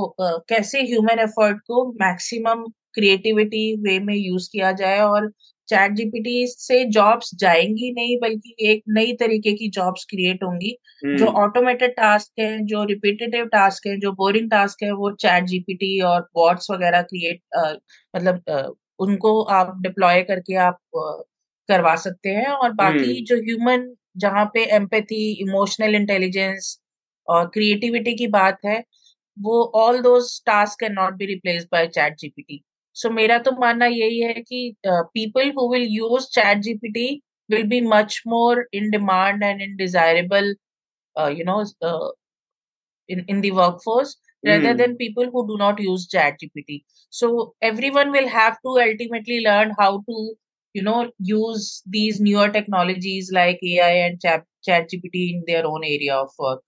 कैसे 0.50 0.82
ह्यूमन 0.84 1.20
एफर्ट 1.20 1.58
को 1.68 1.86
मैक्सिमम 2.02 2.64
क्रिएटिविटी 2.96 3.64
वे 3.82 4.00
में 4.02 4.16
यूज़ 4.16 4.50
किया 4.52 4.72
जाए 4.74 5.00
और 5.02 5.30
चैट 5.70 5.92
जीपीटी 5.94 6.46
से 6.50 6.84
जॉब्स 6.92 7.32
जाएँगी 7.40 7.92
नहीं 7.94 8.18
बल्कि 8.22 8.56
एक 8.70 8.84
नई 8.90 9.14
तरीके 9.20 9.54
की 9.54 9.70
जॉब्स 9.72 10.06
क्रिएट 10.10 10.44
होंगी। 10.44 10.76
जो 11.14 11.26
ऑटोमेटेड 11.44 11.96
टास्क 11.98 12.40
है 12.40 12.60
जो 12.68 12.84
रिपीटेटिव 12.86 13.46
टास्क 13.54 13.88
है 13.88 13.98
जो 14.00 14.12
बोरिंग 14.14 14.50
टास्क 14.52 14.84
है 14.84 14.92
वो 14.94 15.12
चैट 15.16 15.46
जीपीटी 15.48 16.00
और 16.04 16.22
बॉट्स 16.36 16.72
वगैरह 16.72 17.02
क्रिएट 17.04 17.42
मतलब 18.14 18.76
उनको 19.00 19.42
आप 19.54 19.74
डिप्लॉय 19.82 20.22
करके 20.24 20.56
आप 20.60 20.80
करवा 21.70 21.96
सकते 21.98 22.30
हैं। 22.32 22.48
और 22.50 22.74
बाकी 22.76 23.22
जो 23.26 23.36
ह्यूमन 23.38 23.94
जहाँ 24.18 24.46
पे 24.54 24.64
एम्पैथी 24.76 25.32
इमोशनल 25.42 25.96
इंटेलिजेंस 25.96 26.78
और 27.29 27.47
क्रिएटिविटी 27.55 28.15
की 28.15 28.27
बात 28.27 28.59
है 28.65 28.83
वो 29.37 29.63
all 29.75 30.01
those 30.03 30.43
task 30.47 30.81
can 30.81 30.93
not 30.93 31.15
be 31.15 31.27
replace 31.27 31.67
by 31.73 31.87
ChatGPT 32.19 32.63
so 32.95 33.11
मेरा 33.11 33.39
तो 33.39 33.53
मानना 33.61 33.87
यही 33.87 34.21
है 34.21 34.33
कि 34.33 34.75
people 34.87 35.53
who 35.59 35.73
will 35.73 35.87
use 35.91 36.27
ChatGPT 36.63 37.23
will 37.51 37.63
be 37.69 37.81
much 37.81 38.23
more 38.27 38.69
in 38.75 38.91
demand 38.91 39.43
and 39.43 39.63
in 39.63 39.77
desirable 39.77 40.55
you 41.17 41.45
know 41.45 41.63
in 43.09 43.25
in 43.29 43.41
the 43.41 43.51
workforce 43.51 44.17
rather 44.45 44.75
mm. 44.75 44.79
than 44.79 44.97
people 44.97 45.31
who 45.31 45.47
do 45.47 45.57
not 45.63 45.81
use 45.81 46.07
chat 46.07 46.39
gpt 46.43 46.83
so 47.11 47.55
everyone 47.63 48.13
will 48.13 48.29
have 48.29 48.59
to 48.67 48.77
ultimately 48.85 49.41
learn 49.41 49.75
how 49.79 49.91
to 50.09 50.19
you 50.75 50.83
know 50.83 51.11
use 51.19 51.83
these 51.87 52.21
newer 52.21 52.49
technologies 52.49 53.31
like 53.33 53.59
ai 53.63 53.93
and 54.07 54.21
chat, 54.21 54.45
chat 54.63 54.89
gpt 54.91 55.25
in 55.35 55.45
their 55.47 55.67
own 55.67 55.85
area 55.85 56.15
of 56.15 56.31
work 56.39 56.63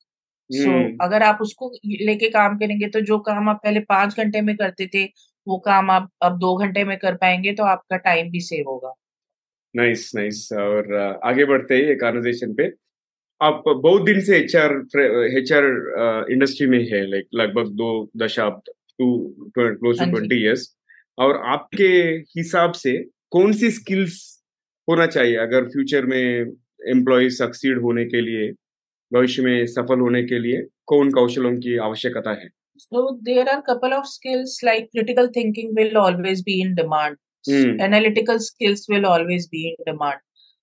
So 0.52 0.64
so, 0.64 0.98
अगर 1.02 1.24
आप 1.24 1.38
उसको 1.42 1.72
लेके 1.86 2.30
काम 2.30 2.58
करेंगे 2.58 2.88
तो 2.88 3.02
जो 3.02 3.18
काम 3.20 3.50
आप 3.50 3.60
पहले 3.64 3.80
पाँच 3.90 4.18
घंटे 4.18 4.42
में 4.42 4.56
करते 4.58 4.88
थे 4.88 5.04
वो 5.48 5.58
काम 5.58 5.92
आप 5.92 6.10
अब 6.22 6.38
दो 6.40 6.56
घंटे 6.58 6.84
में 6.84 6.98
कर 6.98 7.16
पाएँगे 7.16 7.54
तो 7.54 7.64
आपका 7.64 7.98
टाइम 7.98 8.30
भी 8.32 8.40
सेव 8.40 8.70
होगा। 8.70 8.94
नाइस 9.76 10.12
नाइस 10.16 10.48
और 10.54 10.94
आगे 11.24 11.46
बढ़ते 11.46 11.78
हैं 11.78 11.98
कॉन्वर्जेशन 11.98 12.54
पे। 12.54 12.72
आप 13.42 13.64
बहुत 13.68 14.06
दिन 14.06 14.20
से 14.22 14.38
एचआर 14.38 14.72
एचआर 15.38 15.66
इंडस्ट्री 16.32 16.68
में 16.68 16.80
है 16.92 17.06
लाइक 17.10 17.28
लगभग 17.36 17.70
दो 17.74 18.10
दशाब्द 18.18 18.72
to 19.00 19.08
close 19.58 20.00
to 20.00 20.06
twenty 20.12 20.44
years 20.44 20.68
और 21.18 21.42
आपके 21.48 21.88
हिसाब 22.38 22.72
से 22.72 22.98
कौन 23.32 23.54
सी 23.54 23.70
स्किल्स 23.72 24.18
होना 24.88 25.06
चाहिए 25.08 25.36
अगर 25.38 25.68
फ्यूचर 25.68 26.06
में 26.06 26.56
एम्प्लॉय 26.90 27.30
सक्सीड 27.30 27.82
होने 27.82 28.06
के 28.06 28.22
लिए? 28.22 28.52
भविष्य 29.12 29.43
में 29.43 29.65
सफल 29.67 30.00
होने 30.00 30.24
के 30.24 30.39
लिए 30.39 30.62
कौन 30.86 31.12
कौशलों 31.12 31.54
की 31.58 31.78
आवश्यकता 31.89 32.32
है 32.32 32.50
So 32.82 33.19
there 33.22 33.43
are 33.50 33.62
couple 33.62 33.93
of 33.93 34.06
skills 34.08 34.52
like 34.63 34.86
critical 34.91 35.28
thinking 35.34 35.74
will 35.78 35.98
always 35.98 36.41
be 36.41 36.62
in 36.62 36.76
demand. 36.76 37.17
Mm. 37.45 37.82
Analytical 37.82 38.39
skills 38.39 38.86
will 38.89 39.06
always 39.06 39.48
be 39.48 39.63
in 39.69 39.84
demand. 39.86 40.22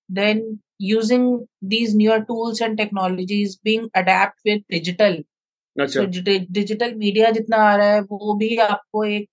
Then 0.09 0.41
using 0.79 1.47
these 1.63 1.95
newer 1.95 2.25
tools 2.25 2.61
and 2.61 2.79
technologies 2.79 3.57
being 3.57 3.91
adapt 3.95 4.41
with 4.45 4.63
digital. 4.71 5.19
अच्छा 5.77 6.01
so, 6.01 6.07
digital 6.53 6.95
media 6.95 7.31
जितना 7.31 7.57
आ 7.57 7.75
रहा 7.77 7.93
है 7.95 8.01
वो 8.01 8.35
भी 8.35 8.57
आपको 8.57 9.05
एक 9.05 9.29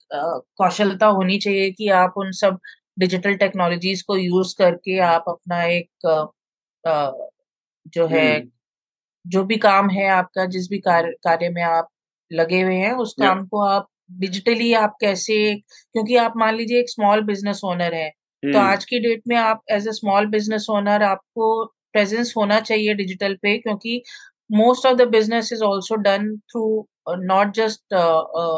कौशलता 0.58 1.08
होनी 1.20 1.38
चाहिए 1.40 1.72
कि 1.72 1.88
आप 1.98 2.14
उन 2.18 2.32
सब 2.32 2.60
डिजिटल 3.00 3.36
टेक्नोलॉजीज़ 3.36 4.04
को 4.08 4.18
यूज़ 4.18 4.54
करके 4.58 4.98
आप 5.00 5.26
अपना 5.28 5.64
एक 5.64 6.06
आ, 6.88 7.12
जो 7.88 8.08
है 8.08 8.28
जो 9.26 9.44
भी 9.44 9.58
काम 9.60 9.90
है 9.90 10.08
आपका 10.12 10.46
जिस 10.48 10.68
भी 10.70 10.78
कार्य 10.82 11.12
कार्य 11.24 11.50
में 11.50 11.62
आप 11.64 11.90
लगे 12.32 12.62
हुए 12.62 12.76
हैं 12.76 12.92
उस 12.98 13.14
काम 13.20 13.46
को 13.48 13.62
आप 13.66 13.88
डिजिटली 14.20 14.74
आप 14.76 14.96
कैसे 15.02 15.38
क्योंकि 15.56 16.16
आप 16.16 16.34
मान 16.38 16.56
लीजिए 16.56 16.80
एक 16.80 16.90
स्मॉल 16.90 17.22
बिज़नेस 17.24 17.62
ओनर 17.64 17.94
है 17.94 18.10
तो 18.10 18.48
हम्म। 18.50 18.60
आज 18.62 18.86
की 18.86 19.00
डेट 19.00 19.22
में 19.28 19.36
आप 19.38 19.62
as 19.72 19.88
a 19.88 19.92
small 19.92 20.26
business 20.28 20.66
owner 20.70 21.04
आपको 21.04 21.50
प्रेजेंस 21.94 22.34
होना 22.38 22.60
चाहिए 22.62 22.94
डिजिटल 22.94 23.36
पे 23.42 23.58
क्योंकि 23.58 24.02
most 24.54 24.86
of 24.86 24.96
the 24.98 25.08
business 25.10 25.52
is 25.54 25.64
also 25.64 25.96
done 26.02 26.36
through 26.52 26.66
not 27.24 27.54
just 27.56 27.94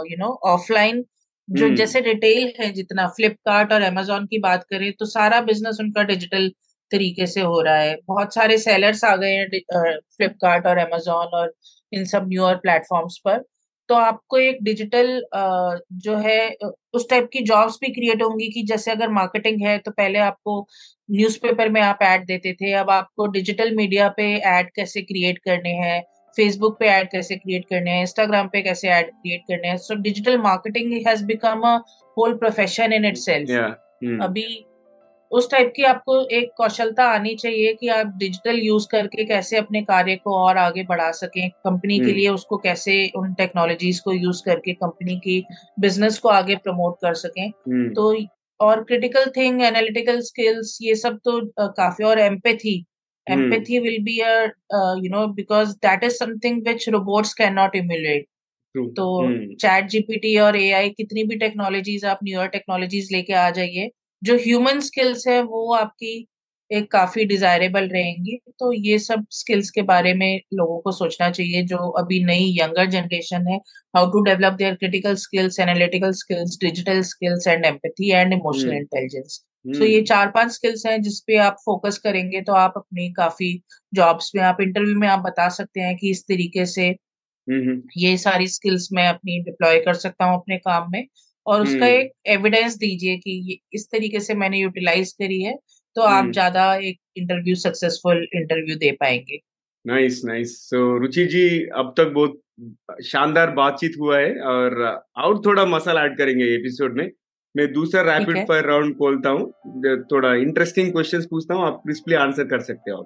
you 0.09 0.17
know 0.17 0.29
offline 0.45 1.03
जो 1.47 1.69
जैसे 1.75 1.99
रिटेल 2.01 2.53
है 2.59 2.71
जितना 2.71 3.07
फ्लिपकार्ट 3.09 3.73
और 3.73 3.81
अमेजोन 3.83 4.25
की 4.25 4.39
बात 4.39 4.63
करें 4.69 4.91
तो 4.93 5.05
सारा 5.07 5.41
बिज़नेस 5.43 5.77
उनका 5.79 6.03
डिजिटल 6.03 6.51
तरीके 6.91 7.25
से 7.27 7.41
हो 7.41 7.61
रहा 7.61 7.77
है। 7.77 7.95
बहुत 8.07 8.33
सारे 8.33 8.57
सेलर्स 8.59 9.03
आ 9.03 9.15
गए 9.15 9.31
हैं 9.31 9.47
फ्लिपकार्ट 9.47 10.67
और 10.67 10.77
अमेजोन 10.77 11.37
और 11.39 11.53
इन 11.91 12.05
सब 12.05 12.27
न्यूअर 12.29 12.55
प्लेटफॉर्म्स 12.57 13.17
पर। 13.25 13.43
तो 13.89 13.95
आपको 13.95 14.37
एक 14.37 14.57
डिजिटल 14.63 15.07
जो 15.95 16.15
है 16.17 16.55
उस 16.93 17.09
टाइप 17.09 17.29
की 17.33 17.41
जॉब्स 17.45 17.77
भी 17.81 17.91
क्रिएट 17.93 18.21
होंगी 18.23 18.49
कि 18.51 18.63
जैसे 18.63 18.91
अगर 18.91 19.09
मार्केटिंग 19.11 19.61
है 19.61 19.77
तो 19.77 19.91
पहले 19.91 20.19
आपको 20.19 20.59
न्यूज़पेपर 21.09 21.69
में 21.69 21.81
आप 21.81 21.99
ऐड 22.03 22.25
देते 22.25 22.53
थे 22.53 22.71
अब 22.73 22.89
आपको 22.89 23.27
डिजिटल 23.27 23.75
मीडिया 23.75 24.07
पे 24.17 24.33
ऐड 24.49 24.69
कैसे 24.75 25.01
क्रिएट 25.01 25.37
करने 25.45 25.73
हैं 25.75 26.01
फेसबुक 26.37 26.77
पे 26.79 26.87
ऐड 26.87 27.11
कैसे 27.11 27.35
क्रिएट 27.35 27.65
करने 27.69 27.91
हैं 27.91 28.01
इंस्टाग्राम 28.01 28.47
पे 28.47 28.61
कैसे 28.61 28.87
ऐड 28.89 29.11
क्रिएट 29.11 29.41
करने 29.41 29.67
हैं। 29.67 29.77
So 29.77 29.95
digital 30.01 30.37
marketing 30.37 30.93
has 31.07 31.23
become 31.25 31.61
a 31.67 31.75
whole 32.17 32.33
profession 32.37 32.93
in 32.93 33.05
itself 33.05 33.49
अभी 34.23 34.45
उस 35.31 35.49
टाइप 35.51 35.71
की 35.75 35.83
आपको 35.83 36.19
एक 36.31 36.51
कौशलता 36.57 37.05
आनी 37.09 37.33
चाहिए 37.35 37.73
कि 37.73 37.87
आप 37.89 38.13
डिजिटल 38.17 38.59
यूज़ 38.59 38.87
करके 38.91 39.25
कैसे 39.25 39.57
अपने 39.57 39.81
कार्य 39.83 40.15
को 40.15 40.35
और 40.37 40.57
आगे 40.57 40.83
बढ़ा 40.83 41.11
सकें 41.13 41.49
कंपनी 41.49 41.99
के 41.99 42.13
लिए 42.13 42.29
उसको 42.29 42.57
कैसे 42.57 42.95
उन 43.15 43.33
टेक्नोलॉजीज़ 43.33 44.01
को 44.01 44.13
यूज़ 44.13 44.43
करके 44.45 44.73
कंपनी 44.75 45.15
की 45.19 45.43
बिज़नेस 45.79 46.17
को 46.19 46.29
आगे 46.29 46.55
प्रमोट 46.57 46.97
कर 47.01 47.13
सकें। 47.15 47.51
तो 47.93 48.13
और 48.59 48.83
क्रिटिकल 48.83 49.31
थिंग 49.37 49.61
एनालिटिकल 49.61 50.21
स्किल्स 50.21 50.77
ये 50.81 50.95
सब 50.95 51.19
तो 51.25 51.39
काफ़ी 51.59 52.05
और 52.05 52.19
empathy 52.19 52.77
empathy 53.27 53.79
will 53.79 54.01
be 54.03 54.19
a 54.21 54.33
you 55.03 55.09
know 55.11 55.27
because 55.33 55.75
that 55.77 56.03
is 56.03 56.15
something 56.15 56.61
which 56.67 56.87
robots 56.89 57.33
can 57.33 57.53
not 57.53 57.75
emulate 57.75 58.27
तो 58.75 59.05
चैट 59.55 59.87
जीपीटी 59.89 60.37
और 60.39 60.55
एआई 60.57 60.89
कितनी 60.89 61.23
भी 61.23 61.35
टेक्नोलॉजीज़ 61.37 62.05
आप 62.05 62.19
न्यूअर 62.23 62.47
टेक्नोलॉजीज़ 62.47 63.13
लेके 63.13 63.33
आ 63.33 63.49
जाइए 63.49 63.89
जो 64.21 64.35
ह्यूमन 64.37 64.79
स्किल्स 64.81 65.27
है 65.27 65.41
वो 65.43 65.73
आपकी 65.75 66.27
एक 66.71 66.91
काफ़ी 66.91 67.25
डिजायरेबल 67.25 67.87
रहेंगी। 67.89 68.37
तो 68.59 68.71
ये 68.73 68.97
सब 68.99 69.25
स्किल्स 69.31 69.69
के 69.69 69.81
बारे 69.83 70.13
में 70.13 70.39
लोगों 70.53 70.79
को 70.81 70.91
सोचना 70.91 71.29
चाहिए 71.29 71.63
जो 71.63 71.77
अभी 71.99 72.23
नई 72.25 72.55
यंगर 72.59 72.85
जनरेशन 72.89 73.47
है 73.47 73.57
how 73.93 74.11
to 74.11 74.21
develop 74.23 74.53
their 74.53 74.75
critical 74.75 75.15
skills 75.15 75.59
analytical 75.59 76.11
skills 76.21 76.57
digital 76.61 77.01
skills 77.11 77.47
and 77.47 77.65
empathy 77.65 78.11
and 78.11 78.33
emotional 78.33 78.73
intelligence 78.73 79.39
so 79.77 79.85
ये 79.85 80.01
चार 80.03 80.31
पाँच 80.31 80.51
स्किल्स 80.51 80.85
हैं 80.85 81.01
जिसपे 81.01 81.37
आप 81.37 81.57
फोकस 81.65 81.97
करेंगे 81.97 82.41
तो 82.41 82.53
आप 82.55 82.73
अपनी 82.77 83.11
काफ़ी 83.13 83.53
जॉब्स 83.93 84.31
में 84.35 84.41
आप 84.43 84.57
इंटरव्यू 84.61 84.99
में 84.99 85.07
आप 85.07 85.19
बता 85.19 85.47
सकते 85.49 85.81
हैं 85.81 85.95
कि 85.97 86.09
इस 86.11 86.23
तरीके 86.23 86.65
से 86.65 86.95
ये 87.97 88.17
सारी 88.17 88.47
स्किल्स 88.47 88.87
मैं 88.93 89.07
अपनी 89.07 89.39
डिप्लॉय 89.43 89.79
कर 89.79 89.93
सकता 89.95 90.25
हूँ 90.25 90.35
अपने 90.35 90.57
काम 90.57 90.89
में। 90.91 91.05
और 91.45 91.61
उसका 91.61 91.87
एक 91.87 92.11
एविडेंस 92.27 92.77
दीजिए 92.77 93.17
कि 93.17 93.59
इस 93.73 93.87
तरीके 93.91 94.19
से 94.19 94.33
मैंने 94.35 94.59
यूटिलाइज 94.59 95.11
करी 95.13 95.41
है 95.41 95.55
तो 95.95 96.01
आप 96.03 96.31
ज़्यादा 96.31 96.73
एक 96.75 96.97
इंटरव्यू 97.17 97.55
सक्सेसफुल 97.55 98.25
इंटरव्यू 98.35 98.75
दे 98.75 98.91
पाएँगे। 98.91 99.39
नाइस 99.85 100.21
नाइस 100.25 100.57
सो 100.69 100.97
रुचि 100.97 101.25
जी 101.25 101.45
अब 101.75 101.93
तक 101.97 102.11
बहुत 102.15 102.41
शानदार 103.05 103.51
बातचीत 103.51 103.93
हुआ 103.99 104.17
है 104.19 104.39
और 104.47 104.83
और 105.17 105.41
थोड़ा 105.45 105.65
मसाला 105.65 106.03
ऐड 106.05 106.17
करेंगे 106.17 106.45
एपिसोड 106.55 106.97
में। 106.97 107.09
मैं 107.55 107.71
दूसरा 107.73 108.01
रैपिड 108.03 108.37
फायर 108.47 108.65
राउंड 108.65 108.95
खोलता 108.97 109.29
हूँ। 109.29 110.03
थोड़ा 110.11 110.33
इंटरेस्टिंग 110.37 110.91
क्वेश्चंस 110.91 111.25
पूछता 111.25 111.53
हूँ 111.53 111.65
आप 111.65 111.81
क्रिस्पली 111.85 112.15
आंसर 112.15 112.47
कर 112.47 112.61
सकते 112.61 112.91
हो। 112.91 112.97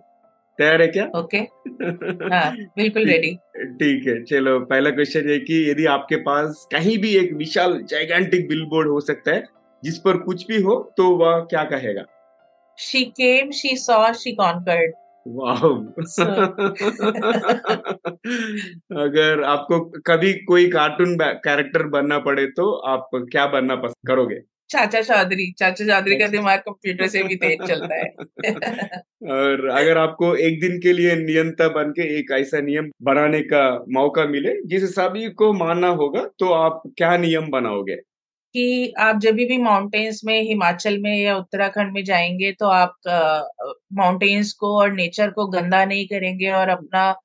तैयार 0.60 0.82
है 0.82 0.88
क्या? 0.88 1.06
ओके। 1.16 1.38
हाँ, 1.38 2.52
बिल्कुल 2.78 3.06
रेडी 3.06 3.32
ठीक 3.76 4.08
है 4.08 4.24
चलो 4.24 4.60
पहला 4.66 4.90
क्वेश्चन 4.90 5.30
है 5.30 5.40
कि 5.40 5.70
यदि 5.70 5.86
आपके 5.86 6.16
पास 6.24 6.68
कहीं 6.72 6.98
भी 6.98 7.16
एक 7.18 7.34
विशाल 7.34 7.80
जाइगेंटिक 7.90 8.48
बिलबोर्ड 8.48 8.90
हो 8.90 9.00
सकता 9.02 9.32
है 9.32 9.44
जिस 9.84 9.98
पर 9.98 10.18
कुछ 10.18 10.46
भी 10.48 10.62
हो 10.62 10.76
तो 10.98 11.10
वह 11.16 11.40
क्या 11.50 11.64
कहेगा? 11.64 12.04
She 12.78 13.04
came 13.04 13.52
she 13.52 13.76
saw 13.78 14.12
she 14.14 14.32
conquered 14.32 14.94
अगर 19.00 19.44
आपको 19.44 19.80
कभी 20.06 20.34
कोई 20.44 20.68
कार्टून 20.68 21.18
कैरेक्टर 21.22 21.84
बनना 21.88 22.20
पड़े 22.20 22.46
तो 22.48 22.72
आप 22.88 23.10
क्या 23.16 23.46
बनना 23.48 23.76
पसंद 23.76 24.08
करोगे? 24.08 24.40
चाचा 24.70 25.02
चौधरी 25.02 25.52
चाचा 25.52 25.86
चौधरी 25.86 26.16
का 26.16 26.28
दिमाग 26.28 26.60
कंप्यूटर 26.60 27.08
से 27.08 27.24
भी 27.24 27.36
तेज 27.36 27.58
चलता 27.68 27.96
है। 27.96 28.10
और 29.32 29.70
अगर 29.70 29.98
आपको 29.98 30.36
एक 30.36 30.60
दिन 30.62 30.78
के 30.80 30.94
लिए 30.94 31.16
नियंता 31.16 31.68
बन 31.70 31.92
के 31.92 32.20
एक 32.20 32.32
ऐसा 32.32 32.62
नियम 32.62 32.90
बनाने 33.02 33.40
का 33.40 33.86
मौका 33.90 34.26
मिले 34.26 34.62
जिसे 34.66 34.88
सभी 34.88 35.30
को 35.30 35.54
मानना 35.54 35.88
होगा 35.88 36.26
तो 36.40 36.54
आप 36.54 36.82
क्या 36.98 37.18
नियम 37.18 37.50
बनाओगे? 37.50 37.96
कि 38.56 38.94
आप 39.00 39.20
जब 39.20 39.36
भी 39.36 39.58
माउंटेन्स 39.58 40.22
में 40.26 40.42
हिमाचल 40.42 40.98
में 40.98 41.18
या 41.18 41.38
उत्तराखंड 41.38 41.94
में 41.94 42.04
जाएँगे 42.04 42.52
तो 42.52 42.66
आप 42.66 42.96
माउंटेन्स 43.94 44.54
को 44.54 44.78
और 44.80 44.94
नेचर 44.94 45.30
को 45.30 45.48
गंदा 45.48 45.86
नहीं 45.86 46.06
करेंगे 46.06 46.52
और 46.52 46.70
अपना 46.70 47.16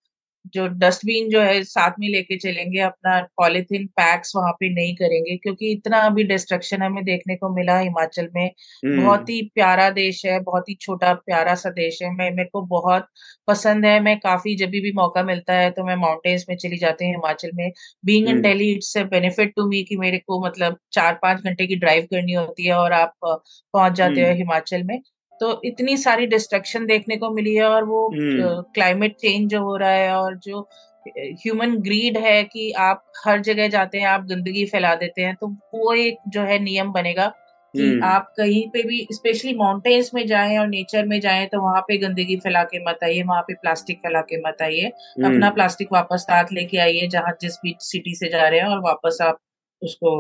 जो 0.46 0.66
डस्टबिन 0.68 1.28
जो 1.30 1.40
है 1.40 1.62
साथ 1.64 1.92
में 2.00 2.08
लेके 2.08 2.36
चलेंगे 2.38 2.80
अपना 2.80 3.18
पॉलिथीन 3.36 3.86
पैक्स 3.96 4.32
वहाँ 4.36 4.52
पे 4.52 4.68
नहीं 4.74 4.94
करेंगे 4.96 5.36
क्योंकि 5.36 5.70
इतना 5.72 5.98
अभी 6.00 6.24
डिस्ट्रक्शन 6.24 6.82
हमें 6.82 7.04
देखने 7.04 7.36
को 7.36 7.48
मिला 7.54 7.78
हिमाचल 7.78 8.28
में। 8.34 8.50
बहुत 8.96 9.28
ही 9.28 9.40
प्यारा 9.54 9.88
देश 9.90 10.24
है 10.26 10.38
बहुत 10.40 10.68
ही 10.68 10.74
छोटा 10.74 11.12
प्यारा 11.16 11.54
सा 11.54 11.70
देश 11.70 12.02
है। 12.02 12.10
मैं 12.10 12.30
मेरे 12.30 12.48
को 12.52 12.62
बहुत 12.66 13.06
पसंद 13.48 13.86
है। 13.86 13.98
मैं 14.00 14.18
काफ़ी 14.20 14.54
जब 14.56 14.70
भी 14.72 14.92
मौका 14.92 15.22
मिलता 15.22 15.52
है 15.52 15.70
तो 15.70 15.84
मैं 15.84 15.96
माउंटेन्स 15.96 16.44
में 16.48 16.56
चली 16.56 16.76
जाती 16.78 17.04
हूँ 17.04 17.14
हिमाचल 17.14 17.50
में। 17.54 17.70
Being 18.04 18.28
in 18.28 18.40
Delhi 18.40 18.70
it's 18.72 18.96
benefit 19.10 19.54
to 19.56 19.66
me 19.68 19.82
कि 19.84 19.96
मेरे 19.96 20.18
को 20.18 20.44
मतलब 20.46 20.78
चार 20.92 21.18
पाँच 21.22 21.42
घंटे 21.42 21.66
की 21.66 21.76
ड्राइव 21.76 22.04
करनी 22.12 22.32
होती 22.32 22.66
है 22.66 22.74
और 22.74 22.92
आप 22.92 23.14
पहुँच 23.24 23.92
जाते 23.94 24.22
हो 24.22 24.34
हिमाचल 24.34 24.82
में। 24.82 24.98
तो 25.40 25.60
इतनी 25.64 25.96
सारी 25.96 26.26
डिस्ट्रक्शन 26.26 26.86
देखने 26.86 27.16
को 27.16 27.30
मिली 27.30 27.54
है 27.54 27.64
और 27.64 27.84
वो 27.84 28.08
क्लाइमेट 28.14 29.10
हम्म। 29.10 29.20
चेंज 29.20 29.50
जो 29.50 29.60
हो 29.62 29.76
रहा 29.76 29.90
है 29.90 30.14
और 30.16 30.36
जो 30.38 30.68
ह्यूमन 31.06 31.76
ग्रीड 31.78 32.16
है 32.18 32.42
कि 32.44 32.70
आप 32.80 33.04
हर 33.26 33.40
जगह 33.40 33.68
जाते 33.68 33.98
हैं 33.98 34.06
आप 34.06 34.26
गंदगी 34.26 34.64
फैला 34.66 34.94
देते 34.94 35.22
हैं 35.22 35.34
तो 35.34 35.46
वो 35.74 35.92
एक 35.94 36.18
जो 36.28 36.42
है 36.42 36.58
नियम 36.58 36.92
बनेगा 36.92 37.32
कि 37.74 37.82
हम्म। 37.82 38.04
आप 38.04 38.32
कहीं 38.36 38.68
पे 38.68 38.82
भी 38.82 39.06
स्पेशली 39.12 39.54
माउंटेन्स 39.54 40.10
में 40.14 40.26
जाएँ 40.26 40.58
और 40.58 40.66
नेचर 40.66 41.06
में 41.06 41.18
जाएँ 41.20 41.46
तो 41.46 41.60
वहाँ 41.60 41.80
पे 41.88 41.96
गंदगी 41.98 42.36
फैला 42.36 42.62
के 42.64 42.82
मत 42.84 42.98
आइए 43.04 43.22
वहाँ 43.22 43.42
पे 43.42 43.54
प्लास्टिक 43.54 43.98
फैला 43.98 44.20
के 44.20 44.40
मत 44.40 44.62
आइए 44.62 44.88
अपना 45.24 45.50
प्लास्टिक 45.50 45.88
हम्म। 45.88 45.96
वापस 45.96 46.22
साथ 46.22 46.52
लेके 46.52 46.78
आइए 46.78 47.06
जहाँ 47.06 47.36
जिस 47.40 47.56
भी 47.64 47.74
सिटी 47.80 48.14
से 48.14 48.28
जा 48.28 48.48
रहे 48.48 48.60
हैं 48.60 48.66
और 48.66 48.80
वापस 48.80 49.18
आप 49.22 49.38
उसको 49.82 50.12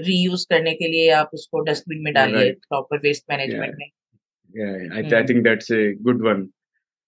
रीयूज 0.00 0.44
करने 0.44 0.72
के 0.72 0.88
लिए 0.88 1.10
आप 1.12 1.30
उसको 1.34 1.60
डस्टबिन 1.60 2.02
में 2.02 2.12
डालिए 2.14 2.50
प्रॉपर 2.62 2.98
वेस्ट 2.98 3.24
मैनेजमेंट 3.30 3.74
में 3.78 3.86
आई 4.56 5.42
that's 5.42 5.70
a 5.70 5.94
good 6.06 6.22
one. 6.22 6.48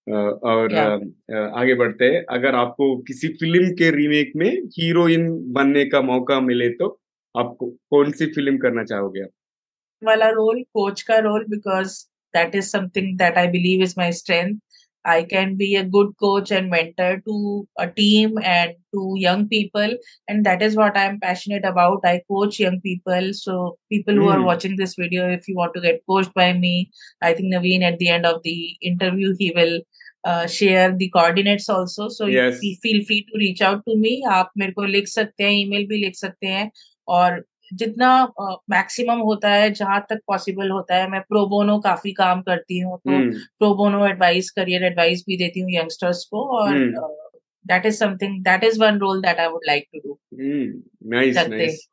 Uh, 0.07 0.33
और 0.50 0.72
yeah. 0.72 0.98
uh, 1.33 1.59
आगे 1.59 1.74
बढ़ते 1.74 2.05
हैं। 2.05 2.24
अगर 2.31 2.55
आपको 2.55 2.96
किसी 2.98 3.29
फ़िल्म 3.29 3.70
के 3.70 3.90
रीमेक 3.90 4.33
में 4.37 4.50
हीरोइन 4.79 5.53
बनने 5.53 5.85
का 5.85 6.00
मौका 6.00 6.40
मिले 6.40 6.68
तो 6.68 7.00
आप 7.35 7.57
कौन 7.62 8.11
सी 8.11 8.26
फ़िल्म 8.26 8.59
करना 8.59 8.85
चाहोगे 8.85 9.20
आप? 9.20 9.29
वाला 10.05 10.29
रोल 10.31 10.62
कोच 10.62 11.03
का 11.03 11.18
role 11.18 11.44
because 11.44 12.07
that 12.35 12.55
is 12.55 12.64
something 12.64 13.18
that 13.18 13.38
I 13.38 13.46
believe 13.46 13.83
is 13.83 13.94
my 13.98 14.12
strength 14.12 14.59
I 15.06 15.24
can 15.24 15.56
be 15.56 15.76
a 15.76 15.84
good 15.84 16.13
coach 16.19 16.52
and 16.52 16.69
mentor 16.69 17.21
to 17.28 17.67
a 17.78 17.88
team 17.88 18.39
and 18.43 18.74
to 18.91 19.13
young 19.17 19.48
people. 19.48 19.91
And 20.28 20.43
that 20.45 20.63
is 20.63 20.76
what 20.76 20.98
I'm 20.98 21.19
passionate 21.19 21.63
about. 21.63 22.00
I 22.04 22.21
coach 22.28 22.60
young 22.60 22.82
people. 22.82 23.34
So, 23.34 23.78
people 23.91 24.15
who 24.15 24.21
mm. 24.21 24.34
are 24.34 24.39
hmm. 24.39 24.45
watching 24.45 24.78
this 24.78 24.95
video, 24.95 25.30
if 25.30 25.48
you 25.48 25.56
want 25.56 25.76
to 25.76 25.82
get 25.82 26.02
coached 26.10 26.34
by 26.34 26.54
me, 26.54 26.91
I 27.21 27.34
think 27.34 27.54
Naveen 27.54 27.84
at 27.84 28.00
the 28.00 28.10
end 28.10 28.26
of 28.26 28.41
the 28.43 28.76
interview, 28.82 29.36
he 29.38 29.52
will 29.56 29.80
uh, 30.24 30.48
share 30.48 30.91
the 30.98 31.10
coordinates 31.10 31.69
also. 31.69 32.08
So, 32.10 32.26
yes. 32.26 32.60
feel 32.82 33.06
free 33.06 33.28
to 33.32 33.38
reach 33.38 33.62
out 33.62 33.84
to 33.88 33.95
me. 33.95 34.24
आप 34.28 34.52
मेरे 34.58 34.71
को 34.71 34.84
लिख 34.84 35.08
सकते 35.08 35.43
हैं 35.43 35.52
email 35.52 35.86
भी 35.88 35.98
लिख 35.98 36.15
सकते 36.15 36.48
हैं 36.48 36.71
और 37.08 37.45
जितना 37.72 38.33
मैक्सिमम 38.70 39.18
होता 39.18 39.48
है 39.48 39.70
जहाँ 39.70 40.06
तक 40.11 40.20
पॉसिबल 40.26 40.70
होता 40.70 40.96
है 40.96 41.11
मैं 41.11 41.20
प्रोबोनो 41.20 41.78
काफ़ी 41.78 42.12
काम 42.12 42.42
करती 42.42 42.78
हूँ 42.78 42.98
तो 42.98 43.30
प्रोबोनो 43.30 44.06
एडवाइस 44.06 44.50
करियर 44.50 44.85
एडवाइस 44.85 45.24
भी 45.26 45.37
देती 45.37 45.61
हूँ 45.61 45.70
यंगस्टर्स 45.70 46.24
को 46.24 46.44
और 46.59 46.78
that 47.66 47.87
is 47.87 47.96
something 47.96 48.44
that 48.44 48.64
is 48.64 48.80
one 48.80 48.98
role 48.98 49.20
that 49.20 49.37
I 49.37 49.46
would 49.46 49.61
like 49.66 49.87
to 49.94 50.00
do 50.00 50.18
nice 51.11 51.37
nice 51.37 51.88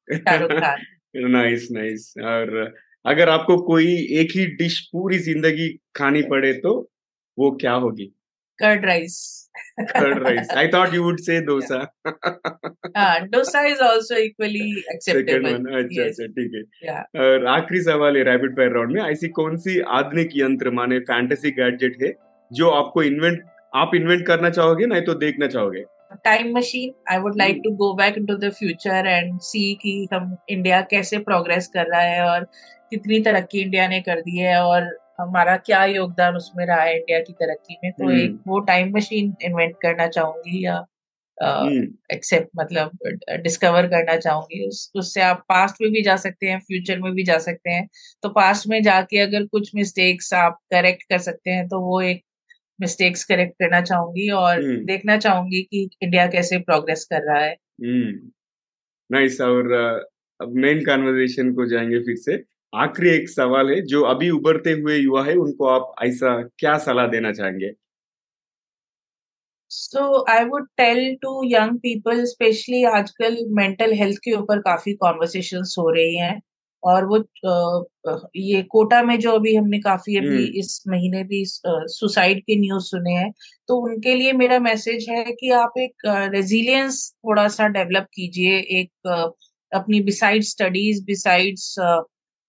nice 1.16 1.68
nice 1.72 2.14
और 2.24 2.74
अगर 3.06 3.30
आपको 3.30 3.58
कोई 3.58 3.96
एक 3.96 4.32
ही 4.36 4.46
डिश 4.46 4.80
पूरी 4.92 5.18
ज़िंदगी 5.20 5.70
खानी 5.96 6.22
पड़े 6.22 6.54
तो 6.54 6.90
वो 7.40 7.52
क्या 7.52 7.74
होगी? 7.74 8.06
Curd 8.60 8.86
rice 8.86 9.47
curd 9.92 10.22
rice. 10.22 10.50
I 10.52 10.70
thought 10.70 10.94
you 10.94 11.04
would 11.04 11.20
say 11.20 11.42
dosa. 11.42 11.88
uh, 12.96 13.20
dosa 13.34 13.64
is 13.72 13.80
also 13.80 14.16
equally 14.16 14.84
acceptable. 14.94 15.50
Second 15.50 15.52
one, 15.52 15.68
अच्छा 15.76 16.04
अच्छा 16.04 16.28
ठीक 16.38 16.56
है 16.86 16.96
और 17.26 17.46
आखिरी 17.56 17.82
सवाल 17.82 18.18
है 18.18 18.24
रैपिड 18.32 18.56
फायर 18.58 18.72
राउंड 18.76 18.92
में 18.94 19.02
ऐसी 19.04 19.28
कौन 19.42 19.58
सी 19.66 19.80
आधुनिक 20.00 20.38
यंत्र 20.38 20.72
माने 20.80 21.00
फैंटेसी 21.12 21.52
गैजेट 21.60 22.02
है 22.04 22.14
जो 22.52 22.70
आपको 22.80 23.04
इन्वेंट 23.04 23.44
आप 23.76 23.92
इन्वेंट 23.96 24.26
करना 24.28 24.50
चाहोगे 24.50 24.86
नहीं 24.86 25.02
तो 25.02 25.14
देखना 25.26 25.48
चाहोगे? 25.48 25.84
Time 26.24 26.56
machine 26.58 26.94
I 27.12 27.18
would 27.22 27.38
like 27.38 27.62
to 27.64 27.72
go 27.78 27.94
back 27.94 28.18
into 28.18 28.36
the 28.38 28.50
future 28.60 29.08
and 29.08 29.40
see 29.50 29.74
कि 29.82 30.08
हम 30.14 30.36
इंडिया 30.50 30.82
कैसे 30.92 31.18
प्रोग्रेस 31.30 31.68
कर 31.74 31.86
रहा 31.88 32.02
है 32.02 32.22
और 32.30 32.44
कितनी 32.90 33.20
तरक्की 33.20 33.62
इंडिया 33.62 33.88
ने 33.88 34.00
कर 34.02 34.22
दी 34.22 34.38
है 34.38 34.56
और 34.64 34.90
हमारा 35.20 35.56
क्या 35.60 35.84
योगदान 35.86 36.36
उसमें 36.36 36.66
रहा 36.66 36.82
है 36.82 36.96
इंडिया 36.96 37.20
की 37.20 37.34
तरक्की 37.34 37.78
में? 37.84 37.92
तो 37.92 38.12
एक 38.14 38.40
वो 38.48 38.60
टाइम 38.62 38.96
मशीन 38.96 39.34
इन्वेंट 39.44 39.76
करना 39.82 40.08
चाहूँगी 40.08 40.66
या 40.66 40.86
एक्सेप्ट 42.14 42.48
मतलब 42.60 42.98
डिस्कवर 43.44 43.88
करना 43.88 44.16
चाहूँगी। 44.18 44.68
उस 44.68 44.92
उससे 44.96 45.22
आप 45.22 45.44
पास्ट 45.50 45.82
में 45.82 45.92
भी 45.92 46.02
जा 46.04 46.16
सकते 46.16 46.48
हैं 46.48 46.60
फ्यूचर 46.60 47.00
में 47.00 47.12
भी 47.14 47.24
जा 47.24 47.38
सकते 47.38 47.70
हैं। 47.70 47.88
तो 48.24 48.30
पास्ट 48.30 48.68
में 48.68 48.82
जाके 48.84 49.20
अगर 49.20 49.46
कुछ 49.46 49.72
मिस्टेक्स 49.76 50.34
आप 50.34 50.60
करेक्ट 50.72 51.04
कर 51.04 51.18
सकते 51.20 51.52
हैं 51.52 51.68
तो 51.68 51.80
वो 51.82 52.02
एक 52.02 52.24
मिस्टेक्स 52.80 53.24
करेक्ट 53.26 53.54
करना 53.54 53.82
चाहूँगी 53.82 54.30
और 54.30 54.62
देखना 54.86 55.18
चाहूँगी 55.18 55.62
कि 55.62 55.90
इंडिया 56.02 56.28
कैसे 56.28 56.58
प्रोग्रेस 56.60 57.06
कर 57.06 57.22
रहा 57.24 57.44
है। 57.44 57.56
नाइस 59.10 59.40
और 59.42 59.74
अब 60.40 60.54
मेन 60.56 60.82
कन्वर्सेशन 60.86 61.54
को 61.54 61.66
जाएँगे 61.66 62.00
फिर 62.00 62.16
से। 62.16 62.38
आखिरी 62.74 63.10
एक 63.10 63.30
सवाल 63.30 63.70
है 63.70 63.82
जो 63.88 64.02
अभी 64.06 64.30
उभरते 64.30 64.72
हुए 64.72 64.96
युवा 64.98 65.24
है 65.26 65.36
उनको 65.38 65.68
आप 65.68 65.94
ऐसा 66.04 66.42
क्या 66.60 66.78
सलाह 66.80 67.08
देना 67.08 67.32
चाहेंगे? 67.32 67.72
So 69.72 70.26
I 70.32 70.44
would 70.46 70.68
tell 70.78 71.16
to 71.22 71.42
young 71.46 71.78
people 71.80 72.24
specially 72.26 72.84
आजकल 72.86 73.38
मेंटल 73.58 73.94
हेल्थ 73.94 74.18
के 74.26 74.32
ऊपर 74.34 74.60
काफ़ी 74.62 74.94
कॉन्वर्सेशन 74.96 75.64
हो 75.80 75.90
रही 75.90 76.16
हैं। 76.18 76.40
और 76.84 77.06
वो 77.06 77.18
ये 78.36 78.62
कोटा 78.72 79.02
में 79.04 79.18
जो 79.20 79.32
अभी 79.32 79.56
हमने 79.56 79.80
काफ़ी 79.80 80.18
अभी 80.18 80.44
इस 80.60 80.84
महीने 80.88 81.24
भी 81.24 81.44
सुसाइड 81.46 82.42
के 82.44 82.56
न्यूज़ 82.60 82.84
सुने 82.86 83.14
हैं। 83.14 83.32
तो 83.68 83.78
उनके 83.88 84.14
लिए 84.16 84.34
मेरा 84.34 84.60
मैसेज 84.60 85.06
है 85.10 85.24
कि 85.40 85.50
आप 85.54 85.74
एक 85.80 86.06
रेजिलियंस 86.34 87.10
थोड़ा 87.18 87.48
सा 87.48 87.68
डेवलप 87.70 88.08
कीजिए 88.14 88.58
एक 88.82 89.08
अपनी 89.72 90.02
beside 90.04 90.44
studies 90.44 91.04
besides 91.06 91.76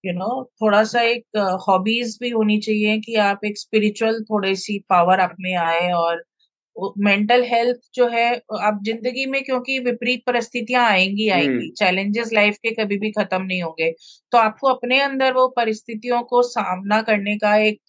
you 0.09 0.12
know 0.14 0.29
थोड़ा 0.62 0.83
सा 0.85 1.01
एक 1.03 1.38
हॉबीज 1.68 2.16
भी 2.23 2.31
होनी 2.31 2.59
चाहिए 2.61 2.99
कि 3.01 3.14
आप 3.23 3.44
एक 3.44 3.59
स्पिरिचुअल 3.59 4.23
थोड़ी 4.25 4.55
सी 4.57 4.79
पावर 4.90 5.21
आप 5.21 5.35
में 5.40 5.55
आए 5.57 5.90
और 5.94 6.23
मेंटल 6.99 7.42
हेल्थ 7.44 7.81
जो 7.94 8.07
है 8.09 8.27
आप 8.61 8.81
ज़िंदगी 8.85 9.25
में 9.27 9.42
क्योंकि 9.44 9.79
विपरीत 9.81 10.23
परिस्थितियाँ 10.27 10.85
आएँगी 10.87 11.29
आएँगी। 11.29 11.71
चैलेंजेस 11.79 12.33
लाइफ 12.33 12.57
के 12.62 12.71
कभी 12.75 12.99
भी 12.99 13.11
खत्म 13.12 13.42
नहीं 13.42 13.62
होंगे। 13.62 13.90
तो 14.33 14.38
आपको 14.38 14.68
अपने 14.68 15.01
अंदर 15.01 15.33
वो 15.35 15.47
परिस्थितियों 15.57 16.23
को 16.25 16.42
सामना 16.42 17.01
करने 17.03 17.37
का 17.38 17.57
एक 17.57 17.81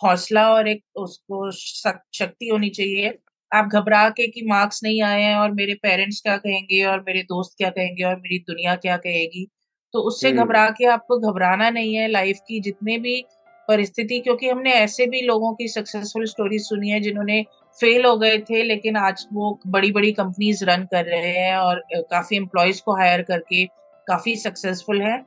हौसला 0.00 0.48
और 0.54 0.68
एक 0.68 0.82
उसको 0.96 1.50
शक्ति 1.52 2.48
होनी 2.48 2.70
चाहिए। 2.70 3.18
आप 3.52 3.68
घबरा 3.72 4.08
के 4.10 4.26
कि 4.28 4.42
मार्क्स 4.48 4.82
नहीं 4.84 5.02
आए 5.02 5.22
हैं 5.22 5.36
और 5.36 5.52
मेरे 5.52 5.74
पेरेंट्स 5.82 6.20
क्या 6.22 6.36
कहेंगे 6.36 6.84
और 6.84 7.00
मेरे 7.06 7.22
दोस्त 7.24 7.54
क्या 7.58 7.70
कहेंगे 7.70 8.04
और 8.04 8.16
मेरी 8.16 8.38
दुनिया 8.48 8.74
क्या 8.76 8.96
कहेगी। 8.96 9.48
तो 9.94 10.00
उससे 10.00 10.32
घबरा 10.32 10.68
के 10.70 10.86
आपको 10.86 11.18
घबराना 11.20 11.68
नहीं 11.70 11.94
है 11.94 12.08
लाइफ 12.08 12.38
की 12.48 12.60
जितने 12.60 12.98
भी 12.98 13.22
परिस्थिति 13.68 14.18
क्योंकि 14.20 14.48
हमने 14.48 14.72
ऐसे 14.72 15.06
भी 15.06 15.20
लोगों 15.20 15.52
की 15.54 15.68
सक्सेसफुल 15.68 16.24
स्टोरी 16.26 16.58
सुनी 16.58 16.90
है 16.90 17.00
जिन्होंने 17.00 17.42
फेल 17.80 18.04
हो 18.04 18.16
गए 18.16 18.38
थे 18.40 18.62
लेकिन 18.62 18.96
आज 18.96 19.26
वो 19.32 19.58
बड़ी 19.66 19.90
बड़ी 19.92 20.12
कंपनीज़ 20.12 20.64
रन 20.64 20.84
कर 20.84 21.04
रहे 21.04 21.32
हैं 21.32 21.56
और 21.56 21.82
काफ़ी 21.92 22.36
एम्प्लॉयज़ 22.36 22.82
को 22.82 22.96
हायर 22.96 23.22
करके 23.22 23.64
काफ़ी 24.06 24.36
सक्सेसफुल 24.36 25.02
है। 25.02 25.18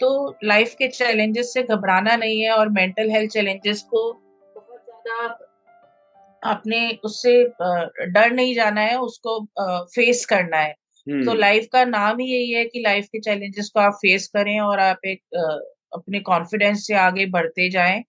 तो 0.00 0.38
लाइफ 0.44 0.74
के 0.74 0.88
चैलेंजेस 0.88 1.52
से 1.54 1.62
घबराना 1.62 2.16
नहीं 2.16 2.40
है 2.40 2.50
और 2.50 2.68
मेंटल 2.68 3.10
हेल्थ 3.10 3.30
चैलेंजेस 3.30 3.82
को 3.90 4.12
बहुत 4.56 4.80
ज़्यादा 4.80 6.50
अपने 6.50 6.78
उससे 7.04 7.42
डर 8.06 8.30
नहीं 8.30 8.54
जाना 8.54 8.80
है 8.80 8.98
उसको 8.98 9.40
फेस 9.94 10.24
करना 10.26 10.56
है। 10.56 10.74
तो 11.10 11.34
लाइफ 11.34 11.66
का 11.72 11.84
नाम 11.84 12.18
ही 12.20 12.26
यही 12.26 12.50
है 12.50 12.64
कि 12.64 12.80
लाइफ 12.80 13.06
के 13.12 13.20
चैलेंजेस 13.20 13.70
को 13.74 13.80
आप 13.80 13.92
फेस 14.02 14.26
करें 14.36 14.58
और 14.60 14.80
आप 14.80 15.06
एक 15.06 15.20
अपने 15.94 16.20
कॉन्फिडेंस 16.20 16.86
से 16.86 16.94
आगे 16.94 17.26
बढ़ते 17.26 17.68
जाएँ। 17.70 18.02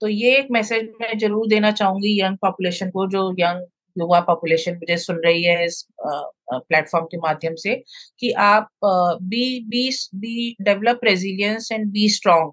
तो 0.00 0.08
ये 0.08 0.36
एक 0.38 0.48
मैसेज 0.52 0.88
मैं 1.00 1.18
ज़रूर 1.18 1.46
देना 1.48 1.70
चाहूँगी 1.70 2.20
यंग 2.20 2.36
पॉपुलेशन 2.42 2.90
को 2.90 3.06
जो 3.10 3.30
यंग 3.38 3.66
युवा 3.96 4.20
पॉपुलेशन 4.20 4.74
मुझे 4.74 4.96
सुन 4.96 5.20
रही 5.24 5.42
है 5.44 5.64
इस 5.66 5.86
प्लेटफॉर्म 6.02 7.06
के 7.06 7.16
माध्यम 7.18 7.54
से 7.54 7.74
कि 8.20 8.30
आप 8.40 8.68
be 8.84 9.44
be 9.68 9.88
be 10.14 10.56
develop 10.62 11.00
resilience 11.04 11.72
and 11.72 11.90
be 11.92 12.08
strong 12.08 12.50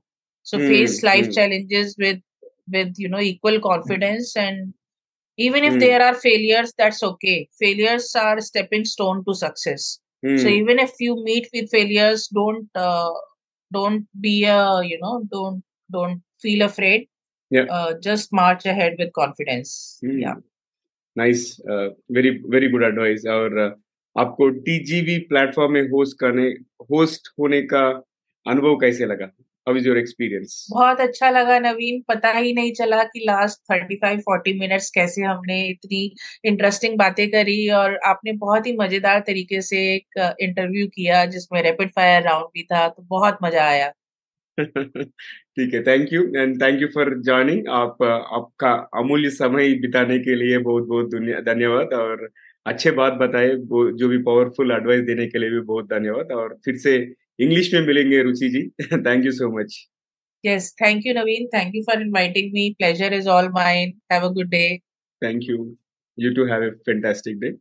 so 0.47 0.57
face 0.57 1.01
life 1.03 1.27
challenges 1.27 1.95
with 1.99 2.21
with 2.71 2.99
you 2.99 3.09
know 3.09 3.19
equal 3.19 3.59
confidence 3.59 4.35
and 4.37 4.73
even 5.38 5.64
if 5.64 5.74
mm. 5.74 5.80
there 5.80 6.02
are 6.02 6.14
failures 6.14 6.72
that's 6.78 7.02
okay 7.02 7.48
failures 7.58 8.14
are 8.14 8.40
stepping 8.40 8.84
stone 8.84 9.24
to 9.24 9.34
success 9.34 9.98
mm. 10.24 10.40
so 10.40 10.48
even 10.48 10.78
if 10.78 10.92
you 11.00 11.22
meet 11.24 11.48
with 11.52 11.70
failures 11.70 12.28
don't 12.28 12.68
uh, 12.74 13.10
don't 13.72 14.06
be 14.20 14.44
a 14.44 14.82
you 14.82 14.98
know 15.00 15.26
don't 15.30 15.62
don't 15.90 16.22
feel 16.40 16.62
afraid 16.62 17.08
yeah 17.50 17.66
uh, 17.70 17.94
just 18.00 18.32
march 18.32 18.66
ahead 18.66 18.94
with 18.98 19.12
confidence 19.12 19.98
mm. 20.04 20.20
yeah 20.20 20.34
nice 21.16 21.60
uh, 21.70 21.88
very 22.10 22.42
very 22.46 22.68
good 22.68 22.82
advice 22.82 23.26
और 23.26 23.58
uh, 23.66 23.72
आपको 24.18 24.48
TGV 24.66 25.18
platform 25.30 25.72
में 25.72 25.82
host 25.82 26.18
करने 26.18 26.46
host 26.90 27.28
होने 27.38 27.60
का 27.62 27.86
अनुभव 28.49 28.75
कैसे 28.81 29.05
लगा? 29.05 29.25
How 29.67 29.75
is 29.77 29.87
your 29.87 29.97
experience 29.97 30.65
बहुत 30.71 30.99
अच्छा 31.01 31.29
लगा 31.29 31.57
नवीन। 31.59 32.01
पता 32.07 32.31
ही 32.31 32.53
नहीं 32.53 32.71
चला 32.73 33.03
कि 33.05 33.23
last 33.25 33.59
thirty 33.71 33.95
five 33.95 34.19
forty 34.19 34.53
minutes 34.59 34.89
कैसे 34.91 35.21
हमने 35.23 35.59
इतनी 35.69 36.03
इंटरेस्टिंग 36.45 36.97
बातें 36.99 37.27
करी 37.29 37.59
और 37.73 37.97
आपने 38.07 38.33
बहुत 38.37 38.67
ही 38.67 38.75
मज़ेदार 38.77 39.19
तरीके 39.27 39.61
से 39.61 39.77
एक 39.93 40.19
इंटरव्यू 40.41 40.87
किया 40.87 41.25
जिसमें 41.27 41.61
रैपिड 41.63 41.91
फायर 41.91 42.23
राउंड 42.23 42.47
भी 42.53 42.63
था 42.63 42.87
तो 42.89 43.05
बहुत 43.09 43.37
मज़ा 43.43 43.65
आया। 43.65 43.91
ठीक 44.59 45.73
है 45.73 45.81
thank 45.83 46.13
you 46.13 46.21
and 46.35 46.61
thank 46.61 46.81
you 46.81 46.87
for 46.93 47.13
joining 47.21 47.67
आप 47.73 48.03
आपका 48.03 48.71
अमूल्य 48.99 49.29
समय 49.31 49.73
बिताने 49.81 50.17
के 50.19 50.35
लिए 50.35 50.57
बहुत 50.59 50.87
बहुत 50.87 51.09
धन्यवाद 51.45 51.93
और 51.93 52.29
अच्छे 52.65 52.91
बात 52.91 53.13
बताए 53.13 53.49
जो 53.49 54.07
भी 54.09 54.17
पावरफुल 54.23 54.71
एडवाइस 54.71 55.01
देने 55.03 55.27
के 55.27 55.39
लिए 55.39 55.49
भी 55.49 55.59
बहुत 55.63 55.89
धन्यवाद 55.89 56.31
और 56.33 56.59
फिर 56.65 56.77
से 56.77 56.97
इंग्लिश 57.39 57.73
में 57.73 57.81
मिलेंगे 57.87 58.21
Ruchi 58.23 58.49
ji 58.49 58.67
thank 58.83 59.25
you 59.25 59.31
so 59.39 59.57
much 59.59 59.85
Yes, 60.43 60.67
thank 60.73 61.05
you, 61.05 61.13
Naveen. 61.13 61.47
Thank 61.53 61.73
you 61.73 61.79
for 61.83 61.95
inviting 62.01 62.45
me. 62.53 62.61
Pleasure 62.75 63.07
is 63.15 63.25
all 63.27 63.49
mine. 63.49 63.89
Have 64.09 64.23
a 64.23 64.29
good 64.29 64.49
day. 64.49 64.81
Thank 65.21 65.47
you. 65.47 65.57
You 66.17 66.33
too 66.33 66.45
have 66.45 66.61
a 66.61 66.69
fantastic 66.85 67.41
day. 67.41 67.51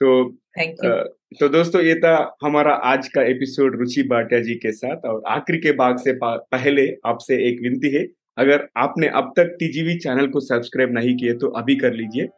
तो 0.00 0.10
thank 0.58 0.84
you 0.84 0.90
तो 1.38 1.48
दोस्तों 1.48 1.80
ये 1.82 1.94
था 2.00 2.12
हमारा 2.42 2.72
आज 2.90 3.08
का 3.14 3.22
episode 3.30 3.76
रुचि 3.78 4.02
भाटिया 4.10 4.40
जी 4.40 4.54
के 4.64 4.72
साथ 4.72 5.06
और 5.10 5.22
आखिरी 5.28 5.58
के 5.58 5.72
भाग 5.80 5.98
से 5.98 6.12
पहले 6.24 6.86
आपसे 7.06 7.36
एक 7.48 7.62
विनती 7.62 7.90
है 7.94 8.04
अगर 8.38 8.66
आपने 8.76 9.08
अब 9.20 9.32
तक 9.36 9.56
टीजीवी 9.58 9.96
चैनल 9.98 10.26
को 10.32 10.40
सब्सक्राइब 10.40 10.92
नहीं 10.94 11.16
किए 11.16 11.32
तो 11.42 11.48
अभी 11.62 11.76
कर 11.76 11.92
लीजिए 11.94 12.28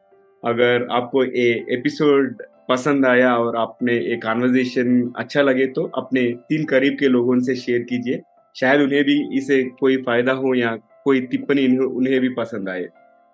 अगर 0.42 0.86
आपको 0.98 1.24
ये 1.24 1.50
एपिसोड 1.72 2.42
पसंद 2.70 3.06
आया 3.06 3.34
और 3.36 3.56
आपने 3.56 3.98
ये 3.98 4.16
कॉन्वर्जेशन 4.16 5.12
अच्छा 5.16 5.42
लगे 5.42 5.66
तो 5.68 5.84
अपने 5.96 6.22
तीन 6.48 6.64
करीब 6.64 6.96
के 7.00 7.08
लोगों 7.08 7.38
से 7.40 7.54
शेयर 7.56 7.82
कीजिए। 7.82 8.20
शायद 8.56 8.80
उन्हें 8.80 9.04
भी 9.04 9.16
इसे 9.38 9.62
कोई 9.80 9.96
फ़ायदा 10.02 10.32
हो 10.32 10.54
या 10.54 10.76
कोई 11.04 11.20
टिप्पणी 11.22 11.66
उन्हें 11.78 12.20
भी 12.20 12.28
पसंद 12.34 12.68
आए। 12.68 12.86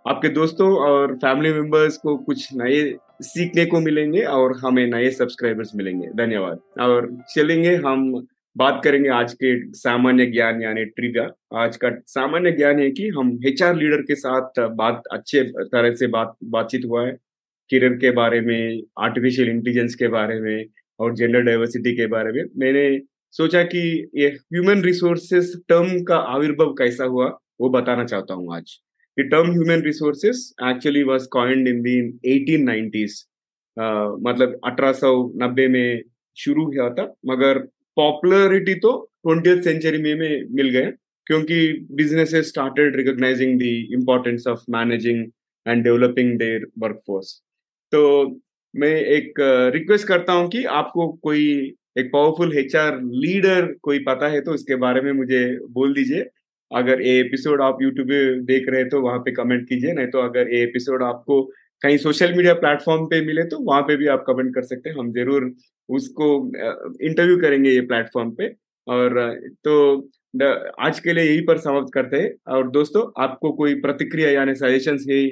आपके 0.04 0.28
दोस्तों 0.28 0.68
और 0.78 1.14
फैमिली 1.14 1.52
मेंबर्स 1.52 1.96
को 1.96 2.16
कुछ 2.16 2.48
नए 2.54 2.82
सीखने 3.22 3.64
को 3.66 3.80
मिलेंगे 3.80 4.22
और 4.22 4.56
हमें 4.56 4.86
नए 4.86 5.10
सब्सक्राइबर्स 5.10 5.74
मिलेंगे। 5.76 6.08
धन्यवाद। 6.16 6.58
और 6.80 7.08
चलेंगे, 7.34 7.74
हम 7.76 8.26
बात 8.56 8.80
करेंगे 8.84 9.08
आज 9.10 9.32
के 9.34 9.54
सामान्य 9.74 10.26
ज्ञान 10.26 10.62
यानी 10.62 10.84
ट्रिविया 10.86 11.28
आज 11.62 11.76
का 11.76 11.90
सामान्य 12.06 12.52
ज्ञान 12.52 12.78
है 12.80 12.90
कि 12.90 13.08
हम 13.08 13.38
एचआर 13.46 13.74
लीडर 13.76 14.02
के 14.02 14.14
साथ 14.14 14.60
बात, 14.70 15.02
अच्छे 15.12 15.42
तरह 15.42 15.94
से 15.94 16.06
बात, 16.08 16.36
बातचीत 16.44 16.84
हुआ 16.84 17.06
है। 17.06 17.16
किरण 17.70 17.94
के 17.94 18.10
बारे 18.10 18.40
में 18.40 18.82
आर्टिफिशियल 18.98 19.48
इंटेलिजेंस 19.48 19.94
के 19.94 20.08
बारे 20.08 20.40
में 20.40 20.66
और 21.00 21.14
जेंडर 21.14 21.40
डाइवर्सिटी 21.40 21.96
के 21.96 22.06
बारे 22.06 22.32
में 22.32 22.44
मैंने 22.56 23.00
सोचा 23.30 23.62
कि 23.62 24.10
ये 24.14 24.26
ह्यूमन 24.28 24.82
रिसोर्सेस 24.82 25.62
टर्म 25.68 26.02
का 26.02 26.16
आविर्भव 26.16 26.72
कैसा 26.72 27.04
हुआ 27.04 27.38
वो 27.60 27.68
बताना 27.68 28.04
चाहता 28.04 28.34
हूँ 28.34 28.56
आज 28.56 28.80
term 29.32 29.50
human 29.52 29.80
resources 29.82 30.54
actually 30.62 31.04
was 31.04 31.26
coined 31.26 31.66
in 31.66 31.82
the 31.82 32.12
1890s. 32.24 33.12
Uh, 33.76 34.16
मतलब 34.20 34.60
1890 34.66 35.68
में 35.68 36.02
शुरू 36.36 36.64
हुआ 36.64 36.90
था 36.90 37.14
मगर 37.26 37.58
पॉपुलरिटी 37.96 38.74
तो 38.74 39.10
ट्वेंटी 39.28 39.62
सेंचुरी 39.62 40.02
में, 40.02 40.14
में 40.14 40.44
मिल 40.50 40.70
गए 40.70 40.92
क्योंकि 41.26 41.86
businesses 41.90 42.48
started 42.48 42.96
recognizing 42.96 43.58
the 43.58 43.62
importance 43.92 44.44
of 44.48 44.64
managing 44.70 45.26
and 45.68 45.84
developing 45.84 46.38
their 46.38 46.66
workforce 46.78 47.42
तो 47.92 48.40
मैं 48.74 48.94
एक 49.10 49.34
रिक्वेस्ट 49.74 50.06
करता 50.08 50.32
हूँ 50.32 50.48
कि 50.50 50.64
आपको 50.78 51.06
कोई 51.22 51.44
एक 51.98 52.10
पावरफुल 52.12 52.56
एचआर 52.58 52.98
लीडर 53.02 53.72
कोई 53.82 53.98
पता 54.04 54.28
है 54.28 54.40
तो 54.40 54.54
इसके 54.54 54.76
बारे 54.78 55.00
में 55.00 55.12
मुझे 55.12 55.44
बोल 55.72 55.94
दीजिए। 55.94 56.24
अगर 56.70 57.00
ये 57.02 57.18
एपिसोड 57.20 57.62
आप 57.62 57.78
यूट्यूब 57.82 58.08
पे 58.08 58.18
देख 58.44 58.68
रहे 58.68 58.80
हैं 58.80 58.88
तो 58.90 59.00
वहाँ 59.02 59.18
पे 59.18 59.32
कमेंट 59.32 59.68
कीजिए, 59.68 59.92
नहीं 59.92 60.06
तो 60.08 60.20
अगर 60.20 60.52
ये 60.54 60.62
एपिसोड 60.62 61.02
आपको 61.04 61.42
कहीं 61.82 61.96
सोशल 61.98 62.34
मीडिया 62.34 62.54
प्लेटफॉर्म 62.56 63.06
पे 63.06 63.20
मिले 63.26 63.42
तो 63.46 63.58
वहाँ 63.62 63.82
पे 63.82 63.96
भी 63.96 64.06
आप 64.08 64.24
कमेंट 64.26 64.54
कर 64.54 64.62
सकते 64.64 64.90
हैं। 64.90 64.96
हम 64.96 65.12
ज़रूर 65.12 65.50
उसको 65.88 66.28
इंटरव्यू 67.02 67.36
करेंगे 67.40 67.70
ये 67.70 67.80
प्लेटफॉर्म 67.86 68.30
पे। 68.32 68.48
और 68.86 69.18
तो 69.64 69.74
आज 70.80 71.00
के 71.00 71.12
लिए 71.12 71.24
यही 71.24 71.40
पर 71.42 71.58
समाप्त 71.58 71.92
करते 71.94 72.16
हैं। 72.16 72.30
और 72.48 72.70
दोस्तों, 72.70 73.02
आपको 73.22 73.52
कोई 73.52 73.74
प्रतिक्रिया 73.80 74.30
यानी 74.30 74.54
सजेशन 74.56 74.98
है 75.10 75.24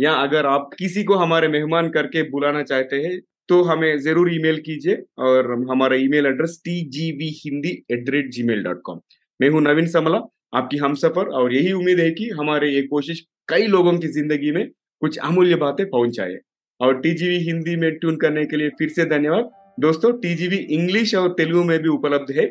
या 0.00 0.12
अगर 0.18 0.46
आप 0.46 0.70
किसी 0.78 1.04
को 1.04 1.14
हमारे 1.14 1.48
मेहमान 1.48 1.88
करके 1.90 2.22
बुलाना 2.30 2.62
चाहते 2.62 2.96
हैं 2.96 3.18
तो 3.48 3.62
हमें 3.62 3.98
ज़रूर 4.00 4.32
ईमेल 4.34 4.58
कीजिए 4.66 5.02
और 5.18 5.50
हमारा 5.70 5.96
email 5.96 6.26
address 6.26 6.60
T 6.64 6.80
G 6.88 7.10
V 7.12 7.28
Hindi 7.38 7.70
at 7.92 8.04
the 8.06 8.10
rate 8.10 8.30
Gmail 8.42 8.62
dot 8.64 8.80
com 8.84 9.00
मैं 9.40 9.48
हूँ 9.48 9.60
नवीन 9.62 9.86
समला, 9.86 10.20
आपकी 10.54 10.76
हम 10.76 10.94
सफ़र 10.94 11.26
और 11.32 11.54
यही 11.54 11.72
उम्मीद 11.72 12.00
है 12.00 12.10
कि 12.10 12.28
हमारे 12.30 12.70
ये 12.70 12.82
कोशिश 12.82 13.24
कई 13.48 13.66
लोगों 13.66 13.98
की 13.98 14.08
ज़िंदगी 14.08 14.50
में 14.52 14.66
कुछ 15.02 15.18
अमूल्य 15.18 15.56
बातें 15.56 15.84
पहुँचाए। 15.90 16.38
और 16.80 17.00
टीजीवी 17.00 17.38
हिंदी 17.44 17.76
में 17.76 17.90
ट्यून 17.94 18.16
करने 18.16 18.44
के 18.46 18.56
लिए 18.56 18.68
फिर 18.78 18.88
से 18.88 19.04
धन्यवाद। 19.04 19.50
दोस्तों 19.80 20.12
टीजीवी 20.20 20.56
इंग्लिश 20.74 21.14
और 21.14 21.28
तेलुगु 21.32 21.64
में 21.64 21.78
भी 21.78 21.88
उपलब्ध 21.88 22.30
है। 22.38 22.46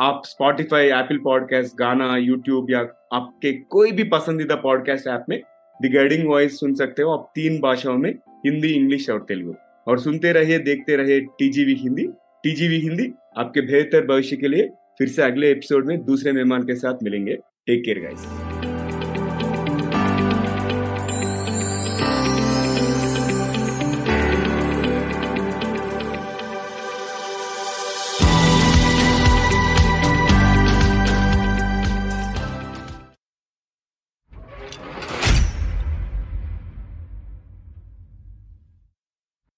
आप 0.00 0.22
Spotify 0.26 0.86
Apple 0.88 1.18
podcast 1.24 1.76
Gaana 1.78 2.16
YouTube 2.16 2.70
या 2.70 2.80
आपके 3.12 3.52
कोई 3.70 3.92
भी 3.92 4.04
पसंदीदा 4.08 4.54
पॉडकास्ट 4.58 5.08
ऐप 5.08 5.24
में 5.28 5.40
द 5.82 5.90
गाइडिंग 5.94 6.26
वॉइस 6.28 6.58
सुन 6.60 6.74
सकते 6.74 7.02
हो। 7.02 7.10
आप 7.10 7.32
तीन 7.34 7.60
भाषाओं 7.60 7.98
में 7.98 8.10
हिंदी, 8.46 8.68
इंग्लिश 8.68 9.08
और 9.10 9.24
तेलुगु। 9.28 9.54
और 9.88 9.98
सुनते 9.98 10.32
रहिए, 10.32 10.58
देखते 10.58 10.96
रहिए 10.96 11.20
टीजीवी 11.20 11.74
हिंदी। 11.74 12.06
टीजीवी 12.44 12.80
हिंदी 12.80 13.12
आपके 13.36 13.60
बेहतर 13.60 14.06
भविष्य 14.06 14.36
के 14.36 14.48
लिए 14.48 14.68
फिर 14.98 15.08
से 15.08 15.22
अगले 15.22 15.50
एपिसोड 15.50 15.86
में 15.86 16.04
दूसरे 16.04 16.32
मेहमान 16.32 16.62
के 16.62 16.74
साथ 16.74 17.02
मिलेंगे। 17.02 17.34
Take 17.66 17.84
care 17.84 17.98
guys 17.98 18.49